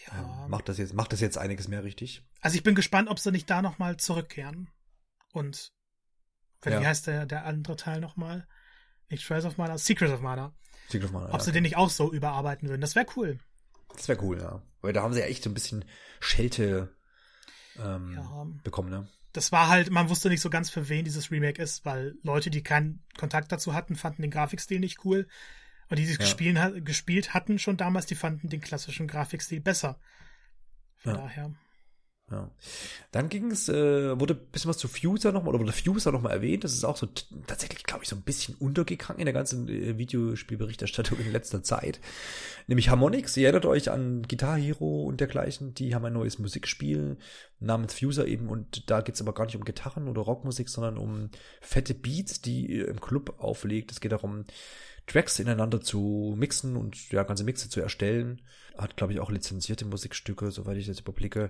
[0.06, 0.44] Ja.
[0.44, 2.22] ähm, macht das jetzt macht das jetzt einiges mehr richtig.
[2.40, 4.68] Also ich bin gespannt, ob sie nicht da nochmal zurückkehren.
[5.32, 5.72] Und
[6.64, 6.80] Ja.
[6.80, 8.46] wie heißt der, der andere Teil nochmal?
[9.08, 10.52] Nicht Trials of Mana, Secret of Mana.
[10.88, 12.80] Secret of Mana, Ob ja, sie den nicht auch so überarbeiten würden.
[12.80, 13.38] Das wäre cool.
[13.94, 14.62] Das wäre cool, ja.
[14.82, 15.84] Weil da haben sie ja echt so ein bisschen
[16.20, 16.94] Schelte
[17.78, 18.46] ähm, Ja.
[18.62, 19.08] bekommen, ne?
[19.32, 22.48] Das war halt, man wusste nicht so ganz, für wen dieses Remake ist, weil Leute,
[22.50, 25.28] die keinen Kontakt dazu hatten, fanden den Grafikstil nicht cool.
[25.88, 26.70] Und die, die es Ja.
[26.80, 30.00] gespielt hatten schon damals, die fanden den klassischen Grafikstil besser.
[30.98, 31.18] Von Ja.
[31.20, 31.54] daher.
[32.28, 32.50] Ja.
[33.12, 36.32] Dann ging es, äh, wurde ein bisschen was zu Fuser nochmal, oder wurde Fuser nochmal
[36.32, 36.64] erwähnt.
[36.64, 37.06] Das ist auch so
[37.46, 42.00] tatsächlich, glaube ich, so ein bisschen untergegangen in der ganzen äh, Videospielberichterstattung in letzter Zeit.
[42.66, 47.16] Nämlich Harmonix, ihr erinnert euch an Guitar Hero und dergleichen, die haben ein neues Musikspiel
[47.60, 51.30] namens Fuser eben und da geht's aber gar nicht um Gitarren oder Rockmusik, sondern um
[51.60, 53.92] fette Beats, die ihr im Club auflegt.
[53.92, 54.44] Es geht darum,
[55.06, 58.42] Tracks ineinander zu mixen und ja, ganze Mixe zu erstellen.
[58.76, 61.48] Hat, glaube ich, auch lizenzierte Musikstücke, soweit ich das überblicke.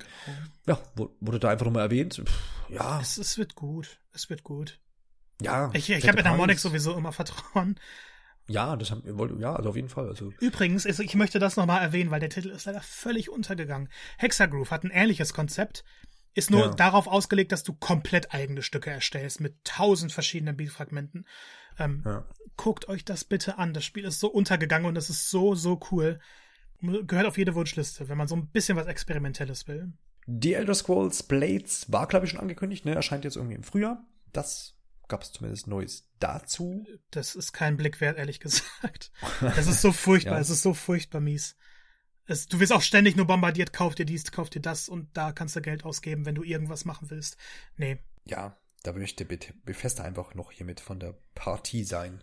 [0.66, 2.22] Ja, wu- wurde da einfach nochmal erwähnt.
[2.24, 3.98] Pff, ja, Es, es wird gut.
[4.12, 4.78] Es wird gut.
[5.42, 5.70] Ja.
[5.74, 7.80] Ich, ich habe Enharmonic sowieso immer Vertrauen.
[8.48, 10.08] Ja, das haben wir, ja, also auf jeden Fall.
[10.08, 10.32] Also.
[10.38, 13.88] Übrigens, ich möchte das nochmal erwähnen, weil der Titel ist leider völlig untergegangen.
[14.18, 15.82] Hexagroove hat ein ähnliches Konzept,
[16.34, 16.74] ist nur ja.
[16.74, 21.26] darauf ausgelegt, dass du komplett eigene Stücke erstellst mit tausend verschiedenen Beatfragmenten.
[21.78, 22.24] Ähm, ja.
[22.56, 23.74] Guckt euch das bitte an.
[23.74, 26.18] Das Spiel ist so untergegangen und es ist so, so cool.
[26.80, 29.92] Gehört auf jede Wunschliste, wenn man so ein bisschen was Experimentelles will.
[30.26, 32.94] Die Elder Scrolls Blades war, glaube ich, schon angekündigt, ne?
[32.94, 34.04] Erscheint jetzt irgendwie im Frühjahr.
[34.32, 34.74] Das
[35.08, 36.84] gab es zumindest Neues dazu.
[37.10, 39.12] Das ist kein Blick wert, ehrlich gesagt.
[39.40, 40.40] Das ist so furchtbar, ja.
[40.40, 41.56] es ist so furchtbar mies.
[42.26, 45.30] Es, du wirst auch ständig nur bombardiert, kauf dir dies, kauf dir das und da
[45.30, 47.36] kannst du Geld ausgeben, wenn du irgendwas machen willst.
[47.76, 47.98] Nee.
[48.24, 48.56] Ja,
[48.86, 52.22] da möchte Bethesda einfach noch hiermit von der Partie sein.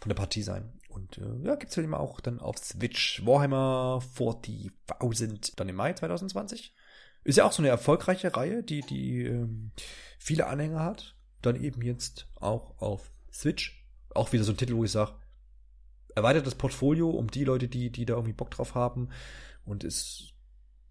[0.00, 0.72] Von der Partie sein.
[0.88, 5.92] Und äh, ja, gibt's ja immer auch dann auf Switch Warhammer 40.000 dann im Mai
[5.92, 6.74] 2020.
[7.24, 9.72] Ist ja auch so eine erfolgreiche Reihe, die, die ähm,
[10.18, 13.84] viele Anhänger hat dann eben jetzt auch auf Switch.
[14.14, 15.14] Auch wieder so ein Titel, wo ich sage,
[16.14, 19.10] erweitert das Portfolio um die Leute, die, die da irgendwie Bock drauf haben.
[19.64, 20.32] Und es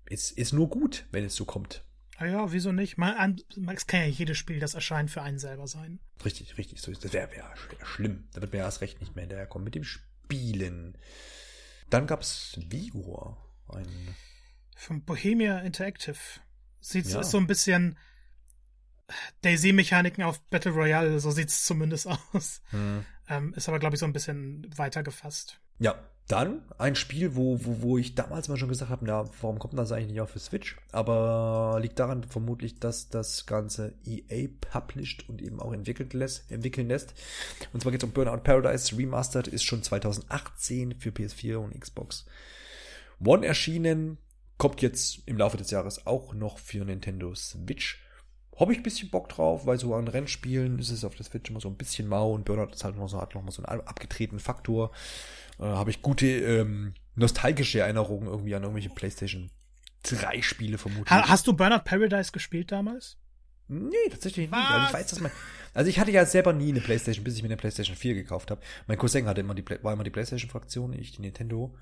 [0.05, 1.83] ist, ist nur gut, wenn es so kommt.
[2.17, 2.97] Ah ja, wieso nicht?
[2.97, 3.41] Man,
[3.73, 5.99] es kann ja jedes Spiel, das erscheint, für einen selber sein.
[6.23, 6.81] Richtig, richtig.
[6.81, 7.53] So ist das wäre wär
[7.83, 8.29] schlimm.
[8.33, 10.97] Da wird mir erst recht nicht mehr hinterherkommen mit dem Spielen.
[11.89, 13.37] Dann gab's Vigor.
[13.67, 14.15] Ein
[14.77, 16.17] Von Bohemia Interactive.
[16.79, 17.21] Sieht ja.
[17.23, 17.97] so ein bisschen
[19.41, 22.61] Daisy-Mechaniken auf Battle Royale, so sieht's zumindest aus.
[22.69, 23.05] Hm.
[23.27, 25.59] Ähm, ist aber, glaube ich, so ein bisschen weiter gefasst.
[25.79, 29.59] Ja, dann ein Spiel, wo, wo, wo ich damals mal schon gesagt habe, na, warum
[29.59, 30.75] kommt das eigentlich nicht auf für Switch?
[30.91, 36.87] Aber liegt daran vermutlich, dass das Ganze EA published und eben auch entwickelt lässt, entwickeln
[36.87, 37.13] lässt.
[37.73, 42.25] Und zwar geht es um Burnout Paradise Remastered, ist schon 2018 für PS4 und Xbox
[43.23, 44.17] One erschienen,
[44.57, 48.01] kommt jetzt im Laufe des Jahres auch noch für Nintendo Switch
[48.59, 51.49] habe ich ein bisschen Bock drauf, weil so an Rennspielen ist es auf der Switch
[51.49, 53.63] immer so ein bisschen mau und Burnout ist halt noch so, hat noch mal so
[53.63, 54.91] einen abgetretenen Faktor.
[55.59, 59.49] Äh, habe ich gute ähm, nostalgische Erinnerungen irgendwie an irgendwelche PlayStation
[60.03, 61.09] 3 Spiele vermutlich.
[61.09, 63.17] Ha hast du Burnout Paradise gespielt damals?
[63.67, 64.59] Nee, tatsächlich nicht.
[64.59, 65.31] Also ich weiß, dass man,
[65.73, 68.51] also ich hatte ja selber nie eine Playstation, bis ich mir eine Playstation 4 gekauft
[68.51, 68.61] habe.
[68.85, 71.75] Mein Cousin hatte immer die, war immer die Playstation-Fraktion, ich die Nintendo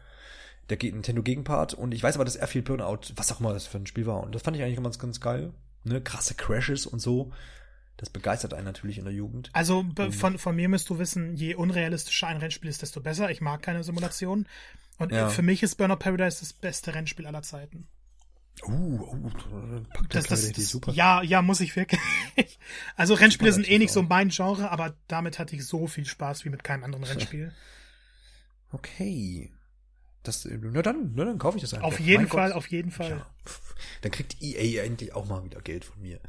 [0.69, 3.67] der Nintendo Gegenpart und ich weiß aber, dass er viel Burnout, was auch immer das
[3.67, 5.51] für ein Spiel war und das fand ich eigentlich immer ganz, ganz geil
[5.83, 7.31] ne, krasse Crashes und so.
[7.97, 9.49] Das begeistert einen natürlich in der Jugend.
[9.53, 13.29] Also von, von mir müsst du wissen, je unrealistischer ein Rennspiel ist, desto besser.
[13.29, 14.47] Ich mag keine Simulation.
[14.97, 15.29] Und ja.
[15.29, 17.87] für mich ist Burnout Paradise das beste Rennspiel aller Zeiten.
[18.67, 19.29] Uh, uh
[19.93, 20.91] packt das, das, das super.
[20.91, 21.99] Ja, ja, muss ich wirklich.
[22.95, 26.45] also Rennspiele sind eh nicht so mein Genre, aber damit hatte ich so viel Spaß
[26.45, 27.53] wie mit keinem anderen Rennspiel.
[28.71, 29.51] Okay.
[30.21, 31.87] Das, na dann, na dann kaufe ich das einfach.
[31.87, 32.57] Auf jeden mein Fall, Gott.
[32.57, 33.09] auf jeden Fall.
[33.09, 33.27] Ja.
[34.01, 36.19] Dann kriegt EA endlich auch mal wieder Geld von mir.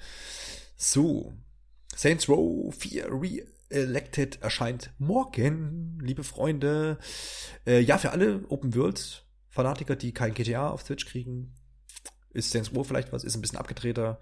[0.76, 1.32] So.
[1.96, 6.98] Saints Row 4 Re-Elected erscheint morgen, liebe Freunde.
[7.66, 11.54] Äh, ja, für alle Open World Fanatiker, die kein GTA auf Twitch kriegen,
[12.32, 14.18] ist Saints Row vielleicht was, ist ein bisschen abgedrehter.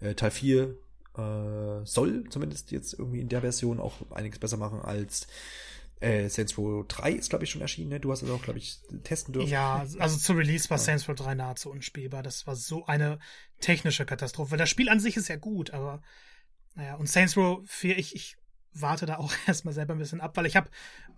[0.00, 0.76] Äh, Teil 4
[1.16, 5.26] äh, soll zumindest jetzt irgendwie in der Version auch einiges besser machen als
[6.00, 7.88] äh, Saints Row 3 ist, glaube ich, schon erschienen.
[7.88, 8.00] Ne?
[8.00, 9.48] Du hast es auch, glaube ich, testen dürfen.
[9.48, 10.82] Ja, also zu Release war ja.
[10.82, 12.22] Saints Row 3 nahezu unspielbar.
[12.22, 13.18] Das war so eine
[13.60, 14.52] technische Katastrophe.
[14.52, 16.02] Weil das Spiel an sich ist ja gut, aber
[16.76, 18.36] naja, und Saints Row 4, ich, ich
[18.72, 20.70] warte da auch erstmal selber ein bisschen ab, weil ich habe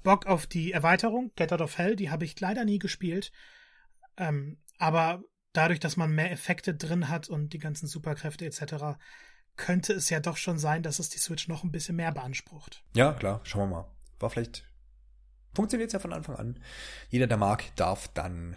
[0.03, 3.33] Bock auf die Erweiterung, Get Out of Hell, die habe ich leider nie gespielt.
[4.17, 8.99] Ähm, aber dadurch, dass man mehr Effekte drin hat und die ganzen Superkräfte etc.,
[9.57, 12.85] könnte es ja doch schon sein, dass es die Switch noch ein bisschen mehr beansprucht.
[12.95, 13.91] Ja, klar, schauen wir mal.
[14.21, 14.65] War vielleicht
[15.53, 16.61] funktioniert es ja von Anfang an.
[17.11, 18.57] Jeder, der mag, darf dann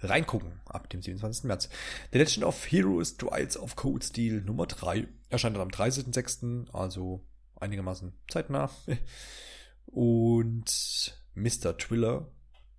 [0.00, 1.44] reingucken ab dem 27.
[1.44, 1.70] März.
[2.12, 7.24] The Legend of Heroes Trials of Code Steel Nummer 3 erscheint dann am 30.06., also
[7.56, 8.70] einigermaßen zeitnah.
[9.86, 11.76] Und Mr.
[11.78, 12.30] Twiller,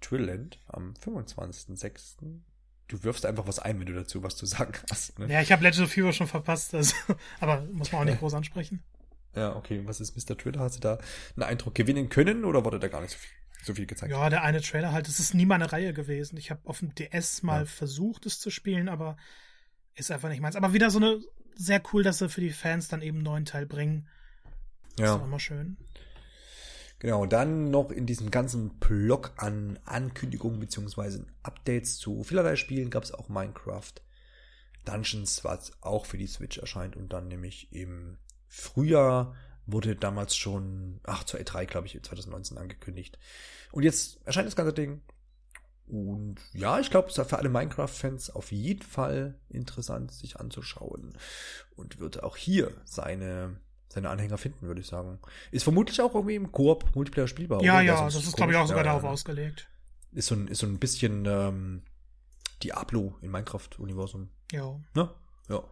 [0.02, 2.42] Twilland am 25.06.
[2.88, 5.20] Du wirfst einfach was ein, wenn du dazu was zu sagen hast.
[5.20, 5.32] Ne?
[5.32, 6.96] Ja, ich habe Legend of Heroes schon verpasst, also,
[7.40, 8.84] aber muss man auch nicht groß ansprechen.
[9.36, 9.82] Ja, okay.
[9.86, 10.38] Was ist Mr.
[10.38, 10.60] Twitter?
[10.60, 10.98] Hast du da
[11.36, 13.32] einen Eindruck gewinnen können oder wurde da gar nicht so viel,
[13.64, 14.12] so viel gezeigt?
[14.12, 15.08] Ja, der eine Trailer halt.
[15.08, 16.38] Es ist nie mal eine Reihe gewesen.
[16.38, 17.66] Ich habe auf dem DS mal ja.
[17.66, 19.18] versucht, es zu spielen, aber
[19.94, 20.56] ist einfach nicht meins.
[20.56, 21.22] Aber wieder so eine
[21.56, 24.08] sehr cool, dass sie für die Fans dann eben einen neuen Teil bringen.
[24.98, 25.16] Ja.
[25.16, 25.78] ist immer schön.
[27.00, 33.04] Genau, dann noch in diesem ganzen Block an Ankündigungen beziehungsweise Updates zu vielerlei Spielen gab
[33.04, 33.94] es auch Minecraft
[34.84, 38.18] Dungeons, was auch für die Switch erscheint und dann nämlich im
[38.48, 39.36] Frühjahr
[39.66, 43.20] wurde damals schon, ach, zur E3, glaube ich, 2019 angekündigt.
[43.72, 45.02] Und jetzt erscheint das ganze Ding.
[45.90, 51.18] Und ja, ich glaube, es ist für alle Minecraft-Fans auf jeden Fall interessant, sich anzuschauen.
[51.76, 53.58] Und wird auch hier seine
[53.92, 55.20] seine Anhänger finden, würde ich sagen.
[55.52, 57.64] Ist vermutlich auch irgendwie im Koop Multiplayer spielbar.
[57.64, 57.82] Ja, oder?
[57.82, 59.68] ja, das ist, glaube ich, auch sogar darauf ausgelegt.
[60.12, 61.82] Ist so ein, ist so ein bisschen ähm,
[62.62, 64.30] Diablo in Minecraft-Universum.
[64.52, 64.80] Ja.
[64.94, 65.10] Ne?
[65.50, 65.64] Ja.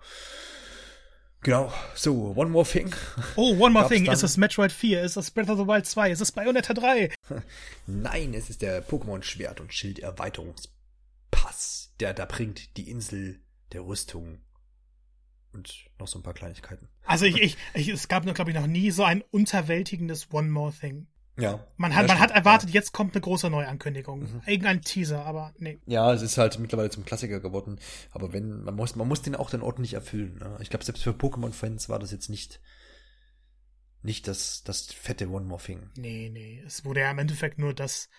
[1.47, 1.71] Genau.
[1.95, 2.93] So, One More Thing.
[3.37, 4.03] Oh, one more Gab's thing.
[4.03, 5.01] dann- Ist es Metroid 4?
[5.01, 6.11] Ist es Breath of the Wild 2?
[6.11, 7.09] Ist es Bayonetta 3?
[7.87, 13.39] Nein, es ist der Pokémon Schwert und Schild Erweiterungspass, der da bringt die Insel
[13.71, 14.39] der Rüstung
[15.53, 16.89] und noch so ein paar Kleinigkeiten.
[17.05, 20.73] Also ich, ich, ich es gab, glaube ich, noch nie so ein unterwältigendes One More
[20.77, 21.07] Thing.
[21.37, 21.65] Ja.
[21.77, 24.21] Man hat, ja, man hat erwartet, jetzt kommt eine große Neuankündigung.
[24.21, 24.41] Mhm.
[24.45, 25.79] Irgendein Teaser, aber nee.
[25.85, 26.11] Ja.
[26.13, 27.79] es ist halt mittlerweile zum Klassiker geworden,
[28.11, 30.37] aber wenn man muss man muss den auch dann ordentlich erfüllen.
[30.39, 30.57] Ne?
[30.61, 32.59] Ich glaube selbst für Pokémon Fans war das jetzt nicht
[34.01, 35.91] nicht das das fette One More Thing.
[35.95, 36.63] Nee, nee.
[36.65, 38.09] Es wurde ja im Endeffekt nur das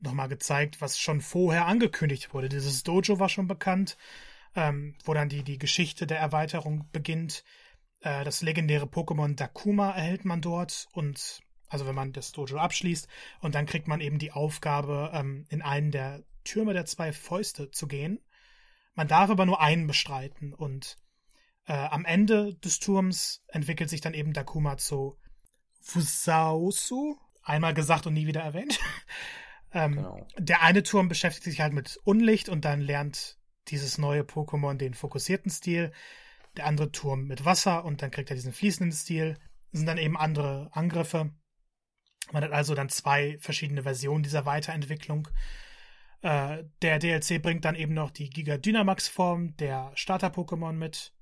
[0.00, 2.48] nochmal gezeigt, was schon vorher angekündigt wurde.
[2.48, 3.96] Dieses Dojo war schon bekannt,
[4.54, 7.44] ähm, wo dann die, die Geschichte der Erweiterung beginnt.
[8.00, 13.08] Äh, das legendäre Pokémon Dakuma erhält man dort und also wenn man das Dojo abschließt
[13.40, 17.70] und dann kriegt man eben die Aufgabe, ähm, in einen der Türme der zwei Fäuste
[17.70, 18.20] zu gehen.
[18.94, 20.98] Man darf aber nur einen bestreiten und
[21.66, 25.16] äh, am Ende des Turms entwickelt sich dann eben Dakuma zu
[25.80, 27.16] Fusausu.
[27.42, 28.78] Einmal gesagt und nie wieder erwähnt.
[29.72, 30.26] ähm, Genau.
[30.36, 33.38] Der eine Turm beschäftigt sich halt mit Unlicht und dann lernt
[33.68, 35.92] dieses neue Pokémon den fokussierten Stil.
[36.56, 39.36] Der andere Turm mit Wasser und dann kriegt er diesen fließenden Stil.
[39.70, 41.32] Das sind dann eben andere Angriffe.
[42.32, 45.28] Man hat also dann zwei verschiedene Versionen dieser Weiterentwicklung.
[46.22, 51.12] Äh, der DLC bringt dann eben noch die Giga Dynamax-Form der Starter-Pokémon mit.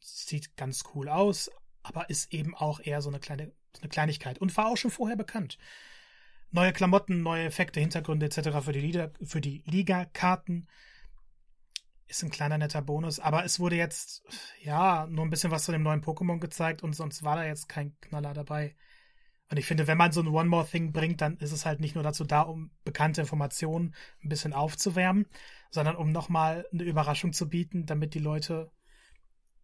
[0.00, 1.50] Sieht ganz cool aus,
[1.82, 4.90] aber ist eben auch eher so eine kleine so eine Kleinigkeit und war auch schon
[4.90, 5.58] vorher bekannt.
[6.50, 8.64] Neue Klamotten, neue Effekte, Hintergründe etc.
[8.64, 10.66] für die Liga, für die Liga-Karten
[12.06, 14.22] ist ein kleiner netter Bonus, aber es wurde jetzt
[14.62, 17.68] ja nur ein bisschen was zu dem neuen Pokémon gezeigt und sonst war da jetzt
[17.68, 18.74] kein Knaller dabei.
[19.50, 21.80] Und ich finde, wenn man so ein One More Thing bringt, dann ist es halt
[21.80, 25.26] nicht nur dazu da, um bekannte Informationen ein bisschen aufzuwärmen,
[25.70, 28.70] sondern um nochmal eine Überraschung zu bieten, damit die Leute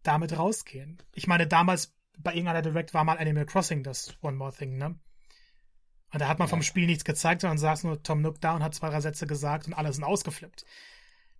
[0.01, 1.01] damit rausgehen.
[1.13, 4.97] Ich meine, damals bei irgendeiner Direct war mal Animal Crossing das One More Thing, ne?
[6.11, 6.63] Und da hat man vom Ja.
[6.63, 9.67] Spiel nichts gezeigt, sondern saß nur Tom Nook da und hat zwei, drei Sätze gesagt
[9.67, 10.65] und alle sind ausgeflippt.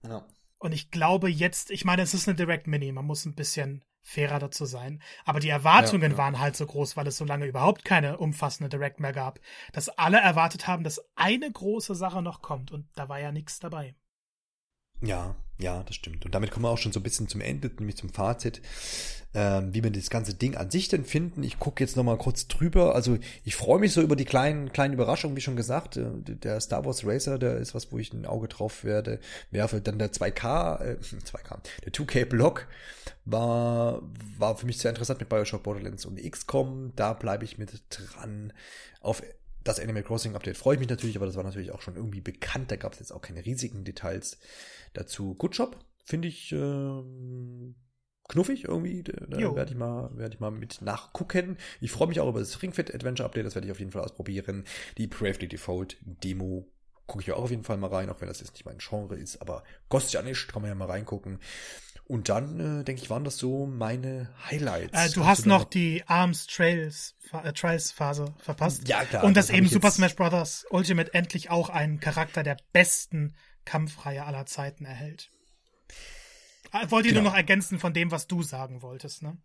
[0.04, 0.26] Ja.
[0.58, 3.84] Und ich glaube jetzt, ich meine, es ist eine Direct Mini, man muss ein bisschen
[4.06, 5.02] fairer dazu sein.
[5.26, 6.18] Aber die Erwartungen Ja, ja.
[6.18, 9.40] waren halt so groß, weil es so lange überhaupt keine umfassende Direct mehr gab,
[9.74, 13.60] dass alle erwartet haben, dass eine große Sache noch kommt und da war ja nichts
[13.60, 13.96] dabei.
[15.02, 16.26] Ja, ja, das stimmt.
[16.26, 18.62] Und damit kommen wir auch schon so ein bisschen zum Ende, nämlich zum Fazit,
[19.34, 21.44] ähm, wie wir das ganze Ding an sich denn finden.
[21.44, 22.96] Ich gucke jetzt noch mal kurz drüber.
[22.96, 25.98] Also ich freue mich so über die kleinen, kleinen Überraschungen, wie schon gesagt.
[25.98, 29.20] Äh, Der Star Wars Racer, der ist was, wo ich ein Auge drauf werde,
[29.52, 29.82] werfe.
[29.82, 32.68] Dann der 2K, äh, 2K, der 2K-Block
[33.26, 34.02] war,
[34.38, 36.94] war für mich sehr interessant mit Bioshock Borderlands und XCOM.
[36.96, 38.54] Da bleibe ich mit dran.
[39.02, 39.24] Auf
[39.64, 42.22] das Animal Crossing Update freue ich mich natürlich, aber das war natürlich auch schon irgendwie
[42.22, 42.72] bekannt.
[42.72, 44.38] Da gab es jetzt auch keine riesigen Details
[44.94, 45.34] dazu.
[45.36, 47.76] Good Job, finde ich ähm,
[48.28, 49.04] knuffig irgendwie.
[49.04, 51.58] Da werde ich mal, werde ich mal mit nachgucken.
[51.82, 53.46] Ich freue mich auch über das Ring Fit Adventure Update.
[53.46, 54.66] Das werde ich auf jeden Fall ausprobieren.
[55.00, 56.68] Die Bravely Default Demo
[57.08, 59.16] gucke ich auch auf jeden Fall mal rein, auch wenn das jetzt nicht mein Genre
[59.16, 61.40] ist, aber kostet ja nicht, kann man ja mal reingucken.
[62.08, 64.94] Und dann, äh, denke ich, waren das so meine Highlights.
[64.94, 68.88] Äh, du hast da noch die Arms Trails äh, Trials Phase verpasst.
[68.88, 69.24] Ja, klar.
[69.24, 70.66] Und dass hab eben Super Smash Bros.
[70.70, 73.34] Ultimate endlich auch einen Charakter der besten
[73.66, 75.32] Kampfreihe aller Zeiten erhält.
[76.72, 77.32] Äh, Wollte ich nur Genau.
[77.32, 79.38] noch ergänzen von dem, was du sagen wolltest, ne?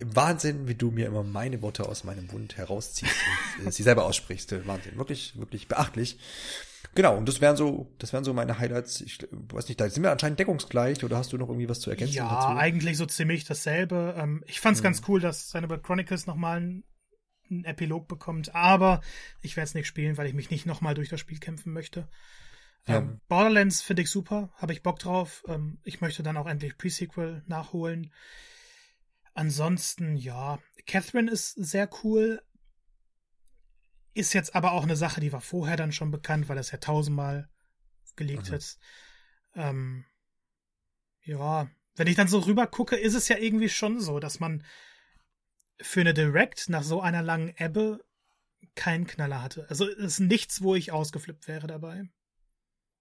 [0.00, 3.14] Wahnsinn, wie du mir immer meine Worte aus meinem Mund herausziehst
[3.60, 4.52] und äh, sie selber aussprichst.
[4.52, 6.18] Äh, Wahnsinn, wirklich, wirklich beachtlich.
[6.94, 9.00] Genau, und das wären so, das wären so meine Highlights.
[9.00, 11.90] Ich weiß nicht, da sind wir anscheinend deckungsgleich oder hast du noch irgendwie was zu
[11.90, 12.58] ergänzen Ja, dazu?
[12.58, 14.14] eigentlich so ziemlich dasselbe.
[14.18, 16.84] Ähm, ich fand's ganz cool, dass Xenoblade Chronicles nochmal einen,
[17.50, 19.00] einen Epilog bekommt, aber
[19.42, 22.08] ich werde es nicht spielen, weil ich mich nicht nochmal durch das Spiel kämpfen möchte.
[22.86, 22.98] Ja.
[22.98, 25.44] Ähm, Borderlands finde ich super, habe ich Bock drauf.
[25.46, 28.12] Ähm, ich möchte dann auch endlich Pre-Sequel nachholen.
[29.34, 32.42] Ansonsten, ja, Catherine ist sehr cool.
[34.14, 36.78] Ist jetzt aber auch eine Sache, die war vorher dann schon bekannt, weil das ja
[36.78, 37.48] tausendmal
[38.16, 38.56] geleakt Mhm.
[38.56, 38.78] ist.
[39.54, 40.04] Ähm,
[41.22, 44.64] ja, wenn ich dann so rüber gucke, ist es ja irgendwie schon so, dass man
[45.80, 48.04] für eine Direct nach so einer langen Ebbe
[48.74, 49.66] keinen Knaller hatte.
[49.68, 52.08] Also es ist nichts, wo ich ausgeflippt wäre dabei.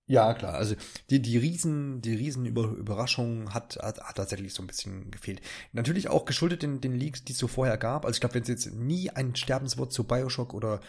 [0.07, 0.53] Ja, klar.
[0.53, 0.75] Also
[1.09, 5.41] die, die Riesen, die Riesen Über Überraschung hat, hat, hat tatsächlich so ein bisschen gefehlt.
[5.73, 8.05] Natürlich auch geschuldet den, den Leaks, die es so vorher gab.
[8.05, 10.79] Also ich glaube, wenn es jetzt nie ein Sterbenswort zu Bioshock oder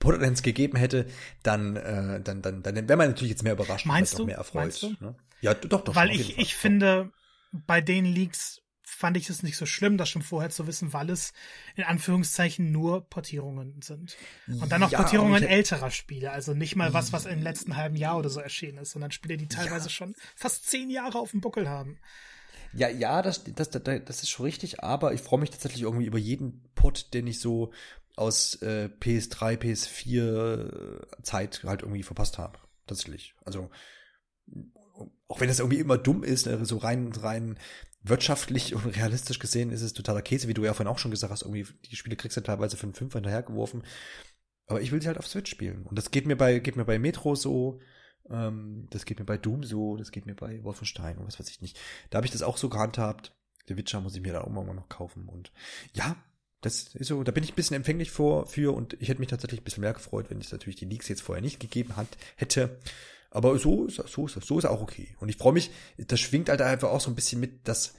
[0.00, 1.06] Borderlands gegeben hätte,
[1.44, 4.26] dann, äh, dann, dann, dann wäre man natürlich jetzt mehr überrascht Meinst und du?
[4.26, 4.62] mehr erfreut.
[4.62, 4.94] Meinst du?
[5.00, 5.14] Ne?
[5.40, 5.94] Ja, doch, doch.
[5.94, 7.12] Weil ich, ich finde,
[7.52, 11.10] bei den Leaks fand ich es nicht so schlimm, das schon vorher zu wissen, weil
[11.10, 11.32] es
[11.74, 14.16] in Anführungszeichen nur Portierungen sind.
[14.46, 17.96] Und dann noch ja, Portierungen älterer Spiele, also nicht mal was, was im letzten halben
[17.96, 19.90] Jahr oder so erschienen ist, sondern Spiele, die teilweise ja.
[19.90, 21.98] schon fast zehn Jahre auf dem Buckel haben.
[22.74, 26.06] Ja, ja, das, das, das, das ist schon richtig, aber ich freue mich tatsächlich irgendwie
[26.06, 27.72] über jeden Pod, den ich so
[28.14, 32.58] aus äh, PS3, PS4 Zeit halt irgendwie verpasst habe.
[32.86, 33.34] Tatsächlich.
[33.44, 33.68] Also
[35.26, 37.58] auch wenn das irgendwie immer dumm ist, ne, so rein, rein
[38.08, 41.32] wirtschaftlich und realistisch gesehen ist es totaler Käse, wie du ja vorhin auch schon gesagt
[41.32, 43.82] hast, irgendwie die Spiele kriegst du teilweise für einen Fünfer hinterhergeworfen.
[44.66, 45.84] Aber ich will sie halt auf Switch spielen.
[45.84, 47.80] Und das geht mir bei, geht mir bei Metro so,
[48.30, 51.50] ähm, das geht mir bei Doom so, das geht mir bei Wolfenstein und was weiß
[51.50, 51.78] ich nicht.
[52.10, 53.32] Da habe ich das auch so gehandhabt.
[53.68, 55.28] Der Witcher muss ich mir da auch mal noch kaufen.
[55.28, 55.52] Und
[55.92, 56.16] ja,
[56.60, 59.28] das ist so, da bin ich ein bisschen empfänglich vor, für und ich hätte mich
[59.28, 62.08] tatsächlich ein bisschen mehr gefreut, wenn es natürlich die Leaks jetzt vorher nicht gegeben hat,
[62.36, 62.78] hätte.
[63.30, 65.14] Aber so ist so ist so ist auch okay.
[65.18, 67.94] Und ich freue mich, das schwingt halt einfach auch so ein bisschen mit, dass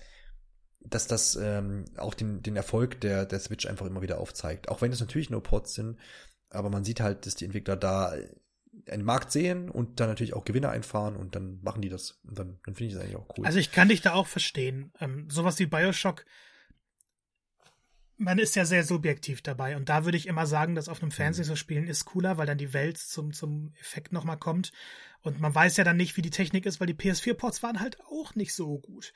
[0.80, 4.70] dass das ähm, auch den, den Erfolg der, der Switch einfach immer wieder aufzeigt.
[4.70, 5.98] Auch wenn es natürlich nur Ports sind,
[6.50, 8.14] aber man sieht halt, dass die Entwickler da
[8.90, 12.20] einen Markt sehen und dann natürlich auch Gewinne einfahren und dann machen die das.
[12.24, 13.46] Und dann, dann finde ich das eigentlich auch cool.
[13.46, 14.92] Also ich kann dich da auch verstehen.
[15.00, 16.26] Ähm, sowas wie Bioshock,
[18.18, 19.76] man ist ja sehr subjektiv dabei.
[19.76, 21.50] Und da würde ich immer sagen, dass auf einem Fernseher mhm.
[21.50, 24.72] zu spielen ist cooler, weil dann die Welt zum, zum Effekt nochmal kommt.
[25.22, 28.00] Und man weiß ja dann nicht, wie die Technik ist, weil die PS4-Ports waren halt
[28.02, 29.14] auch nicht so gut.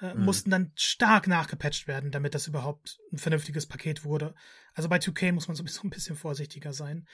[0.00, 0.24] Äh, mhm.
[0.24, 4.34] Mussten dann stark nachgepatcht werden, damit das überhaupt ein vernünftiges Paket wurde.
[4.74, 7.06] Also bei 2K muss man sowieso ein bisschen vorsichtiger sein.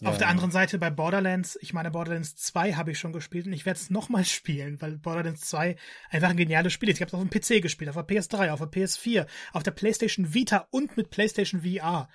[0.00, 3.46] Ja, Auf der anderen Seite bei Borderlands, ich meine, Borderlands 2 habe ich schon gespielt
[3.46, 5.76] und ich werde es nochmal spielen, weil Borderlands 2
[6.10, 6.96] einfach ein geniales Spiel ist.
[6.96, 9.70] Ich habe es auf dem PC gespielt, auf der PS3, auf der PS4, auf der
[9.70, 12.08] PlayStation Vita und mit PlayStation VR.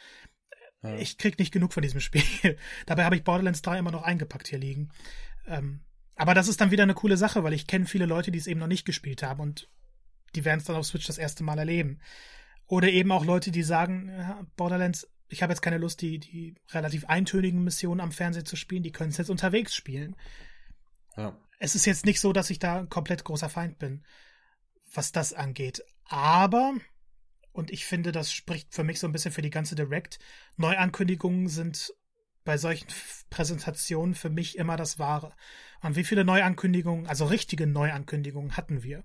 [0.82, 0.96] Ja.
[0.96, 2.24] Ich krieg nicht genug von diesem Spiel.
[2.86, 4.92] Dabei habe ich Borderlands 3 immer noch eingepackt hier liegen.
[5.48, 5.82] Ähm,
[6.16, 8.48] aber das ist dann wieder eine coole Sache, weil ich kenne viele Leute, die es
[8.48, 9.70] eben noch nicht gespielt haben und
[10.36, 12.00] die werden es dann auf Switch das erste Mal erleben.
[12.68, 16.56] Oder eben auch Leute, die sagen, ja, Borderlands ich habe jetzt keine Lust, die, die
[16.72, 20.16] relativ eintönigen Missionen am Fernseher zu spielen, die können es jetzt unterwegs spielen.
[21.16, 21.38] Ja.
[21.60, 24.04] Es ist jetzt nicht so, dass ich da komplett großer Feind bin,
[24.94, 25.84] was das angeht.
[26.06, 26.74] Aber,
[27.52, 30.20] und ich finde, das spricht für mich so ein bisschen für die ganze Direct,
[30.58, 31.94] Neuankündigungen sind
[32.44, 32.88] bei solchen
[33.30, 35.36] Präsentationen für mich immer das Wahre.
[35.82, 39.04] Und wie viele Neuankündigungen, also richtige Neuankündigungen hatten wir?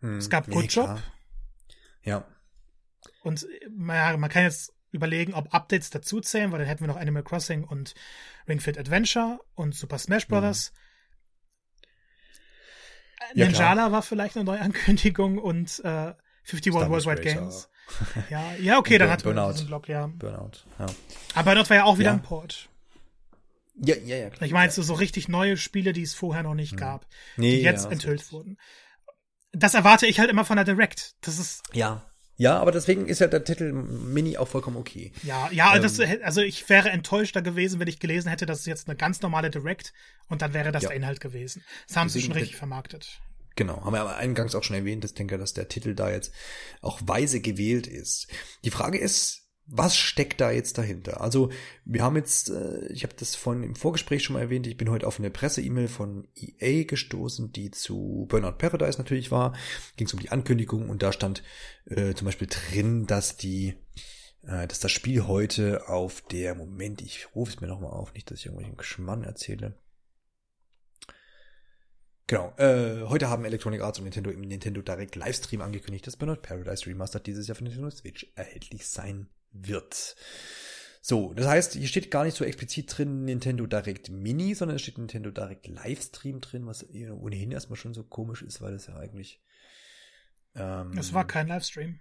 [0.00, 1.02] Hm, es gab Good Job.
[2.02, 2.26] Ja.
[3.22, 6.96] Und man, man kann jetzt überlegen, ob Updates dazu zählen, weil dann hätten wir noch
[6.96, 7.94] Animal Crossing und
[8.48, 10.72] Ring Fit Adventure und Super Smash Bros.
[10.72, 10.80] Mhm.
[13.34, 13.92] Ja, Ninjala klar.
[13.92, 16.14] war vielleicht eine Neuankündigung und äh,
[16.44, 17.68] 51 Worldwide Games.
[18.30, 19.52] ja, ja, okay, dann hat Burnout.
[19.52, 20.06] diesen Block, ja.
[20.06, 20.86] Burnout, ja.
[21.34, 22.14] Aber dort war ja auch wieder ja.
[22.14, 22.68] ein Port.
[23.76, 24.30] Ja, ja, ja.
[24.30, 24.46] Klar.
[24.46, 26.78] Ich meine, so, so richtig neue Spiele, die es vorher noch nicht hm.
[26.78, 27.06] gab,
[27.36, 28.58] nee, die jetzt ja, enthüllt wurden.
[29.52, 31.14] Das erwarte ich halt immer von der Direct.
[31.22, 31.62] Das ist.
[31.72, 32.09] Ja.
[32.40, 35.12] Ja, aber deswegen ist ja der Titel Mini auch vollkommen okay.
[35.22, 38.66] Ja, ja, ähm, das, also ich wäre enttäuschter gewesen, wenn ich gelesen hätte, das ist
[38.66, 39.92] jetzt eine ganz normale Direct
[40.30, 40.88] und dann wäre das ja.
[40.88, 41.62] der Inhalt gewesen.
[41.86, 43.20] Das haben deswegen sie schon richtig vermarktet.
[43.56, 46.32] Genau, haben wir aber eingangs auch schon erwähnt, ich denke, dass der Titel da jetzt
[46.80, 48.26] auch weise gewählt ist.
[48.64, 49.39] Die Frage ist,
[49.72, 51.20] was steckt da jetzt dahinter?
[51.20, 51.50] Also
[51.84, 54.90] wir haben jetzt, äh, ich habe das von im Vorgespräch schon mal erwähnt, ich bin
[54.90, 59.54] heute auf eine Presse-E-Mail von EA gestoßen, die zu Burnout Paradise natürlich war.
[59.96, 61.44] Ging es um die Ankündigung und da stand
[61.86, 63.74] äh, zum Beispiel drin, dass die,
[64.42, 68.28] äh, dass das Spiel heute auf der Moment, ich rufe es mir nochmal auf, nicht,
[68.30, 69.78] dass ich irgendwelchen Geschmann erzähle.
[72.26, 76.42] Genau, äh, heute haben Electronic Arts und Nintendo im Nintendo Direct Livestream angekündigt, dass Burnout
[76.42, 80.16] Paradise Remastered dieses Jahr für Nintendo Switch erhältlich sein wird.
[81.02, 84.82] So, das heißt, hier steht gar nicht so explizit drin Nintendo Direct Mini, sondern es
[84.82, 88.96] steht Nintendo Direct Livestream drin, was ohnehin erstmal schon so komisch ist, weil das ja
[88.96, 89.40] eigentlich.
[90.54, 91.98] Ähm, es war kein Livestream.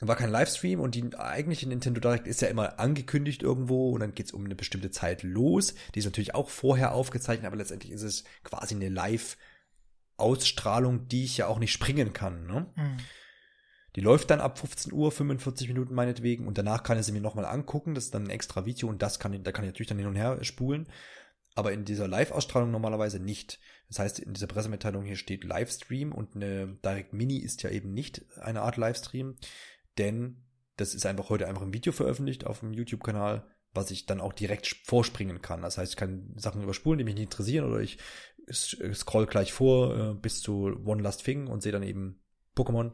[0.00, 4.14] War kein Livestream und die eigentliche Nintendo Direct ist ja immer angekündigt irgendwo und dann
[4.14, 5.74] geht's um eine bestimmte Zeit los.
[5.94, 11.38] Die ist natürlich auch vorher aufgezeichnet, aber letztendlich ist es quasi eine Live-Ausstrahlung, die ich
[11.38, 12.46] ja auch nicht springen kann.
[12.46, 12.66] Ne?
[12.76, 12.96] Mhm.
[13.98, 17.20] Die läuft dann ab 15 Uhr, 45 Minuten meinetwegen und danach kann ich sie mir
[17.20, 17.96] nochmal angucken.
[17.96, 20.06] Das ist dann ein extra Video und das kann, da kann ich natürlich dann hin
[20.06, 20.86] und her spulen.
[21.56, 23.58] Aber in dieser Live-Ausstrahlung normalerweise nicht.
[23.88, 27.92] Das heißt, in dieser Pressemitteilung hier steht Livestream und eine Direct Mini ist ja eben
[27.92, 29.34] nicht eine Art Livestream,
[29.98, 30.44] denn
[30.76, 34.32] das ist einfach heute einfach ein Video veröffentlicht auf dem YouTube-Kanal, was ich dann auch
[34.32, 35.62] direkt vorspringen kann.
[35.62, 37.98] Das heißt, ich kann Sachen überspulen, die mich nicht interessieren oder ich
[38.48, 42.20] scroll gleich vor äh, bis zu One Last Thing und sehe dann eben
[42.54, 42.92] Pokémon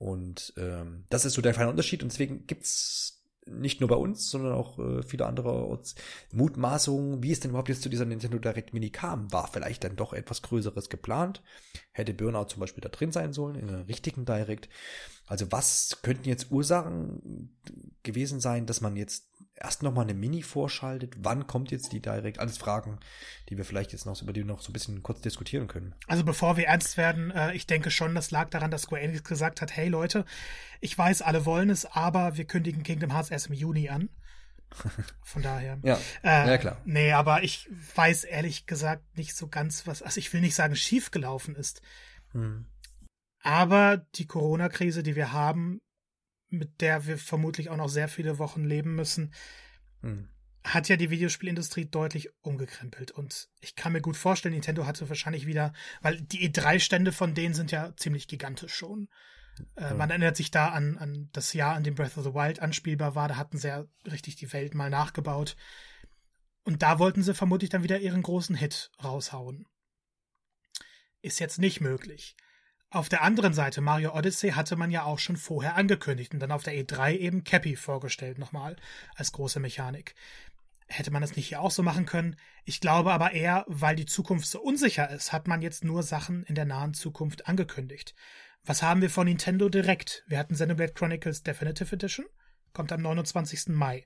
[0.00, 2.02] und ähm, das ist so der feine Unterschied.
[2.02, 5.78] Und deswegen gibt's nicht nur bei uns, sondern auch äh, viele andere
[6.32, 9.30] Mutmaßungen, wie es denn überhaupt jetzt zu dieser Nintendo Direct Mini kam.
[9.30, 11.42] War vielleicht dann doch etwas Größeres geplant?
[11.92, 14.70] Hätte Burnout zum Beispiel da drin sein sollen, in einer richtigen Direct?
[15.26, 17.58] Also was könnten jetzt Ursachen
[18.02, 19.28] gewesen sein, dass man jetzt
[19.60, 21.14] erst nochmal eine Mini vorschaltet?
[21.18, 22.38] Wann kommt jetzt die Direct?
[22.38, 22.98] Alles Fragen,
[23.48, 25.94] die wir vielleicht jetzt noch über die noch so ein bisschen kurz diskutieren können.
[26.06, 29.22] Also bevor wir ernst werden, äh, ich denke schon, das lag daran, dass Square Enix
[29.24, 30.24] gesagt hat, hey Leute,
[30.80, 34.08] ich weiß, alle wollen es, aber wir kündigen Kingdom Hearts erst im Juni an.
[35.22, 35.78] Von daher.
[35.82, 36.80] ja, äh, ja, klar.
[36.84, 40.76] Nee, aber ich weiß ehrlich gesagt nicht so ganz, was, also ich will nicht sagen,
[40.76, 41.82] schiefgelaufen ist.
[42.32, 42.66] Hm.
[43.42, 45.80] Aber die Corona-Krise, die wir haben,
[46.50, 49.32] mit der wir vermutlich auch noch sehr viele Wochen leben müssen,
[50.02, 50.28] hm.
[50.64, 53.10] hat ja die Videospielindustrie deutlich umgekrempelt.
[53.10, 55.72] Und ich kann mir gut vorstellen, Nintendo hatte wahrscheinlich wieder,
[56.02, 59.08] weil die E3-Stände von denen sind ja ziemlich gigantisch schon.
[59.76, 62.60] Äh, man erinnert sich da an, an das Jahr, an dem Breath of the Wild
[62.60, 63.28] anspielbar war.
[63.28, 65.56] Da hatten sie ja richtig die Welt mal nachgebaut.
[66.62, 69.66] Und da wollten sie vermutlich dann wieder ihren großen Hit raushauen.
[71.22, 72.36] Ist jetzt nicht möglich.
[72.92, 76.50] Auf der anderen Seite, Mario Odyssey hatte man ja auch schon vorher angekündigt und dann
[76.50, 78.74] auf der E3 eben Cappy vorgestellt nochmal
[79.14, 80.16] als große Mechanik.
[80.88, 82.34] Hätte man das nicht hier auch so machen können?
[82.64, 86.42] Ich glaube aber eher, weil die Zukunft so unsicher ist, hat man jetzt nur Sachen
[86.42, 88.16] in der nahen Zukunft angekündigt.
[88.64, 90.24] Was haben wir von Nintendo direkt?
[90.26, 92.26] Wir hatten Xenoblade Chronicles Definitive Edition,
[92.72, 93.68] kommt am 29.
[93.68, 94.04] Mai.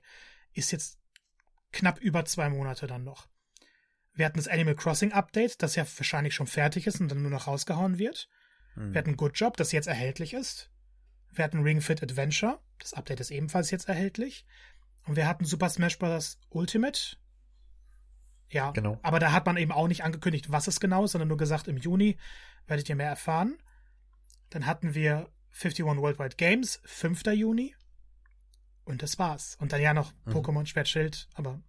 [0.53, 0.99] Ist jetzt
[1.71, 3.27] knapp über zwei Monate dann noch.
[4.13, 7.31] Wir hatten das Animal Crossing Update, das ja wahrscheinlich schon fertig ist und dann nur
[7.31, 8.29] noch rausgehauen wird.
[8.75, 8.93] Mhm.
[8.93, 10.69] Wir hatten Good Job, das jetzt erhältlich ist.
[11.31, 14.45] Wir hatten Ring Fit Adventure, das Update ist ebenfalls jetzt erhältlich.
[15.05, 16.39] Und wir hatten Super Smash Bros.
[16.49, 17.17] Ultimate.
[18.49, 18.99] Ja, genau.
[19.01, 21.67] aber da hat man eben auch nicht angekündigt, was es genau ist, sondern nur gesagt,
[21.67, 22.17] im Juni
[22.67, 23.57] werdet ihr mehr erfahren.
[24.49, 27.23] Dann hatten wir 51 Worldwide Games, 5.
[27.33, 27.75] Juni.
[28.83, 29.57] Und das war's.
[29.59, 30.33] Und dann ja noch mhm.
[30.33, 31.61] Pokémon Schwertschild, aber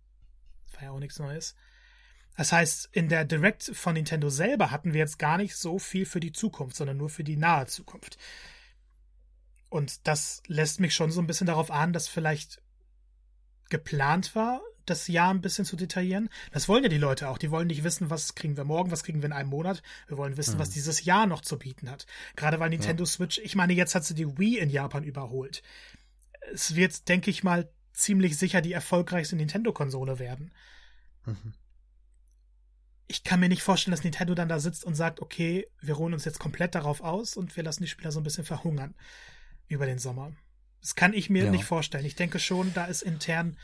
[0.75, 1.55] war ja auch nichts Neues.
[2.37, 6.05] Das heißt, in der Direct von Nintendo selber hatten wir jetzt gar nicht so viel
[6.05, 8.19] für die Zukunft, sondern nur für die nahe Zukunft.
[9.71, 12.63] Und das lässt mich schon so ein bisschen darauf ahnen, dass vielleicht
[13.69, 16.29] geplant war, das Jahr ein bisschen zu detaillieren.
[16.53, 17.39] Das wollen ja die Leute auch.
[17.39, 19.83] Die wollen nicht wissen, was kriegen wir morgen, was kriegen wir in einem Monat.
[20.07, 20.61] Wir wollen wissen, mhm.
[20.61, 22.07] was dieses Jahr noch zu bieten hat.
[22.37, 23.07] Gerade weil Nintendo ja.
[23.07, 25.63] Switch, ich meine, jetzt hat sie die Wii in Japan überholt.
[26.53, 30.53] Es wird, denke ich mal, ziemlich sicher die erfolgreichste Nintendo-Konsole werden.
[31.25, 31.55] Mhm
[33.09, 36.13] ich kann mir nicht vorstellen, dass Nintendo dann da sitzt und sagt, okay, wir ruhen
[36.13, 38.95] uns jetzt komplett darauf aus und wir lassen die Spieler so ein bisschen verhungern
[39.69, 40.33] über den Sommer.
[40.81, 41.51] Das kann ich mir ja.
[41.51, 42.05] nicht vorstellen.
[42.05, 43.57] Ich denke schon, da ist intern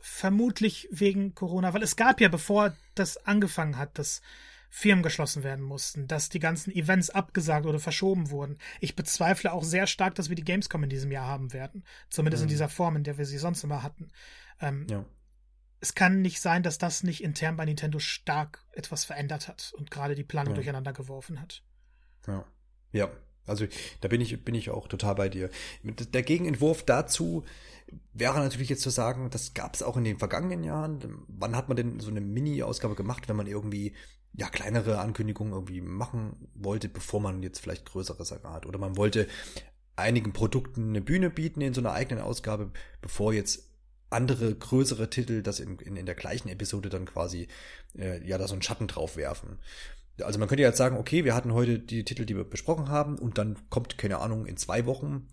[0.00, 4.20] vermutlich wegen Corona, weil es gab ja, bevor das angefangen hat, dass
[4.68, 8.58] Firmen geschlossen werden mussten, dass die ganzen Events abgesagt oder verschoben wurden.
[8.80, 11.84] Ich bezweifle auch sehr stark, dass wir die Gamescom in diesem Jahr haben werden.
[12.10, 12.46] Zumindest mhm.
[12.46, 14.10] in dieser Form, in der wir sie sonst immer hatten.
[14.60, 15.04] Ähm, ja
[15.80, 19.90] es kann nicht sein, dass das nicht intern bei Nintendo stark etwas verändert hat und
[19.90, 20.56] gerade die Planung ja.
[20.56, 21.62] durcheinander geworfen hat.
[22.26, 22.44] Ja.
[22.92, 23.10] Ja.
[23.46, 23.66] Also
[24.00, 25.50] da bin ich, bin ich auch total bei dir.
[25.82, 27.44] Der Gegenentwurf dazu
[28.12, 31.24] wäre natürlich jetzt zu sagen, das gab es auch in den vergangenen Jahren.
[31.28, 33.94] Wann hat man denn so eine Mini-Ausgabe gemacht, wenn man irgendwie
[34.32, 38.66] ja kleinere Ankündigungen irgendwie machen wollte, bevor man jetzt vielleicht größeres hat?
[38.66, 39.28] Oder man wollte
[39.94, 43.65] einigen Produkten eine Bühne bieten in so einer eigenen Ausgabe, bevor jetzt
[44.10, 47.48] andere größere Titel das in, in, in der gleichen Episode dann quasi
[47.98, 49.58] äh, ja da so einen Schatten drauf werfen.
[50.22, 53.18] Also man könnte jetzt sagen, okay, wir hatten heute die Titel, die wir besprochen haben,
[53.18, 55.28] und dann kommt, keine Ahnung, in zwei Wochen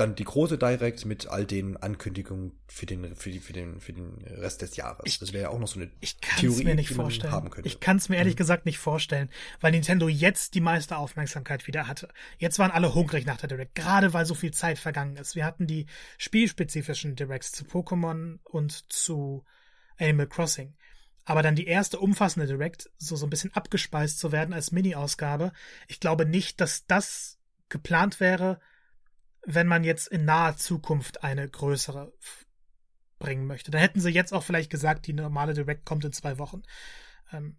[0.00, 3.92] dann die große Direct mit all den Ankündigungen für den, für, die, für, den, für
[3.92, 5.02] den Rest des Jahres.
[5.04, 7.50] Ich, das wäre ja auch noch so eine ich Theorie, mir nicht die man haben
[7.50, 7.68] könnte.
[7.68, 8.38] Ich kann es mir ehrlich mhm.
[8.38, 9.28] gesagt nicht vorstellen,
[9.60, 12.08] weil Nintendo jetzt die meiste Aufmerksamkeit wieder hatte.
[12.38, 15.36] Jetzt waren alle hungrig nach der Direct, gerade weil so viel Zeit vergangen ist.
[15.36, 15.86] Wir hatten die
[16.16, 19.44] spielspezifischen Directs zu Pokémon und zu
[19.98, 20.74] Animal Crossing.
[21.24, 25.52] Aber dann die erste umfassende Direct, so, so ein bisschen abgespeist zu werden als Mini-Ausgabe,
[25.88, 28.60] ich glaube nicht, dass das geplant wäre,
[29.44, 32.12] wenn man jetzt in naher Zukunft eine größere
[33.18, 33.70] bringen möchte.
[33.70, 36.62] Dann hätten sie jetzt auch vielleicht gesagt, die normale Direct kommt in zwei Wochen.
[37.32, 37.56] Ähm,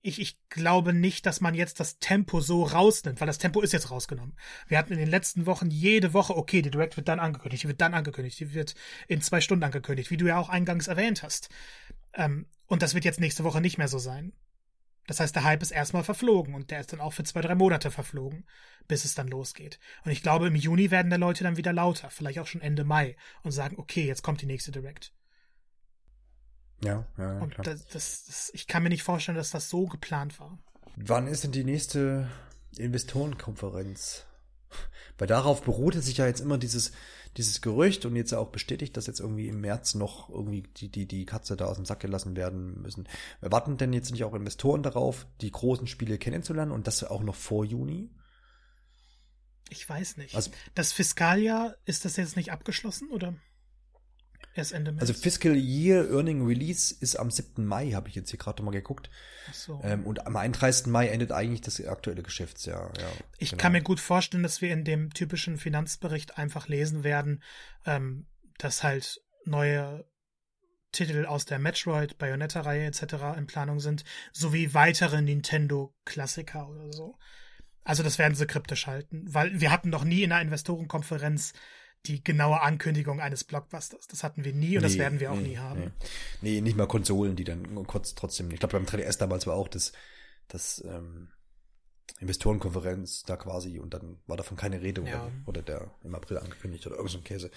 [0.00, 3.72] ich, ich glaube nicht, dass man jetzt das Tempo so rausnimmt, weil das Tempo ist
[3.72, 4.36] jetzt rausgenommen.
[4.68, 7.68] Wir hatten in den letzten Wochen jede Woche, okay, die Direct wird dann angekündigt, die
[7.68, 8.74] wird dann angekündigt, die wird
[9.08, 11.50] in zwei Stunden angekündigt, wie du ja auch eingangs erwähnt hast.
[12.14, 14.32] Ähm, und das wird jetzt nächste Woche nicht mehr so sein.
[15.08, 17.54] Das heißt, der Hype ist erstmal verflogen und der ist dann auch für zwei, drei
[17.54, 18.44] Monate verflogen,
[18.88, 19.80] bis es dann losgeht.
[20.04, 22.84] Und ich glaube, im Juni werden die Leute dann wieder lauter, vielleicht auch schon Ende
[22.84, 25.14] Mai und sagen, okay, jetzt kommt die nächste Direct.
[26.84, 27.38] Ja, ja.
[27.38, 30.58] Und das, das, das, ich kann mir nicht vorstellen, dass das so geplant war.
[30.96, 32.28] Wann ist denn die nächste
[32.76, 34.26] Investorenkonferenz?
[35.18, 36.92] Weil darauf beruhte sich ja jetzt immer dieses,
[37.36, 41.06] dieses Gerücht und jetzt auch bestätigt, dass jetzt irgendwie im März noch irgendwie die, die,
[41.06, 43.08] die Katze da aus dem Sack gelassen werden müssen.
[43.40, 47.34] Warten denn jetzt nicht auch Investoren darauf, die großen Spiele kennenzulernen und das auch noch
[47.34, 48.10] vor Juni?
[49.70, 50.34] Ich weiß nicht.
[50.34, 53.34] Also, das Fiskaljahr, ist das jetzt nicht abgeschlossen oder?
[54.58, 55.02] Erst Ende März.
[55.02, 57.64] Also Fiscal Year Earning Release ist am 7.
[57.64, 59.08] Mai, habe ich jetzt hier gerade mal geguckt.
[59.48, 59.80] Ach so.
[59.84, 60.88] Ähm, und am 31.
[60.88, 62.92] Mai endet eigentlich das aktuelle Geschäftsjahr.
[62.98, 63.08] Ja,
[63.38, 63.62] ich genau.
[63.62, 67.44] kann mir gut vorstellen, dass wir in dem typischen Finanzbericht einfach lesen werden,
[67.86, 68.26] ähm,
[68.58, 70.04] dass halt neue
[70.90, 73.36] Titel aus der Metroid, Bayonetta-Reihe etc.
[73.36, 74.02] in Planung sind,
[74.32, 77.16] sowie weitere Nintendo-Klassiker oder so.
[77.84, 81.52] Also das werden sie kryptisch halten, weil wir hatten noch nie in einer Investorenkonferenz
[82.06, 84.06] die genaue Ankündigung eines Blockbusters.
[84.06, 85.92] Das hatten wir nie und nee, das werden wir auch nee, nie haben.
[86.40, 86.52] Nee.
[86.52, 86.60] nee.
[86.60, 88.50] nicht mal Konsolen, die dann kurz trotzdem.
[88.50, 89.92] Ich glaube, beim 3DS damals war auch das,
[90.48, 91.28] das ähm,
[92.20, 95.06] Investorenkonferenz da quasi und dann war davon keine Rede ja.
[95.06, 97.50] oder, oder der im April angekündigt oder irgend so ein Käse.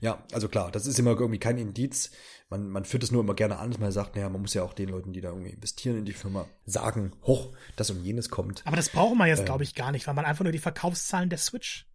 [0.00, 2.10] Ja, also klar, das ist immer irgendwie kein Indiz.
[2.48, 4.62] Man, man führt es nur immer gerne an, dass man sagt, naja, man muss ja
[4.62, 8.30] auch den Leuten, die da irgendwie investieren in die Firma, sagen, hoch, das und jenes
[8.30, 8.66] kommt.
[8.66, 10.58] Aber das brauchen wir jetzt, ähm, glaube ich, gar nicht, weil man einfach nur die
[10.58, 11.86] Verkaufszahlen der Switch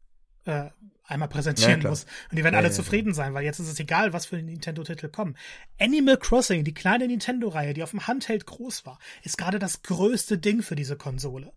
[0.46, 0.70] äh,
[1.12, 2.06] einmal präsentieren ja, muss.
[2.30, 4.38] Und die werden ja, alle ja, zufrieden sein, weil jetzt ist es egal, was für
[4.38, 5.38] Nintendo-Titel kommen.
[5.80, 10.38] Animal Crossing, die kleine Nintendo-Reihe, die auf dem Handheld groß war, ist gerade das größte
[10.38, 11.54] Ding für diese Konsole.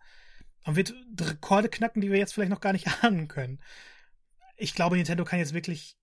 [0.65, 3.61] Und wird Rekorde knacken, die wir jetzt vielleicht noch gar nicht ahnen können.
[4.57, 5.97] Ich glaube, Nintendo kann jetzt wirklich,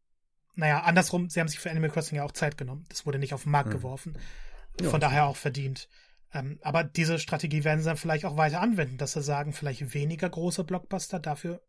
[0.55, 2.85] naja, andersrum, sie haben sich für Animal Crossing ja auch Zeit genommen.
[2.89, 3.73] Das wurde nicht auf den Markt mhm.
[3.73, 4.17] geworfen.
[4.81, 5.89] Von daher auch verdient.
[6.33, 9.93] Ähm, aber diese Strategie werden sie dann vielleicht auch weiter anwenden, dass sie sagen, vielleicht
[9.93, 11.61] weniger große Blockbuster, dafür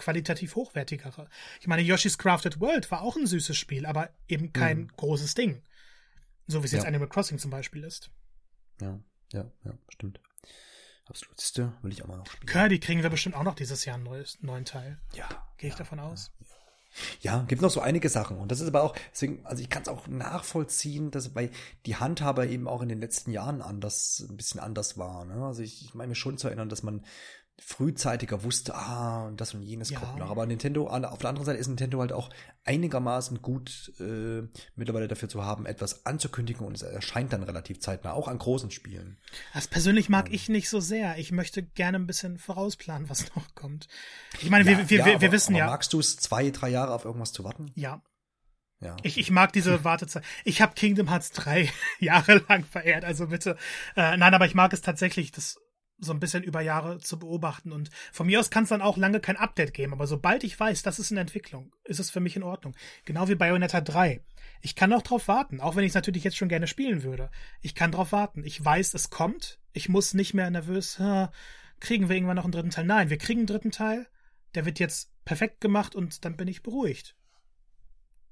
[0.00, 1.28] qualitativ hochwertigere.
[1.60, 4.92] Ich meine, Yoshi's Crafted World war auch ein süßes Spiel, aber eben kein mhm.
[4.96, 5.62] großes Ding.
[6.46, 6.78] So wie es ja.
[6.78, 8.10] jetzt Animal Crossing zum Beispiel ist.
[8.80, 8.98] Ja,
[9.32, 10.20] ja, ja, stimmt.
[11.04, 11.40] Absolut.
[11.40, 12.46] Siehste, will ich auch mal noch spielen.
[12.46, 15.00] Kirby kriegen wir bestimmt auch noch dieses Jahr einen neues, neuen Teil.
[15.14, 15.28] Ja.
[15.58, 16.32] Gehe ich ja, davon aus.
[16.38, 16.46] Ja,
[17.20, 18.38] ja, gibt noch so einige Sachen.
[18.38, 21.50] Und das ist aber auch, deswegen, also ich kann es auch nachvollziehen, dass bei
[21.86, 25.24] die Handhaber eben auch in den letzten Jahren anders, ein bisschen anders war.
[25.24, 25.44] Ne?
[25.44, 27.04] Also ich, ich meine mir schon zu erinnern, dass man
[27.60, 29.98] frühzeitiger wusste, ah, und das und jenes ja.
[29.98, 30.30] kommt noch.
[30.30, 32.30] Aber Nintendo, auf der anderen Seite ist Nintendo halt auch
[32.64, 34.42] einigermaßen gut äh,
[34.76, 38.70] mittlerweile dafür zu haben, etwas anzukündigen und es erscheint dann relativ zeitnah, auch an großen
[38.70, 39.18] Spielen.
[39.54, 40.34] Das persönlich mag ähm.
[40.34, 41.18] ich nicht so sehr.
[41.18, 43.88] Ich möchte gerne ein bisschen vorausplanen, was noch kommt.
[44.40, 45.66] Ich meine, ja, wir, wir, ja, wir, aber, wissen ja.
[45.66, 47.70] Magst du es zwei, drei Jahre auf irgendwas zu warten?
[47.74, 48.02] Ja.
[48.80, 48.96] Ja.
[49.02, 50.24] Ich, ich mag diese Wartezeit.
[50.44, 53.56] Ich habe Kingdom Hearts 3 Jahre lang verehrt, also bitte.
[53.96, 55.58] Äh, nein, aber ich mag es tatsächlich, das
[56.00, 57.72] so ein bisschen über Jahre zu beobachten.
[57.72, 60.58] Und von mir aus kann es dann auch lange kein Update geben, aber sobald ich
[60.58, 62.74] weiß, das ist eine Entwicklung, ist es für mich in Ordnung.
[63.04, 64.20] Genau wie Bayonetta 3.
[64.62, 67.30] Ich kann auch drauf warten, auch wenn ich es natürlich jetzt schon gerne spielen würde.
[67.60, 68.44] Ich kann drauf warten.
[68.44, 69.58] Ich weiß, es kommt.
[69.72, 71.00] Ich muss nicht mehr nervös,
[71.80, 72.84] kriegen wir irgendwann noch einen dritten Teil?
[72.84, 74.06] Nein, wir kriegen einen dritten Teil.
[74.54, 77.16] Der wird jetzt perfekt gemacht und dann bin ich beruhigt.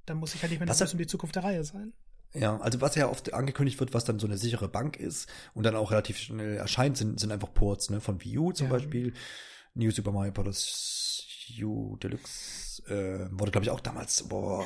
[0.05, 1.93] Dann muss ich halt nicht mehr nervös um die Zukunft der Reihe sein.
[2.35, 5.65] Ja, also was ja oft angekündigt wird, was dann so eine sichere Bank ist und
[5.65, 8.73] dann auch relativ schnell erscheint, sind, sind einfach Ports, ne, von Wii U zum ja.
[8.73, 9.15] Beispiel.
[9.75, 11.25] New Super Mario Bros.
[11.63, 14.65] U Deluxe äh, wurde, glaube ich, auch damals, boah,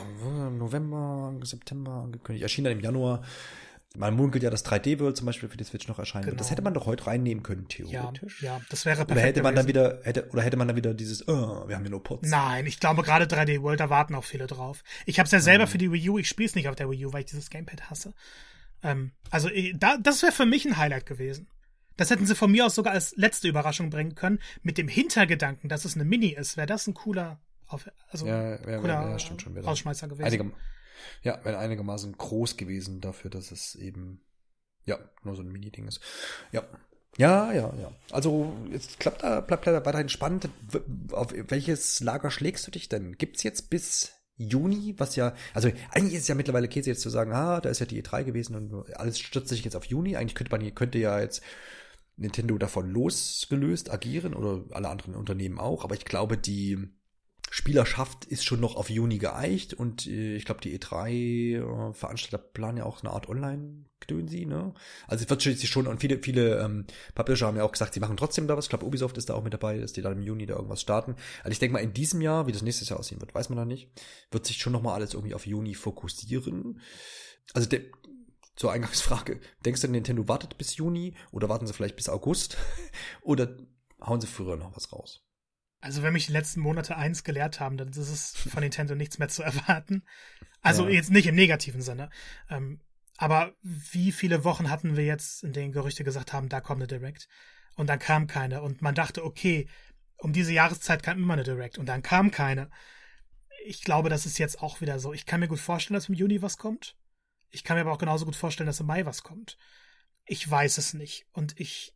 [0.50, 3.22] November, September angekündigt, erschien dann im Januar.
[3.94, 6.32] Man munkelt ja, dass 3D World zum Beispiel für die Switch noch erscheinen genau.
[6.32, 6.40] wird.
[6.40, 8.42] Das hätte man doch heute reinnehmen können, theoretisch.
[8.42, 9.12] Ja, ja das wäre perfekt.
[9.12, 9.74] Oder hätte man gewesen.
[9.74, 12.28] dann wieder, hätte, oder hätte man dann wieder dieses, oh, wir haben ja nur Pots.
[12.28, 14.82] Nein, ich glaube gerade 3D World, da warten auch viele drauf.
[15.04, 15.68] Ich habe es ja selber mhm.
[15.68, 17.50] für die Wii U, ich spiele es nicht auf der Wii U, weil ich dieses
[17.50, 18.14] Gamepad hasse.
[18.82, 21.46] Ähm, also, da, das wäre für mich ein Highlight gewesen.
[21.96, 25.68] Das hätten sie von mir aus sogar als letzte Überraschung bringen können, mit dem Hintergedanken,
[25.68, 26.56] dass es eine Mini ist.
[26.56, 27.38] Wäre das ein cooler,
[28.08, 29.64] also ja, ja, cooler ja, wieder.
[29.64, 30.24] Rausschmeißer gewesen.
[30.24, 30.50] Einige,
[31.22, 34.20] ja, wäre einigermaßen groß gewesen dafür, dass es eben,
[34.84, 36.00] ja, nur so ein Mini-Ding ist.
[36.52, 36.64] Ja.
[37.18, 37.92] Ja, ja, ja.
[38.10, 40.48] Also, jetzt klappt da, bleibt da weiterhin spannend.
[41.12, 43.18] Auf welches Lager schlägst du dich denn?
[43.18, 47.10] Gibt's jetzt bis Juni, was ja, also eigentlich ist es ja mittlerweile Käse jetzt zu
[47.10, 50.16] sagen, ah, da ist ja die E3 gewesen und alles stürzt sich jetzt auf Juni.
[50.16, 51.42] Eigentlich könnte man, könnte ja jetzt
[52.16, 56.78] Nintendo davon losgelöst agieren oder alle anderen Unternehmen auch, aber ich glaube, die,
[57.50, 62.78] Spielerschaft ist schon noch auf Juni geeicht und äh, ich glaube, die E3-Veranstalter äh, planen
[62.78, 64.72] ja auch eine Art Online-Gedönsi, ne?
[65.06, 68.00] Also es wird sich schon, und viele, viele ähm, Publisher haben ja auch gesagt, sie
[68.00, 68.64] machen trotzdem da was.
[68.64, 70.80] Ich glaube, Ubisoft ist da auch mit dabei, dass die dann im Juni da irgendwas
[70.80, 71.16] starten.
[71.40, 73.58] Also ich denke mal, in diesem Jahr, wie das nächstes Jahr aussehen wird, weiß man
[73.58, 73.90] noch nicht,
[74.30, 76.80] wird sich schon noch mal alles irgendwie auf Juni fokussieren.
[77.52, 77.82] Also der,
[78.56, 82.56] zur Eingangsfrage, denkst du, Nintendo wartet bis Juni oder warten sie vielleicht bis August
[83.22, 83.58] oder
[84.00, 85.22] hauen sie früher noch was raus?
[85.82, 89.18] Also wenn mich die letzten Monate eins gelehrt haben, dann ist es von Nintendo nichts
[89.18, 90.04] mehr zu erwarten.
[90.62, 90.94] Also ja.
[90.94, 92.08] jetzt nicht im negativen Sinne.
[92.48, 92.80] Ähm,
[93.18, 96.86] aber wie viele Wochen hatten wir jetzt, in denen Gerüchte gesagt haben, da kommt eine
[96.86, 97.28] Direct?
[97.74, 98.62] Und dann kam keine.
[98.62, 99.68] Und man dachte, okay,
[100.16, 102.70] um diese Jahreszeit kam immer eine Direct und dann kam keine.
[103.66, 105.12] Ich glaube, das ist jetzt auch wieder so.
[105.12, 106.96] Ich kann mir gut vorstellen, dass im Juni was kommt.
[107.50, 109.58] Ich kann mir aber auch genauso gut vorstellen, dass im Mai was kommt.
[110.26, 111.26] Ich weiß es nicht.
[111.32, 111.92] Und ich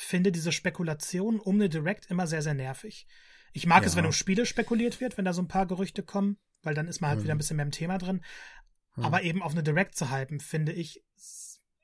[0.00, 3.06] finde diese Spekulation um eine Direct immer sehr, sehr nervig.
[3.52, 3.88] Ich mag ja.
[3.88, 6.88] es, wenn um Spiele spekuliert wird, wenn da so ein paar Gerüchte kommen, weil dann
[6.88, 7.24] ist man halt mhm.
[7.24, 8.22] wieder ein bisschen mehr im Thema drin.
[8.96, 9.04] Mhm.
[9.04, 11.02] Aber eben auf eine Direct zu hypen, finde ich,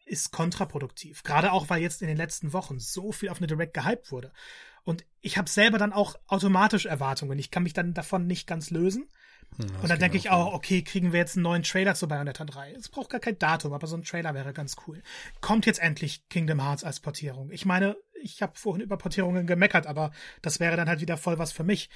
[0.04, 1.22] ist kontraproduktiv.
[1.22, 4.32] Gerade auch, weil jetzt in den letzten Wochen so viel auf eine Direct gehypt wurde.
[4.84, 7.38] Und ich habe selber dann auch automatisch Erwartungen.
[7.38, 9.08] Ich kann mich dann davon nicht ganz lösen.
[9.58, 12.44] Ja, und dann denke ich auch, okay, kriegen wir jetzt einen neuen Trailer zu Bayonetta
[12.44, 12.72] 3?
[12.72, 15.02] Es braucht gar kein Datum, aber so ein Trailer wäre ganz cool.
[15.40, 17.50] Kommt jetzt endlich Kingdom Hearts als Portierung?
[17.52, 20.10] Ich meine, ich habe vorhin über Portierungen gemeckert, aber
[20.42, 21.88] das wäre dann halt wieder voll was für mich.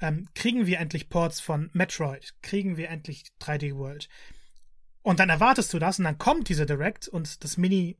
[0.00, 2.34] Ähm, kriegen wir endlich Ports von Metroid?
[2.42, 4.08] Kriegen wir endlich 3D World?
[5.02, 7.96] Und dann erwartest du das und dann kommt diese Direct und das Mini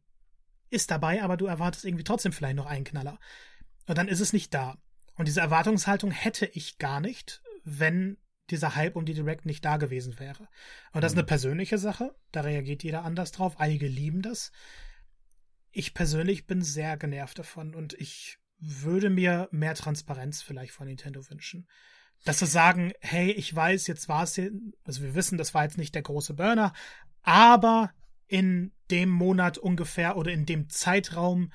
[0.71, 3.19] ist dabei, aber du erwartest irgendwie trotzdem vielleicht noch einen Knaller.
[3.87, 4.77] Und dann ist es nicht da.
[5.15, 8.19] Und diese Erwartungshaltung hätte ich gar nicht, wenn
[8.51, 10.49] dieser Hype um die Direct nicht da gewesen wäre.
[10.93, 11.29] Und das ist eine mhm.
[11.29, 13.59] persönliche Sache, da reagiert jeder anders drauf.
[13.59, 14.53] Einige lieben das.
[15.71, 21.29] Ich persönlich bin sehr genervt davon und ich würde mir mehr Transparenz vielleicht von Nintendo
[21.29, 21.67] wünschen
[22.25, 24.51] dass sie sagen, hey, ich weiß, jetzt war es hier,
[24.85, 26.73] also wir wissen, das war jetzt nicht der große Burner,
[27.23, 27.91] aber
[28.27, 31.53] in dem Monat ungefähr oder in dem Zeitraum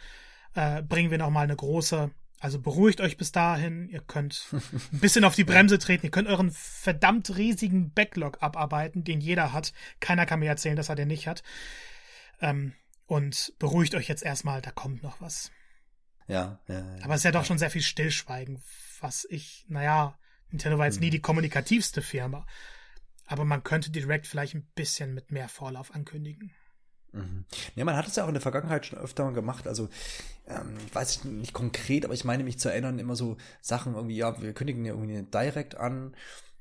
[0.53, 2.11] äh, bringen wir nochmal eine große,
[2.41, 6.27] also beruhigt euch bis dahin, ihr könnt ein bisschen auf die Bremse treten, ihr könnt
[6.27, 9.73] euren verdammt riesigen Backlog abarbeiten, den jeder hat.
[9.99, 11.43] Keiner kann mir erzählen, dass er den nicht hat.
[12.41, 12.73] Ähm,
[13.05, 15.51] und beruhigt euch jetzt erstmal, da kommt noch was.
[16.27, 17.03] Ja, ja, ja.
[17.03, 18.59] Aber es ist ja doch schon sehr viel Stillschweigen,
[18.99, 20.17] was ich, naja,
[20.49, 21.05] Nintendo war jetzt mhm.
[21.05, 22.47] nie die kommunikativste Firma.
[23.27, 26.55] Aber man könnte Direct vielleicht ein bisschen mit mehr Vorlauf ankündigen.
[27.13, 27.45] Mhm.
[27.75, 29.67] Ja, man hat es ja auch in der Vergangenheit schon öfter mal gemacht.
[29.67, 29.89] Also,
[30.47, 34.17] ähm, ich weiß nicht konkret, aber ich meine mich zu erinnern, immer so Sachen irgendwie,
[34.17, 36.13] ja, wir kündigen ja irgendwie eine Direct an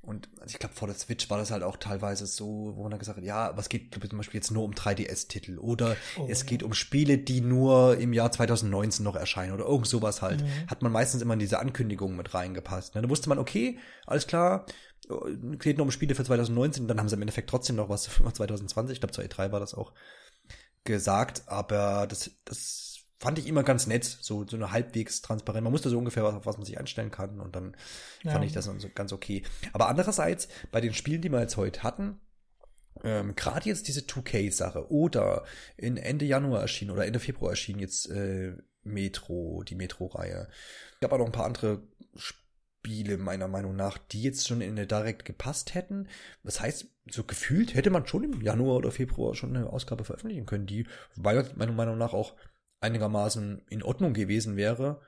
[0.02, 2.90] und also ich glaube, vor der Switch war das halt auch teilweise so, wo man
[2.90, 6.40] dann gesagt hat, ja, was geht zum Beispiel jetzt nur um 3DS-Titel oder oh, es
[6.40, 6.46] ja.
[6.46, 10.42] geht um Spiele, die nur im Jahr 2019 noch erscheinen oder irgend sowas halt.
[10.42, 10.68] Mhm.
[10.68, 12.94] Hat man meistens immer in diese Ankündigungen mit reingepasst.
[12.94, 13.02] Ne?
[13.02, 14.64] Da wusste man, okay, alles klar,
[15.58, 18.32] geht nur um Spiele für 2019, dann haben sie im Endeffekt trotzdem noch was für
[18.32, 18.94] 2020.
[18.94, 19.92] Ich glaube, zur E3 war das auch
[20.84, 25.64] gesagt, aber das, das fand ich immer ganz nett, so, so eine halbwegs transparent.
[25.64, 27.76] Man musste so ungefähr, was, auf was man sich einstellen kann und dann
[28.22, 28.32] ja.
[28.32, 29.42] fand ich das so ganz okay.
[29.72, 32.20] Aber andererseits, bei den Spielen, die wir jetzt heute hatten,
[33.04, 35.44] ähm, gerade jetzt diese 2K-Sache oder
[35.76, 40.48] in Ende Januar erschienen oder Ende Februar erschienen jetzt äh, Metro, die Metro-Reihe.
[40.98, 41.82] Ich habe auch noch ein paar andere
[42.16, 42.40] Spiele
[43.18, 46.08] meiner Meinung nach, die jetzt schon in eine Direct gepasst hätten.
[46.42, 50.46] Das heißt, so gefühlt hätte man schon im Januar oder Februar schon eine Ausgabe veröffentlichen
[50.46, 50.86] können, die
[51.16, 52.36] meiner Meinung nach auch
[52.80, 55.00] einigermaßen in Ordnung gewesen wäre.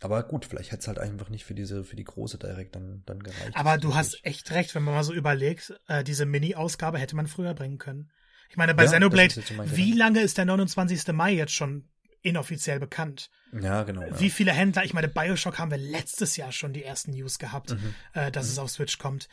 [0.00, 3.02] Aber gut, vielleicht hätte es halt einfach nicht für diese, für die große Direct dann,
[3.04, 3.54] dann gereicht.
[3.54, 7.26] Aber du hast echt recht, wenn man mal so überlegt, äh, diese Mini-Ausgabe hätte man
[7.26, 8.10] früher bringen können.
[8.48, 9.34] Ich meine, bei ja, Xenoblade,
[9.74, 11.08] wie lange ist der 29.
[11.08, 11.88] Mai jetzt schon
[12.22, 13.30] inoffiziell bekannt?
[13.52, 14.02] Ja, genau.
[14.02, 14.20] Ja.
[14.20, 17.70] Wie viele Händler, ich meine, Bioshock haben wir letztes Jahr schon die ersten News gehabt,
[17.70, 17.94] mhm.
[18.14, 18.52] äh, dass mhm.
[18.52, 19.28] es auf Switch kommt.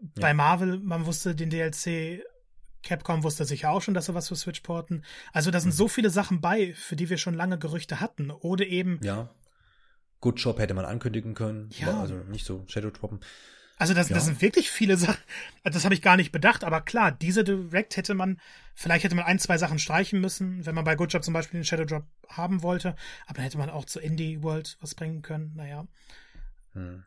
[0.00, 0.08] Ja.
[0.22, 2.22] Bei Marvel, man wusste den DLC
[2.82, 5.04] Capcom wusste sicher auch schon, dass sie was für Switch porten.
[5.32, 5.76] Also da sind mhm.
[5.76, 8.30] so viele Sachen bei, für die wir schon lange Gerüchte hatten.
[8.30, 9.00] Oder eben.
[9.02, 9.34] Ja.
[10.20, 11.70] Good Shop hätte man ankündigen können.
[11.78, 12.00] Ja.
[12.00, 13.20] Also nicht so Shadow droppen.
[13.80, 14.14] Also das, ja.
[14.14, 15.16] das sind wirklich viele Sachen.
[15.64, 18.38] Das habe ich gar nicht bedacht, aber klar, diese Direct hätte man,
[18.74, 21.60] vielleicht hätte man ein, zwei Sachen streichen müssen, wenn man bei Good Job zum Beispiel
[21.60, 22.94] den Shadow Drop haben wollte.
[23.24, 25.52] Aber dann hätte man auch zu Indie World was bringen können.
[25.56, 25.86] Naja.
[26.74, 27.04] Hm.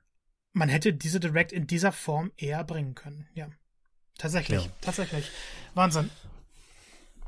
[0.54, 3.50] Man hätte diese Direct in dieser Form eher bringen können, ja.
[4.18, 4.72] Tatsächlich, ja.
[4.82, 5.30] tatsächlich.
[5.76, 6.10] Wahnsinn.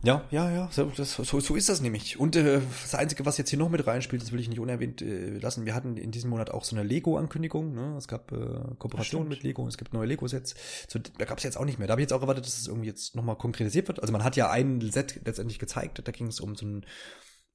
[0.05, 2.19] Ja, ja, ja, so, das, so, so ist das nämlich.
[2.19, 5.01] Und äh, das Einzige, was jetzt hier noch mit reinspielt, das will ich nicht unerwähnt
[5.01, 5.65] äh, lassen.
[5.65, 7.73] Wir hatten in diesem Monat auch so eine Lego-Ankündigung.
[7.73, 7.95] Ne?
[7.97, 8.35] Es gab äh,
[8.77, 10.53] Kooperationen mit Lego, es gibt neue Lego-Sets.
[10.87, 11.87] So, da gab es jetzt auch nicht mehr.
[11.87, 13.99] Da habe ich jetzt auch erwartet, dass es irgendwie jetzt nochmal konkretisiert wird.
[13.99, 15.99] Also man hat ja ein Set letztendlich gezeigt.
[16.05, 16.85] Da ging es um so ein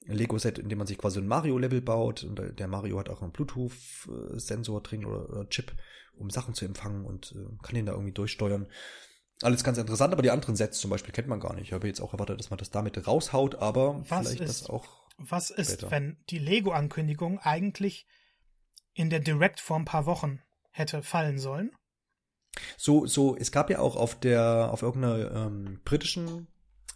[0.06, 2.24] Lego-Set, in dem man sich quasi ein Mario-Level baut.
[2.24, 5.72] Und der Mario hat auch einen Bluetooth-Sensor drin oder, oder Chip,
[6.14, 8.66] um Sachen zu empfangen und äh, kann den da irgendwie durchsteuern.
[9.43, 11.69] Alles ganz interessant, aber die anderen Sets zum Beispiel kennt man gar nicht.
[11.69, 14.71] Ich habe jetzt auch erwartet, dass man das damit raushaut, aber was vielleicht ist, das
[14.71, 14.87] auch.
[15.17, 15.91] Was ist, später.
[15.91, 18.07] wenn die Lego-Ankündigung eigentlich
[18.93, 20.41] in der Direct vor ein paar Wochen
[20.71, 21.73] hätte fallen sollen?
[22.77, 26.49] So, so, es gab ja auch auf der, auf irgendeiner ähm, britischen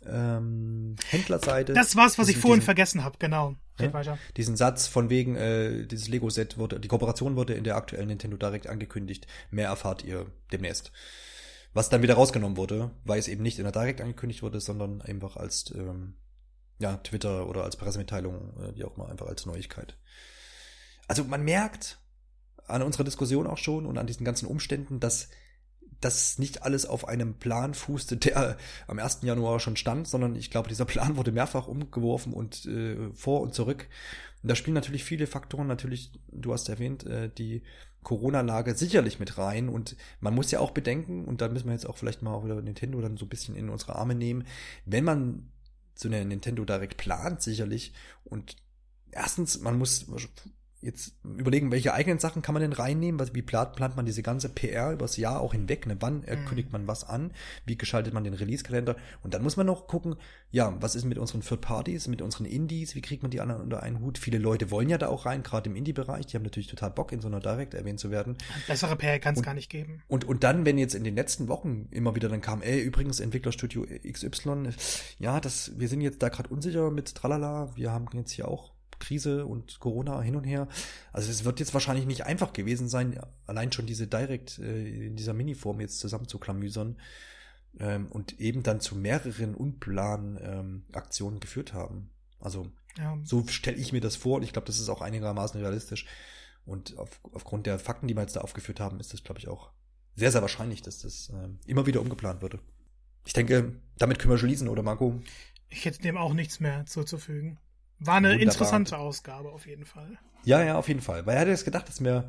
[0.06, 1.72] ähm, Händlerseite.
[1.72, 3.54] Das war's, was ich vorhin diesen, vergessen habe, genau.
[3.80, 4.18] Ja, weiter.
[4.36, 8.36] Diesen Satz von wegen, äh, dieses Lego-Set wurde, die Kooperation wurde in der aktuellen Nintendo
[8.36, 9.26] Direct angekündigt.
[9.50, 10.92] Mehr erfahrt ihr demnächst.
[11.74, 15.02] Was dann wieder rausgenommen wurde, weil es eben nicht in der Direct angekündigt wurde, sondern
[15.02, 16.14] einfach als ähm,
[16.78, 19.98] ja, Twitter oder als Pressemitteilung, äh, wie auch mal, einfach als Neuigkeit.
[21.08, 21.98] Also man merkt,
[22.66, 25.28] an unserer Diskussion auch schon und an diesen ganzen Umständen, dass
[26.00, 28.56] das nicht alles auf einem Plan fußte, der
[28.86, 29.20] am 1.
[29.22, 33.54] Januar schon stand, sondern ich glaube, dieser Plan wurde mehrfach umgeworfen und äh, vor und
[33.54, 33.88] zurück.
[34.42, 37.62] Und da spielen natürlich viele Faktoren, natürlich, du hast erwähnt, äh, die
[38.04, 39.68] Corona-Lage sicherlich mit rein.
[39.68, 42.44] Und man muss ja auch bedenken, und da müssen wir jetzt auch vielleicht mal auch
[42.44, 44.44] wieder Nintendo dann so ein bisschen in unsere Arme nehmen,
[44.86, 45.50] wenn man
[45.96, 47.92] so eine Nintendo Direct plant, sicherlich,
[48.24, 48.56] und
[49.10, 50.06] erstens, man muss
[50.84, 53.20] jetzt überlegen, welche eigenen Sachen kann man denn reinnehmen?
[53.32, 55.86] Wie plant, plant man diese ganze PR übers Jahr auch hinweg?
[55.86, 55.96] Ne?
[56.00, 56.44] Wann mhm.
[56.46, 57.32] kündigt man was an?
[57.64, 58.96] Wie gestaltet man den Release-Kalender?
[59.22, 60.16] Und dann muss man noch gucken,
[60.50, 62.94] ja, was ist mit unseren Third Parties, mit unseren Indies?
[62.94, 64.18] Wie kriegt man die anderen unter einen Hut?
[64.18, 66.26] Viele Leute wollen ja da auch rein, gerade im Indie-Bereich.
[66.26, 68.36] Die haben natürlich total Bock, in so einer Direct erwähnt zu werden.
[68.66, 70.02] Bessere PR kann es gar nicht geben.
[70.06, 73.20] Und, und dann, wenn jetzt in den letzten Wochen immer wieder dann kam, ey, übrigens
[73.20, 74.68] Entwicklerstudio XY,
[75.18, 77.74] ja, das, wir sind jetzt da gerade unsicher mit Tralala.
[77.74, 80.68] Wir haben jetzt hier auch Krise und Corona hin und her.
[81.12, 85.16] Also es wird jetzt wahrscheinlich nicht einfach gewesen sein, allein schon diese Direct äh, in
[85.16, 86.96] dieser Miniform jetzt zusammenzuklamüsern
[87.78, 92.10] ähm, und eben dann zu mehreren unplanen ähm, Aktionen geführt haben.
[92.40, 93.18] Also ja.
[93.24, 96.06] so stelle ich mir das vor und ich glaube, das ist auch einigermaßen realistisch.
[96.66, 99.48] Und auf, aufgrund der Fakten, die wir jetzt da aufgeführt haben, ist das, glaube ich,
[99.48, 99.70] auch
[100.16, 102.60] sehr, sehr wahrscheinlich, dass das ähm, immer wieder umgeplant würde.
[103.26, 105.20] Ich denke, damit können wir schließen, oder Marco?
[105.68, 107.58] Ich hätte dem auch nichts mehr zuzufügen.
[107.98, 108.42] War eine Wunderbar.
[108.42, 110.18] interessante Ausgabe auf jeden Fall.
[110.44, 111.24] Ja, ja, auf jeden Fall.
[111.26, 112.28] Weil er hätte es gedacht, dass wir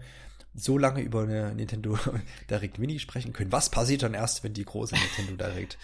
[0.54, 1.98] so lange über eine Nintendo
[2.50, 3.52] Direct Mini sprechen können.
[3.52, 5.78] Was passiert dann erst, wenn die große Nintendo Direct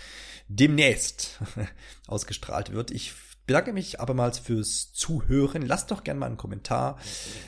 [0.48, 1.42] demnächst
[2.08, 2.92] ausgestrahlt wird?
[2.92, 3.14] Ich
[3.46, 5.64] bedanke mich abermals fürs Zuhören.
[5.64, 6.98] Lasst doch gerne mal einen Kommentar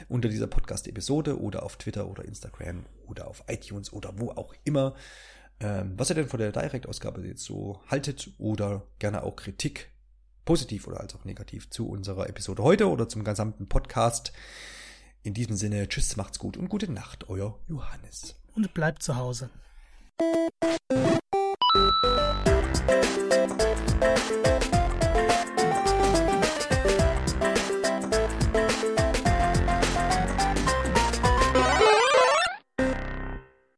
[0.10, 4.96] unter dieser Podcast-Episode oder auf Twitter oder Instagram oder auf iTunes oder wo auch immer,
[5.62, 9.93] ähm, was ihr denn von der Direct-Ausgabe jetzt so haltet oder gerne auch Kritik
[10.46, 14.34] positiv oder als auch negativ zu unserer Episode heute oder zum gesamten Podcast.
[15.24, 18.36] In diesem Sinne, tschüss, macht's gut und gute Nacht, euer Johannes.
[18.56, 19.50] Und bleibt zu Hause.